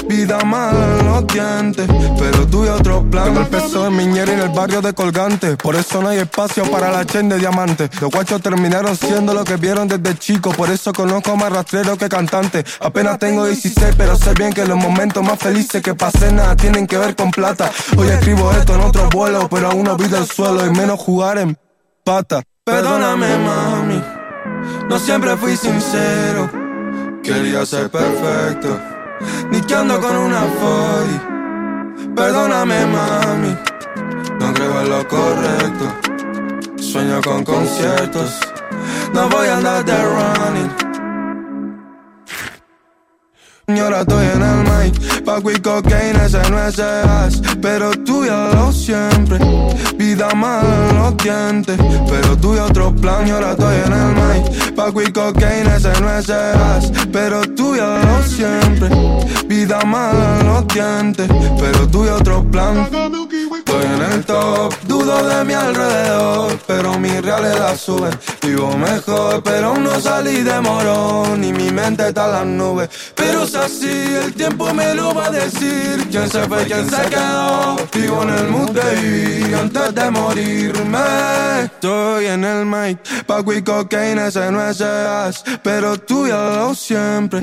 vida 0.07 0.39
mala 0.43 0.99
en 0.99 1.05
los 1.05 1.27
dientes. 1.27 1.87
Pero 2.17 2.47
tuyo 2.47 2.75
otro 2.75 3.03
plan. 3.09 3.25
Tengo 3.25 3.41
el 3.41 3.47
peso 3.47 3.83
de 3.83 3.89
Miñera 3.91 4.33
en 4.33 4.39
el 4.39 4.49
barrio 4.49 4.81
de 4.81 4.93
Colgante. 4.93 5.57
Por 5.57 5.75
eso 5.75 6.01
no 6.01 6.09
hay 6.09 6.19
espacio 6.19 6.63
para 6.71 6.91
la 6.91 7.05
chen 7.05 7.29
de 7.29 7.37
diamante. 7.37 7.89
Los 7.99 8.11
guachos 8.11 8.41
terminaron 8.41 8.95
siendo 8.95 9.33
lo 9.33 9.43
que 9.43 9.57
vieron 9.57 9.87
desde 9.87 10.17
chico. 10.17 10.51
Por 10.51 10.69
eso 10.69 10.93
conozco 10.93 11.35
más 11.35 11.51
rastrero 11.51 11.97
que 11.97 12.09
cantante 12.09 12.63
Apenas 12.79 13.19
tengo 13.19 13.45
16 13.51 13.95
pero 13.97 14.15
sé 14.15 14.33
bien 14.33 14.53
que 14.53 14.65
los 14.65 14.77
momentos 14.77 15.23
más 15.23 15.37
felices 15.37 15.81
que 15.81 15.93
pasé 15.93 16.31
nada 16.31 16.55
tienen 16.55 16.87
que 16.87 16.97
ver 16.97 17.15
con 17.15 17.31
plata 17.31 17.69
Hoy 17.97 18.07
escribo 18.07 18.51
esto 18.51 18.75
en 18.75 18.81
otro 18.81 19.09
vuelo 19.09 19.47
pero 19.49 19.71
aún 19.71 19.83
no 19.83 19.97
vi 19.97 20.07
del 20.07 20.25
suelo 20.25 20.65
y 20.65 20.69
menos 20.71 20.99
jugar 20.99 21.37
en 21.37 21.57
pata. 22.03 22.43
Perdóname, 22.63 23.37
mami. 23.37 24.03
No 24.89 24.99
siempre 24.99 25.35
fui 25.37 25.55
sincero. 25.55 26.49
Quería 27.23 27.65
ser 27.65 27.89
perfecto. 27.89 28.79
Ni 29.51 29.61
que 29.61 29.75
con 29.75 30.17
una 30.17 30.41
fori. 30.59 32.15
Perdóname, 32.15 32.85
mami. 32.85 33.57
No 34.39 34.53
creo 34.53 34.81
en 34.81 34.89
lo 34.89 35.07
correcto. 35.07 35.85
Sueño 36.77 37.21
con 37.21 37.43
conciertos. 37.43 38.39
No 39.13 39.29
voy 39.29 39.47
a 39.47 39.57
andar 39.57 39.85
de 39.85 39.97
running. 40.03 40.90
Y 43.75 43.79
ahora 43.79 44.01
estoy 44.01 44.25
en 44.25 44.41
el 44.41 44.63
mic, 44.63 45.23
Paco 45.23 45.51
y 45.51 45.59
cocaína, 45.59 46.25
ese 46.25 46.49
no 46.49 46.67
es 46.67 46.79
as. 46.79 47.41
Pero 47.61 47.91
tú 47.91 48.25
ya 48.25 48.49
lo 48.53 48.71
siempre, 48.71 49.39
vida 49.97 50.29
mala 50.35 50.89
en 50.89 50.95
los 50.97 51.17
dientes. 51.17 51.77
Pero 52.09 52.37
tú 52.37 52.55
y 52.55 52.59
otro 52.59 52.93
plan, 52.95 53.27
y 53.27 53.31
ahora 53.31 53.51
estoy 53.51 53.75
en 53.85 53.93
el 53.93 54.15
mic. 54.15 54.75
Paco 54.75 55.01
y 55.01 55.11
cocaína, 55.11 55.75
ese 55.77 55.91
no 56.01 56.17
es 56.17 56.29
as. 56.29 56.91
Pero 57.11 57.41
tú 57.55 57.75
ya 57.75 57.99
lo 57.99 58.23
siempre, 58.23 58.89
vida 59.47 59.79
mala 59.85 60.39
en 60.39 60.47
los 60.47 60.67
dientes. 60.67 61.29
Pero 61.59 61.87
tú 61.87 62.05
y 62.05 62.09
otro 62.09 62.43
plan 62.43 62.87
Estoy 63.71 63.85
en 63.85 64.01
el 64.11 64.25
top, 64.25 64.73
dudo 64.83 65.25
de 65.29 65.45
mi 65.45 65.53
alrededor, 65.53 66.59
pero 66.67 66.99
mi 66.99 67.21
realidad 67.21 67.77
sube. 67.77 68.09
Vivo 68.41 68.75
mejor, 68.75 69.41
pero 69.43 69.67
aún 69.67 69.85
no 69.85 69.97
salí 70.01 70.41
de 70.41 70.59
morón 70.59 71.41
y 71.41 71.53
mi 71.53 71.71
mente 71.71 72.09
está 72.09 72.25
en 72.25 72.31
las 72.33 72.45
nubes. 72.45 72.89
Pero 73.15 73.43
es 73.43 73.55
así, 73.55 73.87
el 74.25 74.33
tiempo 74.33 74.73
me 74.73 74.93
lo 74.93 75.13
va 75.13 75.27
a 75.27 75.31
decir. 75.31 76.05
Quién 76.11 76.29
se 76.29 76.43
fue, 76.49 76.65
quién 76.65 76.89
se 76.89 77.01
quedó. 77.03 77.77
Vivo 77.93 78.23
en 78.23 78.29
el 78.31 78.47
mood 78.49 78.71
de 78.71 78.95
vivir 78.99 79.55
antes 79.55 79.95
de 79.95 80.11
morirme. 80.11 80.99
Estoy 81.63 82.25
en 82.25 82.43
el 82.43 82.65
mic, 82.65 82.99
Paco 83.25 83.53
y 83.53 83.61
cocaína, 83.61 84.27
ese 84.27 84.51
no 84.51 84.67
es 84.67 84.81
as, 84.81 85.43
pero 85.63 85.97
tú 85.97 86.27
ya 86.27 86.57
lo 86.57 86.75
siempre. 86.75 87.39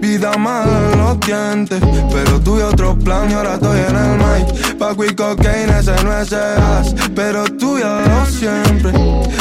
Vida 0.00 0.36
mala 0.36 0.90
en 0.92 0.98
los 0.98 1.20
dientes, 1.20 1.80
pero 2.12 2.38
tú 2.40 2.58
y 2.58 2.62
otro 2.62 2.94
plan 2.98 3.30
y 3.30 3.34
ahora 3.34 3.54
estoy 3.54 3.78
en 3.78 3.96
el 3.96 4.18
mic. 4.18 4.72
Y 4.92 5.14
cocaína 5.14 5.61
ese 5.70 6.04
no 6.04 6.18
es 6.18 6.32
as, 6.32 6.94
pero 7.14 7.44
tú 7.44 7.78
ya 7.78 8.00
lo 8.00 8.26
siempre. 8.26 8.92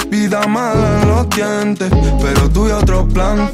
Vida 0.10 0.46
mala 0.48 1.02
en 1.02 1.08
los 1.08 1.30
dientes, 1.30 1.92
pero 2.22 2.50
tú 2.50 2.68
y 2.68 2.72
otro 2.72 3.08
plan. 3.08 3.50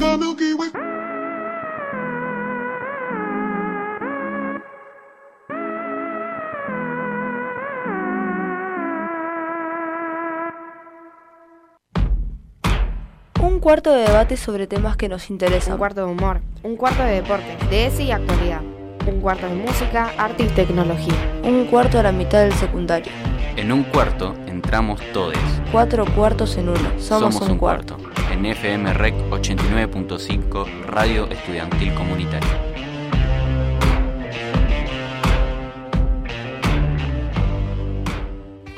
Un 13.39 13.59
cuarto 13.59 13.91
de 13.91 14.01
debate 14.01 14.37
sobre 14.37 14.67
temas 14.67 14.97
que 14.97 15.09
nos 15.09 15.29
interesan. 15.29 15.73
Un 15.73 15.79
cuarto 15.79 16.05
de 16.05 16.11
humor. 16.11 16.41
Un 16.63 16.75
cuarto 16.75 17.03
de 17.03 17.21
deporte, 17.21 17.57
de 17.69 17.87
ese 17.87 18.03
y 18.03 18.11
actualidad. 18.11 18.61
Un 19.07 19.21
cuarto 19.21 19.47
de 19.47 19.55
música, 19.55 20.11
arte 20.17 20.43
y 20.43 20.47
tecnología. 20.47 21.15
Un 21.43 21.65
cuarto 21.65 21.97
a 21.97 22.03
la 22.03 22.11
mitad 22.11 22.41
del 22.41 22.51
secundario. 22.51 23.11
En 23.55 23.71
un 23.71 23.83
cuarto 23.85 24.35
entramos 24.47 24.99
todos. 25.13 25.37
Cuatro 25.71 26.05
cuartos 26.13 26.57
en 26.57 26.69
uno. 26.69 26.99
Somos, 26.99 27.39
un, 27.39 27.57
cuarto. 27.57 27.97
En 28.31 28.45
FM 28.45 28.93
Rec 28.93 29.15
89.5, 29.29 30.85
Radio 30.87 31.25
Estudiantil 31.29 31.93
Comunitaria. 31.93 32.49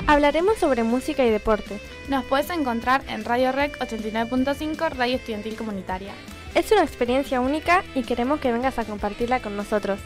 Hablaremos 0.06 0.58
sobre 0.58 0.84
música 0.84 1.24
y 1.24 1.30
deporte. 1.30 1.80
Nos 2.08 2.24
puedes 2.24 2.50
encontrar 2.50 3.02
en 3.08 3.24
Radio 3.24 3.50
Rec 3.50 3.76
89.5, 3.80 4.90
Radio 4.90 5.16
Estudiantil 5.16 5.56
Comunitaria. 5.56 6.12
Es 6.54 6.70
una 6.70 6.82
experiencia 6.82 7.40
única 7.40 7.82
y 7.96 8.02
queremos 8.02 8.38
que 8.38 8.52
vengas 8.52 8.78
a 8.78 8.84
compartirla 8.84 9.40
con 9.40 9.56
nosotros. 9.56 10.00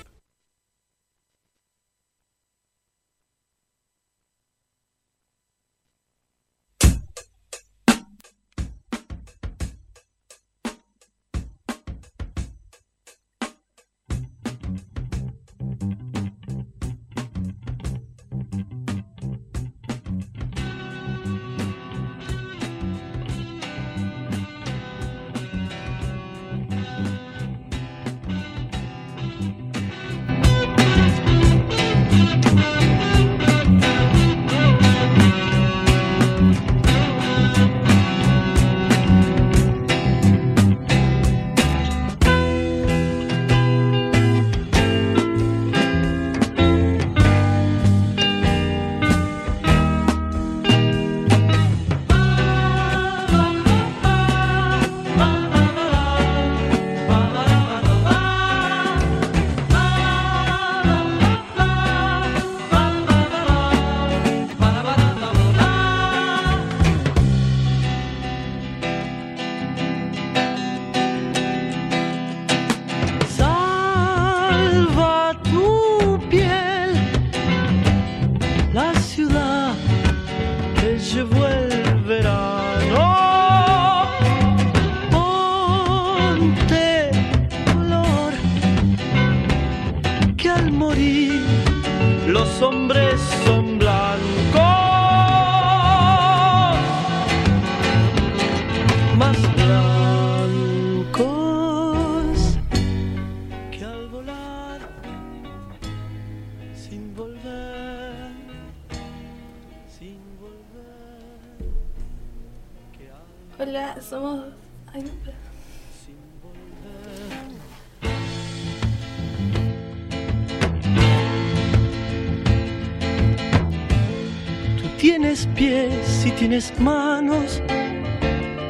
Manos, 126.78 127.60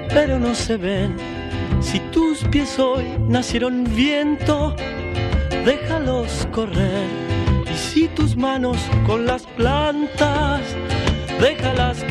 pero 0.09 0.39
no 0.39 0.55
se 0.55 0.79
ven. 0.79 1.17
Si 1.81 2.01
tus 2.13 2.43
pies 2.45 2.79
hoy 2.79 3.05
nacieron 3.29 3.85
viento, 3.95 4.75
déjalos 5.67 6.49
correr. 6.51 7.07
Y 7.71 7.77
si 7.77 8.09
tus 8.09 8.37
manos 8.37 8.79
con 9.07 9.27
las 9.27 9.43
plantas, 9.59 10.63
déjalas 11.41 12.03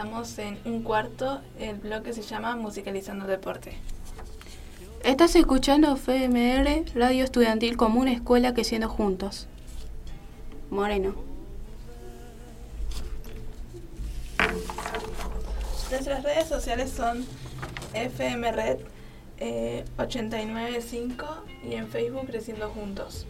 estamos 0.00 0.38
en 0.38 0.58
un 0.64 0.82
cuarto. 0.82 1.42
El 1.58 1.76
blog 1.76 2.02
que 2.02 2.14
se 2.14 2.22
llama 2.22 2.56
Musicalizando 2.56 3.26
Deporte. 3.26 3.76
Estás 5.04 5.36
escuchando 5.36 5.94
FMR, 5.94 6.86
Radio 6.94 7.22
Estudiantil 7.22 7.76
como 7.76 8.00
una 8.00 8.12
escuela 8.12 8.54
que 8.54 8.64
siendo 8.64 8.88
juntos. 8.88 9.46
Moreno. 10.70 11.14
Nuestras 15.90 16.22
redes 16.22 16.48
sociales 16.48 16.90
son 16.90 17.26
FMRed 17.92 18.78
eh, 19.36 19.84
895 19.98 21.44
y 21.62 21.74
en 21.74 21.88
Facebook 21.88 22.26
Creciendo 22.26 22.70
Juntos. 22.70 23.26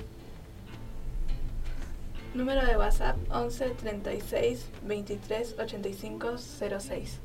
Número 2.34 2.64
de 2.64 2.76
WhatsApp 2.76 3.16
11 3.30 3.70
36 3.70 4.68
23 4.86 5.56
85 5.58 6.38
06. 6.78 7.20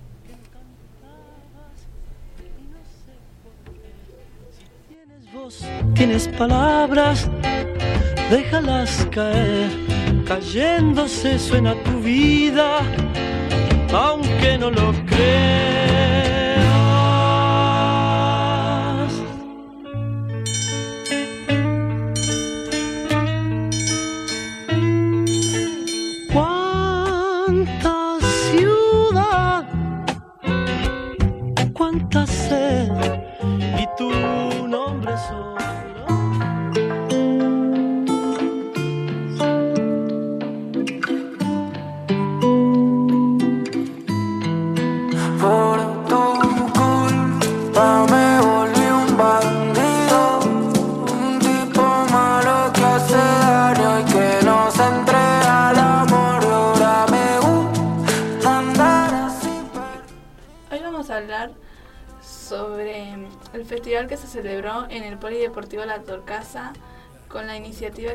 Vos 5.32 5.64
tienes 5.94 6.28
palabras, 6.30 7.30
déjalas 8.32 9.06
caer, 9.12 9.70
cayéndose 10.26 11.38
suena 11.38 11.76
tu 11.84 12.00
vida, 12.00 12.80
aunque 13.94 14.58
no 14.58 14.72
lo 14.72 14.92
creas. 15.06 15.75
tantas 31.96 32.35
el 63.56 63.66
festival 63.66 64.08
que 64.08 64.18
se 64.18 64.28
celebró 64.28 64.86
en 64.90 65.04
el 65.04 65.18
Polideportivo 65.18 65.86
La 65.86 66.02
Torcasa 66.02 66.74
con 67.30 67.48
la 67.48 67.56
iniciativa 67.56 68.12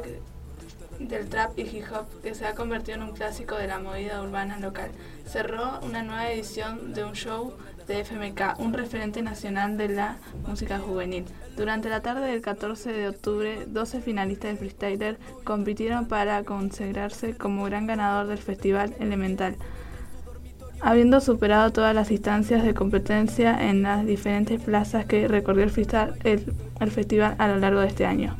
del 0.99 1.28
trap 1.30 1.59
y 1.59 1.62
hip 1.62 1.84
hop 1.93 2.22
que 2.22 2.34
se 2.34 2.45
ha 2.47 2.55
convertido 2.55 2.99
en 2.99 3.05
un 3.05 3.12
clásico 3.12 3.57
de 3.57 3.66
la 3.66 3.78
movida 3.78 4.22
urbana 4.22 4.59
local. 4.59 4.91
Cerró 5.26 5.80
una 5.80 6.03
nueva 6.03 6.30
edición 6.30 6.93
de 6.93 7.05
un 7.05 7.14
show 7.14 7.55
de 7.86 8.05
FMK, 8.05 8.59
un 8.59 8.74
referente 8.74 9.22
nacional 9.22 9.78
de 9.78 9.88
la 9.88 10.18
música 10.47 10.78
juvenil. 10.78 11.24
Durante 11.57 11.88
la 11.88 12.03
tarde 12.03 12.26
del 12.26 12.43
14 12.43 12.93
de 12.93 13.09
octubre, 13.09 13.64
12 13.66 14.03
finalistas 14.03 14.51
de 14.53 14.57
freestyler 14.59 15.18
compitieron 15.45 16.07
para 16.07 16.45
consagrarse 16.45 17.34
como 17.34 17.64
gran 17.64 17.86
ganador 17.86 18.26
del 18.26 18.38
festival 18.38 18.95
Elemental 19.01 19.57
habiendo 20.83 21.20
superado 21.20 21.72
todas 21.72 21.95
las 21.95 22.11
instancias 22.11 22.64
de 22.64 22.74
competencia 22.74 23.68
en 23.68 23.83
las 23.83 24.07
diferentes 24.07 24.61
plazas 24.61 25.05
que 25.05 25.28
recorrió 25.28 25.64
el, 25.64 25.70
festival 26.91 27.35
a 27.39 27.49
lo 27.49 27.57
largo 27.57 27.81
de 27.81 27.89
este 27.89 28.07
año. 28.07 28.37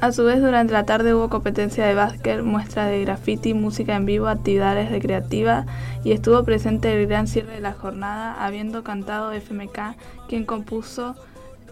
A 0.00 0.10
su 0.10 0.24
vez, 0.24 0.40
durante 0.40 0.72
la 0.72 0.84
tarde 0.84 1.14
hubo 1.14 1.28
competencia 1.28 1.86
de 1.86 1.94
básquet, 1.94 2.42
muestra 2.42 2.86
de 2.86 3.02
graffiti, 3.02 3.54
música 3.54 3.94
en 3.94 4.04
vivo, 4.04 4.26
actividades 4.26 4.90
recreativas 4.90 5.66
y 6.02 6.10
estuvo 6.10 6.42
presente 6.42 7.00
el 7.00 7.06
gran 7.06 7.28
cierre 7.28 7.54
de 7.54 7.60
la 7.60 7.72
jornada, 7.72 8.44
habiendo 8.44 8.82
cantado 8.82 9.32
FMK, 9.32 9.96
quien 10.28 10.44
compuso 10.44 11.14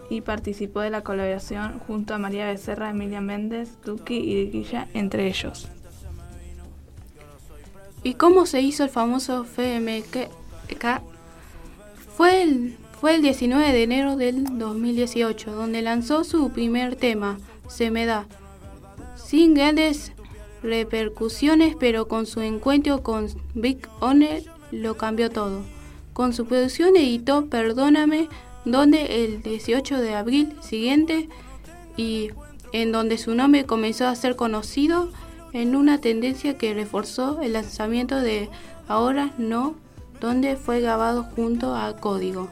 y 0.09 0.21
participó 0.21 0.79
de 0.79 0.91
la 0.91 1.01
colaboración 1.01 1.79
junto 1.79 2.13
a 2.13 2.17
María 2.19 2.45
Becerra, 2.45 2.89
Emilia 2.89 3.19
Méndez, 3.19 3.77
Duki 3.83 4.15
y 4.15 4.49
Guilla, 4.49 4.87
entre 4.93 5.27
ellos. 5.27 5.69
¿Y 8.03 8.15
cómo 8.15 8.45
se 8.45 8.61
hizo 8.61 8.83
el 8.83 8.89
famoso 8.89 9.45
FMK? 9.45 10.31
Fue 12.15 12.41
el, 12.41 12.77
fue 12.99 13.15
el 13.15 13.21
19 13.21 13.71
de 13.71 13.83
enero 13.83 14.15
del 14.15 14.57
2018, 14.57 15.51
donde 15.51 15.81
lanzó 15.81 16.23
su 16.23 16.51
primer 16.51 16.95
tema, 16.95 17.37
Se 17.67 17.91
me 17.91 18.05
da, 18.05 18.27
sin 19.15 19.53
grandes 19.53 20.13
repercusiones, 20.63 21.75
pero 21.79 22.07
con 22.07 22.25
su 22.25 22.41
encuentro 22.41 23.01
con 23.03 23.27
Big 23.53 23.87
Honor 23.99 24.41
lo 24.71 24.97
cambió 24.97 25.29
todo. 25.29 25.63
Con 26.13 26.33
su 26.33 26.45
producción 26.45 26.95
editó 26.95 27.47
Perdóname, 27.47 28.27
donde 28.65 29.23
el 29.23 29.41
18 29.41 29.97
de 29.97 30.15
abril 30.15 30.55
siguiente 30.61 31.29
y 31.97 32.29
en 32.73 32.91
donde 32.91 33.17
su 33.17 33.33
nombre 33.35 33.65
comenzó 33.65 34.07
a 34.07 34.15
ser 34.15 34.35
conocido 34.35 35.11
en 35.53 35.75
una 35.75 35.99
tendencia 35.99 36.57
que 36.57 36.73
reforzó 36.73 37.41
el 37.41 37.53
lanzamiento 37.53 38.19
de 38.19 38.49
Ahora 38.87 39.31
No, 39.37 39.75
donde 40.19 40.55
fue 40.55 40.81
grabado 40.81 41.23
junto 41.23 41.75
a 41.75 41.95
Código. 41.97 42.49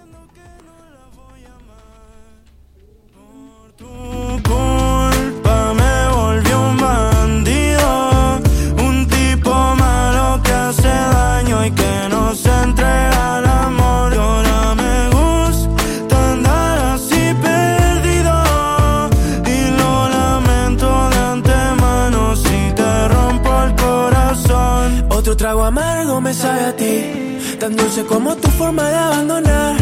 Tan 27.69 27.77
dulce 27.77 28.03
como 28.05 28.35
tu 28.35 28.49
forma 28.49 28.83
de 28.89 28.95
abandonar. 28.95 29.75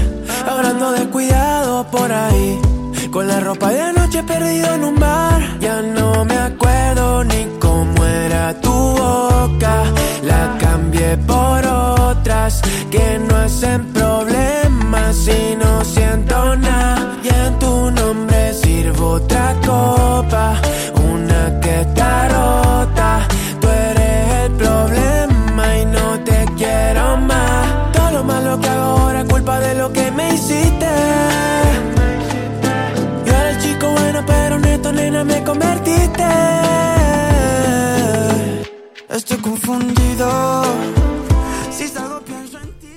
Hablando 0.49 0.91
de 0.91 1.07
cuidado 1.09 1.85
por 1.89 2.11
ahí, 2.11 2.59
con 3.11 3.27
la 3.27 3.39
ropa 3.39 3.69
de 3.69 3.81
anoche 3.81 4.23
perdido 4.23 4.73
en 4.75 4.83
un 4.83 4.99
bar. 4.99 5.41
Ya 5.59 5.81
no 5.81 6.25
me 6.25 6.37
acuerdo 6.37 7.23
ni 7.23 7.47
cómo 7.59 8.05
era 8.05 8.59
tu 8.61 8.69
boca, 8.71 9.83
la 10.23 10.57
cambié 10.59 11.17
por 11.17 11.65
otras 11.65 12.61
que 12.91 13.19
no 13.19 13.35
hacen 13.37 13.85
problemas 13.93 15.27
y 15.27 15.55
no 15.55 15.83
siento 15.85 16.55
nada. 16.55 17.17
Y 17.23 17.27
en 17.27 17.59
tu 17.59 17.91
nombre 17.91 18.53
sirvo 18.53 19.11
otra 19.11 19.55
copa, 19.65 20.61
Estoy 39.09 39.37
confundido. 39.37 40.63
Si 41.71 41.83
en 41.85 41.91
ti. 42.79 42.87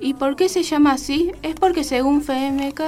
¿Y 0.00 0.14
por 0.14 0.36
qué 0.36 0.48
se 0.48 0.62
llama 0.62 0.92
así? 0.92 1.32
Es 1.42 1.54
porque 1.54 1.84
según 1.84 2.22
FMK 2.22 2.80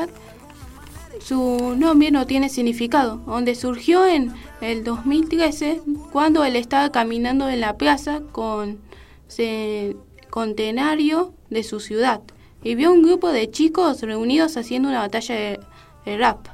su 1.20 1.74
nombre 1.76 2.10
no 2.10 2.26
tiene 2.26 2.48
significado, 2.48 3.16
donde 3.26 3.54
surgió 3.54 4.06
en 4.06 4.32
el 4.60 4.82
2013 4.82 5.82
cuando 6.10 6.44
él 6.44 6.56
estaba 6.56 6.90
caminando 6.90 7.48
en 7.48 7.60
la 7.60 7.76
plaza 7.76 8.22
con 8.32 8.78
se- 9.28 9.96
centenario 10.32 11.32
de 11.50 11.62
su 11.62 11.78
ciudad 11.80 12.22
y 12.64 12.74
vio 12.74 12.90
un 12.92 13.02
grupo 13.02 13.30
de 13.30 13.50
chicos 13.50 14.00
reunidos 14.02 14.56
haciendo 14.56 14.88
una 14.88 15.00
batalla 15.00 15.34
de, 15.34 15.60
de 16.06 16.16
rap 16.16 16.48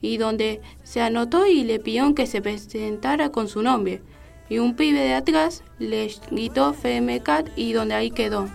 y 0.00 0.18
donde 0.18 0.60
se 0.82 1.00
anotó 1.00 1.46
y 1.46 1.64
le 1.64 1.78
pidieron 1.78 2.14
que 2.14 2.26
se 2.26 2.42
presentara 2.42 3.30
con 3.30 3.48
su 3.48 3.62
nombre 3.62 4.02
y 4.48 4.58
un 4.58 4.76
pibe 4.76 5.00
de 5.00 5.14
atrás 5.14 5.62
le 5.78 6.12
gritó 6.30 6.72
FMK 6.72 7.50
y 7.56 7.72
donde 7.72 7.94
ahí 7.94 8.10
quedó. 8.10 8.48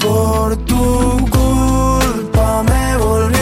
Por 0.00 0.56
tu 0.64 1.18
culpa 1.30 2.62
me 2.62 2.96
volví 2.98 3.37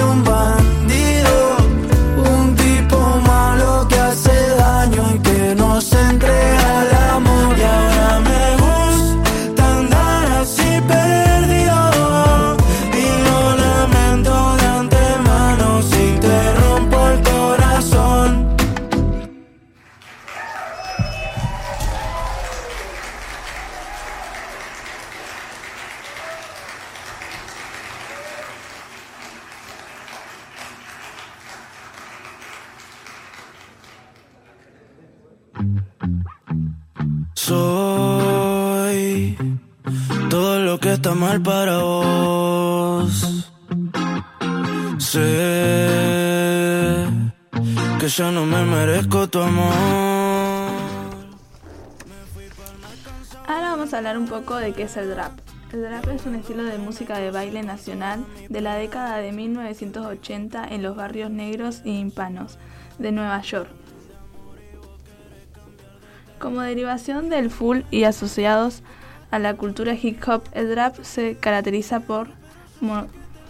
yo 48.16 48.32
no 48.32 48.46
me 48.46 48.64
merezco 48.64 49.28
tu 49.28 49.42
amor. 49.42 49.74
Ahora 53.46 53.70
vamos 53.72 53.92
a 53.92 53.98
hablar 53.98 54.16
un 54.16 54.26
poco 54.26 54.56
de 54.56 54.72
qué 54.72 54.84
es 54.84 54.96
el 54.96 55.10
drap. 55.10 55.38
El 55.70 55.82
drap 55.82 56.08
es 56.08 56.24
un 56.24 56.34
estilo 56.36 56.64
de 56.64 56.78
música 56.78 57.18
de 57.18 57.30
baile 57.30 57.62
nacional 57.62 58.24
de 58.48 58.60
la 58.62 58.76
década 58.76 59.18
de 59.18 59.32
1980 59.32 60.66
en 60.66 60.82
los 60.82 60.96
barrios 60.96 61.30
negros 61.30 61.82
y 61.84 62.00
hispanos 62.00 62.56
de 62.98 63.12
Nueva 63.12 63.42
York. 63.42 63.68
Como 66.38 66.62
derivación 66.62 67.28
del 67.28 67.50
full 67.50 67.80
y 67.90 68.04
asociados 68.04 68.82
a 69.30 69.38
la 69.38 69.58
cultura 69.58 69.92
hip 69.92 70.26
hop, 70.26 70.42
el 70.52 70.74
rap 70.74 70.96
se 71.02 71.36
caracteriza 71.36 72.00
por, 72.00 72.28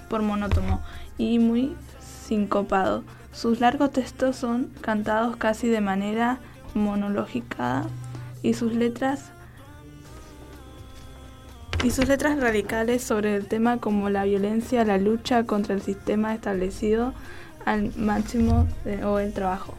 por 0.08 0.22
monótono 0.22 0.80
y 1.18 1.38
muy 1.38 1.76
sincopado. 2.00 3.04
Sus 3.36 3.60
largos 3.60 3.90
textos 3.92 4.34
son 4.36 4.70
cantados 4.80 5.36
casi 5.36 5.68
de 5.68 5.82
manera 5.82 6.38
monológica 6.72 7.82
y 8.42 8.54
sus 8.54 8.72
letras 8.72 9.26
y 11.84 11.90
sus 11.90 12.08
letras 12.08 12.40
radicales 12.40 13.04
sobre 13.04 13.36
el 13.36 13.46
tema 13.46 13.76
como 13.76 14.08
la 14.08 14.24
violencia, 14.24 14.86
la 14.86 14.96
lucha 14.96 15.44
contra 15.44 15.74
el 15.74 15.82
sistema 15.82 16.32
establecido 16.34 17.12
al 17.66 17.94
máximo 17.94 18.66
o 19.04 19.18
el 19.18 19.34
trabajo. 19.34 19.74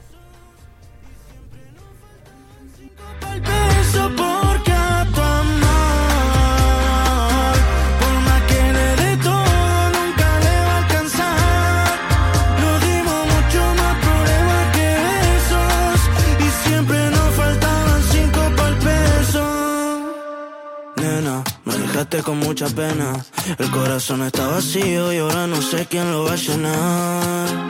Dejaste 22.08 22.24
con 22.24 22.40
mucha 22.40 22.68
pena. 22.68 23.14
El 23.58 23.70
corazón 23.72 24.24
está 24.24 24.48
vacío 24.48 25.14
y 25.14 25.18
ahora 25.18 25.48
no 25.48 25.62
sé 25.62 25.86
quién 25.90 26.12
lo 26.12 26.26
va 26.26 26.34
a 26.34 26.36
llenar. 26.36 27.68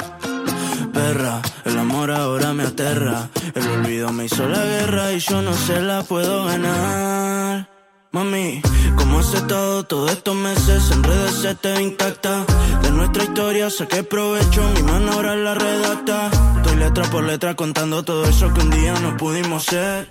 Perra, 0.93 1.41
el 1.65 1.77
amor 1.77 2.11
ahora 2.11 2.53
me 2.53 2.63
aterra. 2.63 3.29
El 3.53 3.67
olvido 3.67 4.11
me 4.11 4.25
hizo 4.25 4.47
la 4.47 4.63
guerra 4.63 5.11
y 5.13 5.19
yo 5.19 5.41
no 5.41 5.53
se 5.53 5.81
la 5.81 6.03
puedo 6.03 6.45
ganar. 6.45 7.69
Mami, 8.11 8.61
¿cómo 8.95 9.19
has 9.19 9.33
estado 9.33 9.83
todos 9.83 10.11
estos 10.11 10.35
meses? 10.35 10.91
En 10.91 11.03
redes 11.03 11.35
se 11.35 11.55
te 11.55 11.81
intacta. 11.81 12.45
De 12.81 12.91
nuestra 12.91 13.23
historia 13.23 13.69
saqué 13.69 14.03
provecho, 14.03 14.61
mi 14.75 14.83
mano 14.83 15.13
ahora 15.13 15.35
la 15.35 15.55
redacta. 15.55 16.29
Estoy 16.57 16.77
letra 16.77 17.03
por 17.11 17.23
letra 17.23 17.55
contando 17.55 18.03
todo 18.03 18.25
eso 18.25 18.53
que 18.53 18.61
un 18.61 18.69
día 18.69 18.93
no 18.99 19.17
pudimos 19.17 19.63
ser. 19.63 20.09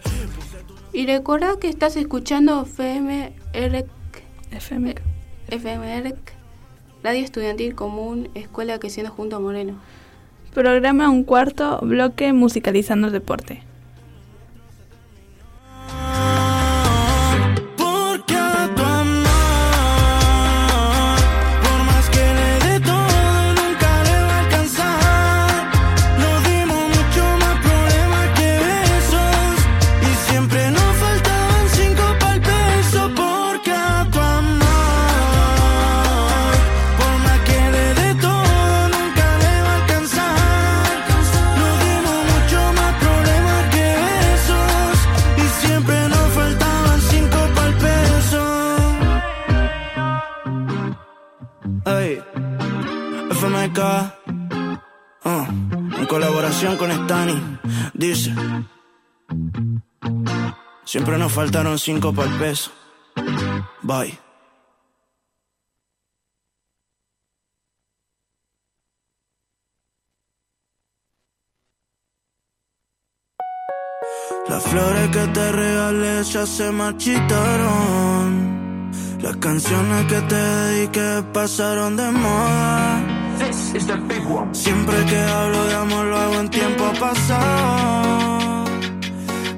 Y 0.92 1.06
recuerda 1.06 1.58
que 1.60 1.68
estás 1.68 1.96
escuchando 1.96 2.62
FM 2.62 3.34
EREC, 4.50 4.62
FM, 4.62 4.94
FM 5.48 5.98
EREC, 5.98 6.16
Radio 7.02 7.24
Estudiantil 7.24 7.74
Común, 7.74 8.28
escuela 8.34 8.78
que 8.78 8.90
siendo 8.90 9.12
junto 9.12 9.36
a 9.36 9.40
Moreno. 9.40 9.74
Programa 10.54 11.10
un 11.10 11.24
cuarto 11.24 11.78
bloque 11.82 12.32
musicalizando 12.32 13.08
el 13.08 13.12
deporte. 13.12 13.62
Con 56.78 56.90
Stani, 56.90 57.58
dice: 57.92 58.34
Siempre 60.84 61.18
nos 61.18 61.30
faltaron 61.30 61.78
cinco 61.78 62.14
pa'l 62.14 62.30
peso. 62.38 62.70
Bye. 63.82 64.18
Las 74.48 74.62
flores 74.62 75.10
que 75.10 75.26
te 75.26 75.52
regalé 75.52 76.24
ya 76.24 76.46
se 76.46 76.72
marchitaron. 76.72 78.46
Las 79.20 79.36
canciones 79.36 80.06
que 80.06 80.20
te 80.22 80.36
dediqué 80.36 81.22
pasaron 81.34 81.96
de 81.98 82.10
moda. 82.12 83.25
Siempre 84.52 85.04
que 85.04 85.18
hablo 85.18 85.64
de 85.66 85.74
amor 85.74 86.06
lo 86.06 86.16
hago 86.16 86.40
en 86.40 86.48
tiempo 86.48 86.84
pasado. 86.98 88.64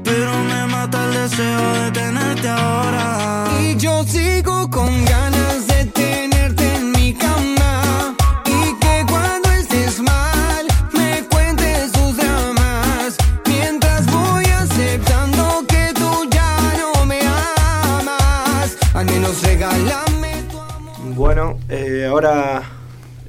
Pero 0.03 0.31
me 0.51 0.67
mata 0.67 1.05
el 1.05 1.13
deseo 1.13 1.73
de 1.83 1.91
tenerte 1.93 2.49
ahora. 2.49 3.47
Y 3.61 3.77
yo 3.77 4.03
sigo 4.05 4.69
con 4.71 5.05
ganas 5.05 5.67
de 5.69 5.85
tenerte 5.87 6.75
en 6.77 6.93
mi 6.93 7.15
cama. 7.15 8.15
Y 8.45 8.75
que 8.81 9.07
cuando 9.09 9.51
estés 9.53 10.01
mal 10.01 10.67
me 10.93 11.25
cuentes 11.31 11.93
tus 11.93 12.17
dramas. 12.17 13.17
Mientras 13.47 14.05
voy 14.13 14.45
aceptando 14.47 15.65
que 15.69 15.93
tú 15.95 16.29
ya 16.31 16.57
no 16.81 17.07
me 17.07 17.21
amas. 17.21 18.77
Al 18.95 19.07
menos 19.07 19.43
regálame 19.43 20.43
tu 20.51 21.15
Bueno, 21.15 21.59
eh, 21.69 22.07
ahora 22.11 22.78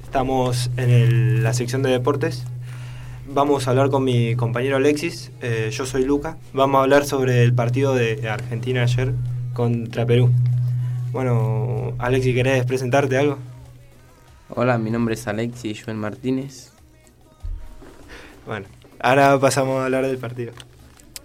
estamos 0.09 0.71
en 0.77 0.89
el- 0.89 1.43
la 1.43 1.53
sección 1.53 1.83
de 1.83 1.91
deportes. 1.91 2.43
Vamos 3.27 3.67
a 3.67 3.69
hablar 3.69 3.91
con 3.91 4.03
mi 4.03 4.35
compañero 4.35 4.77
Alexis. 4.77 5.31
eh, 5.41 5.69
yo 5.71 5.85
soy 5.85 6.03
Luca. 6.03 6.37
Vamos 6.51 6.79
a 6.79 6.81
hablar 6.81 7.05
sobre 7.05 7.43
el 7.43 7.53
partido 7.53 7.93
de 7.93 8.27
Argentina 8.27 8.81
ayer 8.81 9.13
contra 9.53 10.07
Perú. 10.07 10.31
Bueno, 11.11 11.93
Alexis, 11.99 12.33
¿querés 12.33 12.65
presentarte 12.65 13.19
algo? 13.19 13.37
Hola, 14.49 14.79
mi 14.79 14.89
nombre 14.89 15.13
es 15.13 15.27
Alexis 15.27 15.83
Joel 15.83 15.97
Martínez. 15.97 16.71
Bueno, 18.47 18.65
ahora 18.99 19.39
pasamos 19.39 19.79
a 19.79 19.85
hablar 19.85 20.07
del 20.07 20.17
partido. 20.17 20.53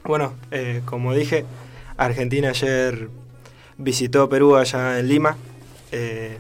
Bueno, 0.05 0.35
eh, 0.51 0.83
como 0.85 1.15
dije, 1.15 1.47
Argentina 1.97 2.51
ayer 2.51 3.09
visitó 3.79 4.29
Perú 4.29 4.57
allá 4.57 4.99
en 4.99 5.09
Lima. 5.09 5.39
Eh, 5.91 6.37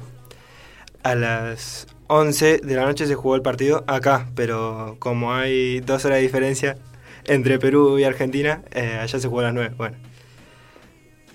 a 1.02 1.14
las 1.14 1.86
11 2.06 2.58
de 2.58 2.74
la 2.74 2.84
noche 2.84 3.06
se 3.06 3.14
jugó 3.14 3.34
el 3.34 3.42
partido 3.42 3.84
acá, 3.86 4.28
pero 4.34 4.96
como 4.98 5.32
hay 5.32 5.80
dos 5.80 6.04
horas 6.04 6.18
de 6.18 6.22
diferencia 6.22 6.76
entre 7.24 7.58
Perú 7.58 7.98
y 7.98 8.04
Argentina, 8.04 8.62
eh, 8.72 8.98
allá 9.00 9.18
se 9.18 9.28
jugó 9.28 9.40
a 9.40 9.44
las 9.44 9.54
9. 9.54 9.74
Bueno, 9.76 9.96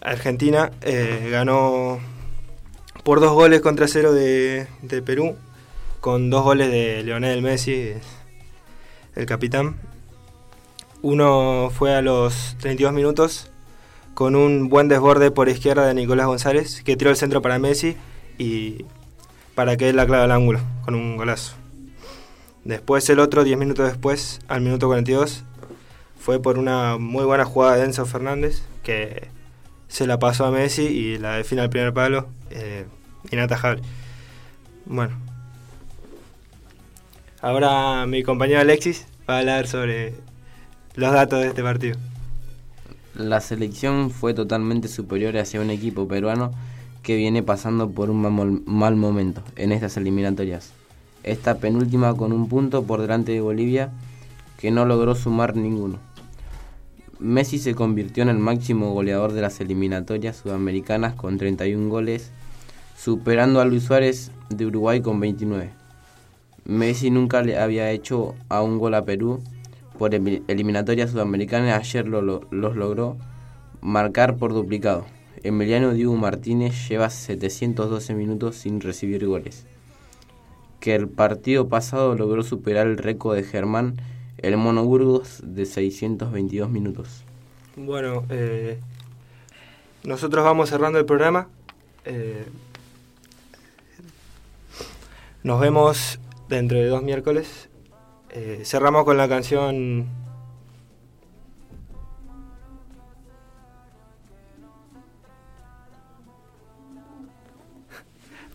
Argentina 0.01 0.71
eh, 0.81 1.29
ganó 1.31 1.99
por 3.03 3.19
dos 3.19 3.33
goles 3.33 3.61
contra 3.61 3.87
cero 3.87 4.13
de, 4.13 4.67
de 4.81 5.01
Perú, 5.01 5.35
con 5.99 6.29
dos 6.29 6.43
goles 6.43 6.69
de 6.71 7.03
Leonel 7.03 7.41
Messi, 7.41 7.93
el 9.15 9.25
capitán. 9.25 9.77
Uno 11.01 11.71
fue 11.73 11.95
a 11.95 12.01
los 12.01 12.55
32 12.59 12.93
minutos 12.93 13.51
con 14.13 14.35
un 14.35 14.69
buen 14.69 14.89
desborde 14.89 15.31
por 15.31 15.49
izquierda 15.49 15.87
de 15.87 15.93
Nicolás 15.93 16.27
González, 16.27 16.83
que 16.83 16.97
tiró 16.97 17.09
el 17.09 17.15
centro 17.15 17.41
para 17.41 17.57
Messi 17.57 17.95
y 18.37 18.85
para 19.59 19.75
que 19.75 19.89
él 19.89 19.97
la 19.97 20.05
clave 20.05 20.23
al 20.23 20.31
ángulo, 20.31 20.61
con 20.85 20.95
un 20.95 21.17
golazo. 21.17 21.53
Después 22.63 23.09
el 23.09 23.19
otro, 23.19 23.43
10 23.43 23.57
minutos 23.57 23.89
después, 23.89 24.39
al 24.47 24.61
minuto 24.61 24.87
42, 24.87 25.43
fue 26.17 26.41
por 26.41 26.57
una 26.57 26.95
muy 26.97 27.25
buena 27.25 27.43
jugada 27.43 27.75
de 27.75 27.83
Enzo 27.83 28.05
Fernández, 28.05 28.61
que 28.83 29.27
se 29.89 30.07
la 30.07 30.17
pasó 30.17 30.45
a 30.45 30.51
Messi 30.51 30.83
y 30.83 31.17
la 31.17 31.35
define 31.35 31.61
al 31.63 31.69
primer 31.69 31.93
palo, 31.93 32.29
eh, 32.51 32.85
inatajable. 33.31 33.81
Bueno. 34.85 35.17
Ahora 37.41 38.05
mi 38.05 38.23
compañero 38.23 38.61
Alexis 38.61 39.07
va 39.29 39.35
a 39.35 39.39
hablar 39.39 39.67
sobre 39.67 40.13
los 40.95 41.11
datos 41.11 41.41
de 41.41 41.47
este 41.47 41.63
partido. 41.63 41.97
La 43.13 43.41
selección 43.41 44.09
fue 44.09 44.33
totalmente 44.33 44.87
superior 44.87 45.35
hacia 45.35 45.59
un 45.59 45.69
equipo 45.69 46.07
peruano 46.07 46.53
que 47.03 47.15
viene 47.15 47.43
pasando 47.43 47.89
por 47.89 48.09
un 48.09 48.63
mal, 48.65 48.95
momento 48.95 49.41
en 49.55 49.71
estas 49.71 49.97
eliminatorias. 49.97 50.71
Esta 51.23 51.57
penúltima 51.57 52.13
con 52.15 52.31
un 52.33 52.47
punto 52.47 52.83
por 52.83 53.01
delante 53.01 53.31
de 53.31 53.41
Bolivia 53.41 53.91
que 54.57 54.71
no 54.71 54.85
logró 54.85 55.15
sumar 55.15 55.55
ninguno. 55.55 55.97
Messi 57.19 57.59
se 57.59 57.75
convirtió 57.75 58.23
en 58.23 58.29
el 58.29 58.37
máximo 58.37 58.93
goleador 58.93 59.33
de 59.33 59.41
las 59.41 59.59
eliminatorias 59.59 60.37
sudamericanas 60.37 61.13
con 61.15 61.37
31 61.37 61.89
goles, 61.89 62.31
superando 62.97 63.59
a 63.59 63.65
Luis 63.65 63.83
Suárez 63.83 64.31
de 64.49 64.65
Uruguay 64.65 65.01
con 65.01 65.19
29. 65.19 65.71
Messi 66.65 67.09
nunca 67.09 67.41
le 67.41 67.57
había 67.57 67.91
hecho 67.91 68.35
a 68.47 68.61
un 68.61 68.77
gol 68.77 68.93
a 68.93 69.03
Perú 69.03 69.41
por 69.97 70.15
eli- 70.15 70.43
eliminatorias 70.47 71.11
sudamericanas, 71.11 71.77
ayer 71.77 72.07
lo- 72.07 72.21
lo- 72.21 72.41
los 72.51 72.75
logró 72.77 73.17
marcar 73.81 74.37
por 74.37 74.53
duplicado. 74.53 75.05
Emiliano 75.43 75.93
Diego 75.93 76.15
Martínez 76.15 76.87
lleva 76.87 77.09
712 77.09 78.13
minutos 78.13 78.55
sin 78.55 78.81
recibir 78.81 79.25
goles. 79.25 79.65
Que 80.79 80.95
el 80.95 81.07
partido 81.07 81.67
pasado 81.67 82.15
logró 82.15 82.43
superar 82.43 82.87
el 82.87 82.97
récord 82.97 83.35
de 83.35 83.43
Germán, 83.43 84.01
el 84.37 84.57
Mono 84.57 84.83
Burgos, 84.83 85.41
de 85.43 85.65
622 85.65 86.69
minutos. 86.69 87.23
Bueno, 87.75 88.23
eh, 88.29 88.79
nosotros 90.03 90.43
vamos 90.43 90.69
cerrando 90.69 90.99
el 90.99 91.05
programa. 91.05 91.47
Eh, 92.05 92.45
nos 95.43 95.59
vemos 95.59 96.19
dentro 96.47 96.77
de 96.77 96.87
dos 96.87 97.03
miércoles. 97.03 97.69
Eh, 98.31 98.61
cerramos 98.65 99.05
con 99.05 99.17
la 99.17 99.27
canción 99.27 100.07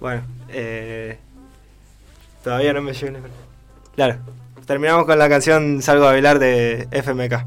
Bueno, 0.05 0.21
eh, 0.51 1.17
todavía 2.43 2.75
no 2.75 2.83
me 2.83 2.93
llegó. 2.93 3.17
la- 3.17 3.21
Claro, 3.95 4.17
terminamos 4.67 5.07
con 5.07 5.19
la 5.19 5.31
canción 5.31 5.81
Salgo 5.81 6.05
a 6.07 6.13
bailar 6.13 6.39
de 6.39 6.87
FMK. 6.91 7.43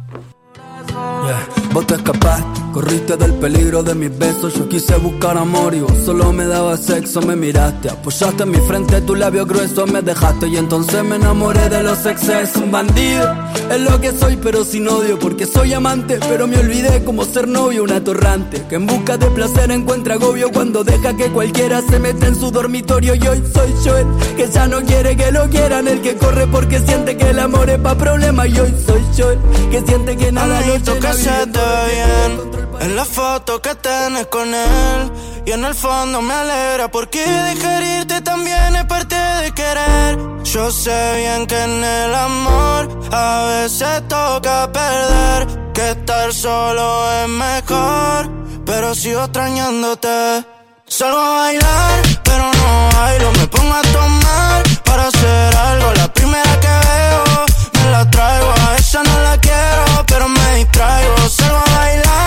Corriste 2.78 3.18
del 3.18 3.34
peligro 3.34 3.82
de 3.82 3.96
mis 3.96 4.16
besos. 4.16 4.54
Yo 4.54 4.70
quise 4.70 4.96
buscar 4.98 5.36
amor 5.36 5.74
y 5.74 5.80
vos 5.80 5.98
solo 6.06 6.32
me 6.32 6.46
dabas 6.46 6.86
sexo. 6.86 7.22
Me 7.24 7.36
miraste, 7.36 7.90
apoyaste 7.90 8.44
en 8.44 8.52
mi 8.52 8.60
frente 8.60 9.02
tu 9.02 9.16
labio 9.16 9.48
grueso. 9.48 9.88
Me 9.88 10.04
dejaste 10.04 10.48
y 10.48 10.58
entonces 10.58 11.04
me 11.04 11.16
enamoré 11.16 11.70
de 11.70 11.82
los 11.82 12.06
excesos. 12.06 12.62
Un 12.62 12.72
bandido 12.72 13.34
es 13.72 13.82
lo 13.82 14.00
que 14.00 14.12
soy, 14.12 14.36
pero 14.36 14.64
sin 14.64 14.88
odio. 14.88 15.18
Porque 15.18 15.48
soy 15.48 15.74
amante, 15.74 16.20
pero 16.30 16.46
me 16.46 16.60
olvidé 16.60 17.04
como 17.04 17.26
ser 17.26 17.48
novio. 17.48 17.84
Un 17.84 17.94
atorrante 17.94 18.64
que 18.70 18.76
en 18.76 18.86
busca 18.86 19.18
de 19.18 19.26
placer 19.32 19.72
encuentra 19.72 20.14
agobio 20.14 20.52
cuando 20.52 20.84
deja 20.84 21.18
que 21.18 21.32
cualquiera 21.32 21.82
se 21.82 21.98
meta 21.98 22.28
en 22.28 22.36
su 22.36 22.52
dormitorio. 22.52 23.16
Y 23.16 23.28
hoy 23.28 23.42
soy 23.56 23.74
yo 23.84 23.98
el 23.98 24.08
que 24.36 24.48
ya 24.52 24.68
no 24.68 24.82
quiere 24.84 25.18
que 25.18 25.32
lo 25.32 25.50
quieran. 25.50 25.88
El 25.88 26.02
que 26.02 26.16
corre 26.16 26.46
porque 26.46 26.80
siente 26.82 27.18
que 27.18 27.32
el 27.32 27.40
amor 27.40 27.72
es 27.72 27.80
pa' 27.80 27.98
problemas. 27.98 28.48
Y 28.50 28.60
hoy 28.60 28.76
soy 28.86 29.02
yo 29.18 29.32
el 29.32 29.40
que 29.72 29.82
siente 29.82 30.16
que 30.16 30.32
nada 30.32 30.62
lo 30.62 30.78
se 30.78 30.92
ve 30.92 31.48
bien 31.48 32.67
En 32.80 32.96
la 32.96 33.06
foto 33.06 33.62
que 33.62 33.76
tenés 33.76 34.28
con 34.28 34.54
él 34.54 35.12
Y 35.46 35.52
en 35.52 35.64
el 35.66 35.74
fondo 35.74 36.22
me 36.22 36.34
alegra 36.34 36.90
Porque 36.90 37.24
digerirte 37.54 38.22
también 38.22 38.76
es 38.76 38.86
parte 38.86 39.16
de 39.16 39.52
querer. 39.54 40.18
Yo 40.44 40.72
sé 40.72 41.16
bien 41.18 41.48
que 41.48 41.62
en 41.62 41.84
el 41.84 42.16
amor 42.16 42.90
A 43.12 43.46
veces 43.62 44.08
toca 44.08 44.72
perder 44.72 45.72
Que 45.74 45.92
estar 45.92 46.34
solo 46.34 47.12
es 47.24 47.28
mejor 47.30 48.30
Pero 48.66 48.96
sigo 48.96 49.24
extrañándote. 49.24 50.46
Salgo 50.90 51.20
a 51.20 51.38
bailar, 51.40 52.02
pero 52.24 52.44
no 52.46 52.90
bailo 52.98 53.32
Me 53.34 53.48
pongo 53.48 53.74
a 53.74 53.82
tomar 53.82 54.64
para 54.86 55.08
hacer 55.08 55.56
algo. 55.56 55.94
La 55.96 56.08
primera 56.14 56.60
que 56.62 56.68
veo 56.68 57.46
me 57.74 57.92
la 57.92 58.10
traigo 58.10 58.50
A 58.66 58.76
esa 58.78 59.04
no 59.04 59.20
la 59.22 59.38
quiero, 59.38 60.06
pero 60.08 60.30
me 60.30 60.56
distraigo. 60.56 61.18
Salgo 61.30 61.58
a 61.58 61.78
bailar, 61.78 62.27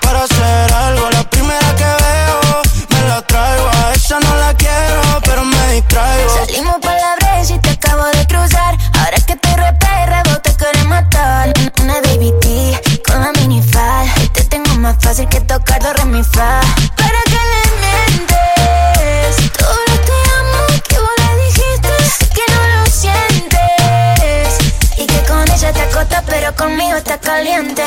para 0.00 0.24
hacer 0.24 0.72
algo 0.72 1.10
La 1.10 1.22
primera 1.24 1.74
que 1.76 1.84
veo 1.84 2.62
me 2.90 3.08
la 3.08 3.22
traigo 3.22 3.68
A 3.68 4.20
no 4.20 4.36
la 4.36 4.54
quiero, 4.54 5.20
pero 5.24 5.44
me 5.44 5.72
distraigo 5.74 6.30
Salimos 6.34 6.76
por 6.80 6.90
la 6.90 7.14
brecha 7.16 7.54
y 7.54 7.58
te 7.60 7.70
acabo 7.70 8.04
de 8.06 8.26
cruzar. 8.26 8.76
Ahora 8.98 9.18
que 9.24 9.36
te 9.36 9.56
repera, 9.56 10.22
vos 10.24 10.42
te 10.42 10.54
quieres 10.56 10.84
matar. 10.86 11.52
Una 11.80 11.94
baby 12.02 12.32
T 12.40 13.02
con 13.06 13.20
la 13.20 13.32
minifal. 13.32 14.06
Y 14.24 14.28
te 14.28 14.44
tengo 14.44 14.74
más 14.76 14.96
fácil 15.00 15.28
que 15.28 15.40
tocar 15.40 15.80
do 15.80 15.92
re 15.92 16.24
fa. 16.24 16.60
¿Para 16.96 17.20
que 17.30 17.40
le 17.52 17.62
mientes? 17.82 19.52
Todo 19.56 19.76
lo 19.86 19.94
te 20.06 20.16
amo 20.38 20.66
que 20.88 20.98
vos 20.98 21.16
le 21.18 21.44
dijiste. 21.44 21.90
Sé 22.18 22.28
que 22.28 22.44
no 22.52 22.60
lo 22.74 22.86
sientes. 22.90 24.58
Y 24.96 25.06
que 25.06 25.22
con 25.28 25.48
ella 25.50 25.72
te 25.72 25.82
acostas, 25.82 26.24
pero 26.26 26.54
conmigo 26.56 26.96
está 26.96 27.18
caliente. 27.18 27.84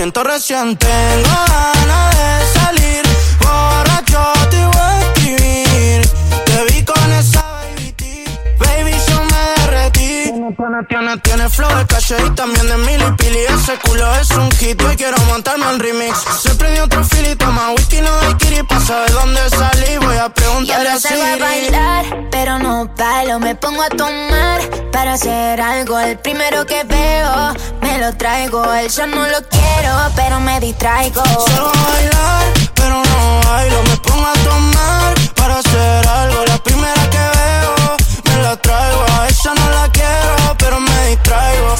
Siento 0.00 0.24
recién 0.24 0.78
Tengo 0.78 1.28
ganas 1.46 2.16
de 2.16 2.58
salir 2.58 3.09
Tiene, 10.88 11.16
tiene, 11.18 11.48
flow 11.48 11.68
de 11.76 11.86
calle 11.86 12.16
y 12.26 12.30
también 12.30 12.66
de 12.66 12.76
milipili 12.78 13.38
Ese 13.40 13.76
culo 13.84 14.14
es 14.16 14.30
un 14.30 14.50
hit, 14.52 14.80
hoy 14.82 14.96
quiero 14.96 15.18
montarme 15.26 15.66
al 15.66 15.78
remix 15.78 16.16
Se 16.40 16.54
prendió 16.54 16.84
otro 16.84 17.04
filito 17.04 17.46
más 17.52 17.74
whisky, 17.76 18.00
no 18.00 18.16
de 18.20 18.36
kiri 18.38 18.62
Pa' 18.62 18.80
saber 18.80 19.12
dónde 19.12 19.40
salí, 19.50 19.98
voy 19.98 20.16
a 20.16 20.26
Y 20.26 20.30
preguntarle 20.30 20.74
ahora 20.74 20.94
a 20.94 21.00
salgo 21.00 21.22
a 21.22 21.26
Siri 21.26 21.40
bailar, 21.40 22.28
pero 22.30 22.58
no 22.58 22.88
bailo. 22.96 23.40
Me 23.40 23.54
pongo 23.56 23.82
a 23.82 23.88
tomar 23.90 24.60
para 24.92 25.14
hacer 25.14 25.60
algo. 25.60 25.98
El 25.98 26.18
primero 26.18 26.64
que 26.64 26.84
veo, 26.84 27.54
me 27.82 27.98
lo 27.98 28.16
traigo. 28.16 28.72
Él 28.74 28.88
yo 28.88 29.06
no 29.06 29.26
lo 29.26 29.38
quiero, 29.48 29.94
pero 30.16 30.40
me 30.40 30.60
distraigo. 30.60 31.22
Salgo 31.24 31.68
a 31.68 31.90
bailar, 31.90 32.46
pero 32.74 33.02
no 33.02 33.40
bailo 33.50 33.82
Me 33.82 33.96
pongo 33.98 34.26
a 34.26 34.32
tomar 34.32 34.80
distraigo. 38.70 39.04
A 39.20 39.28
esa 39.28 39.54
no 39.54 39.70
la 39.70 39.88
quiero, 39.90 40.56
pero 40.58 40.80
me 40.80 41.06
distraigo. 41.08 41.74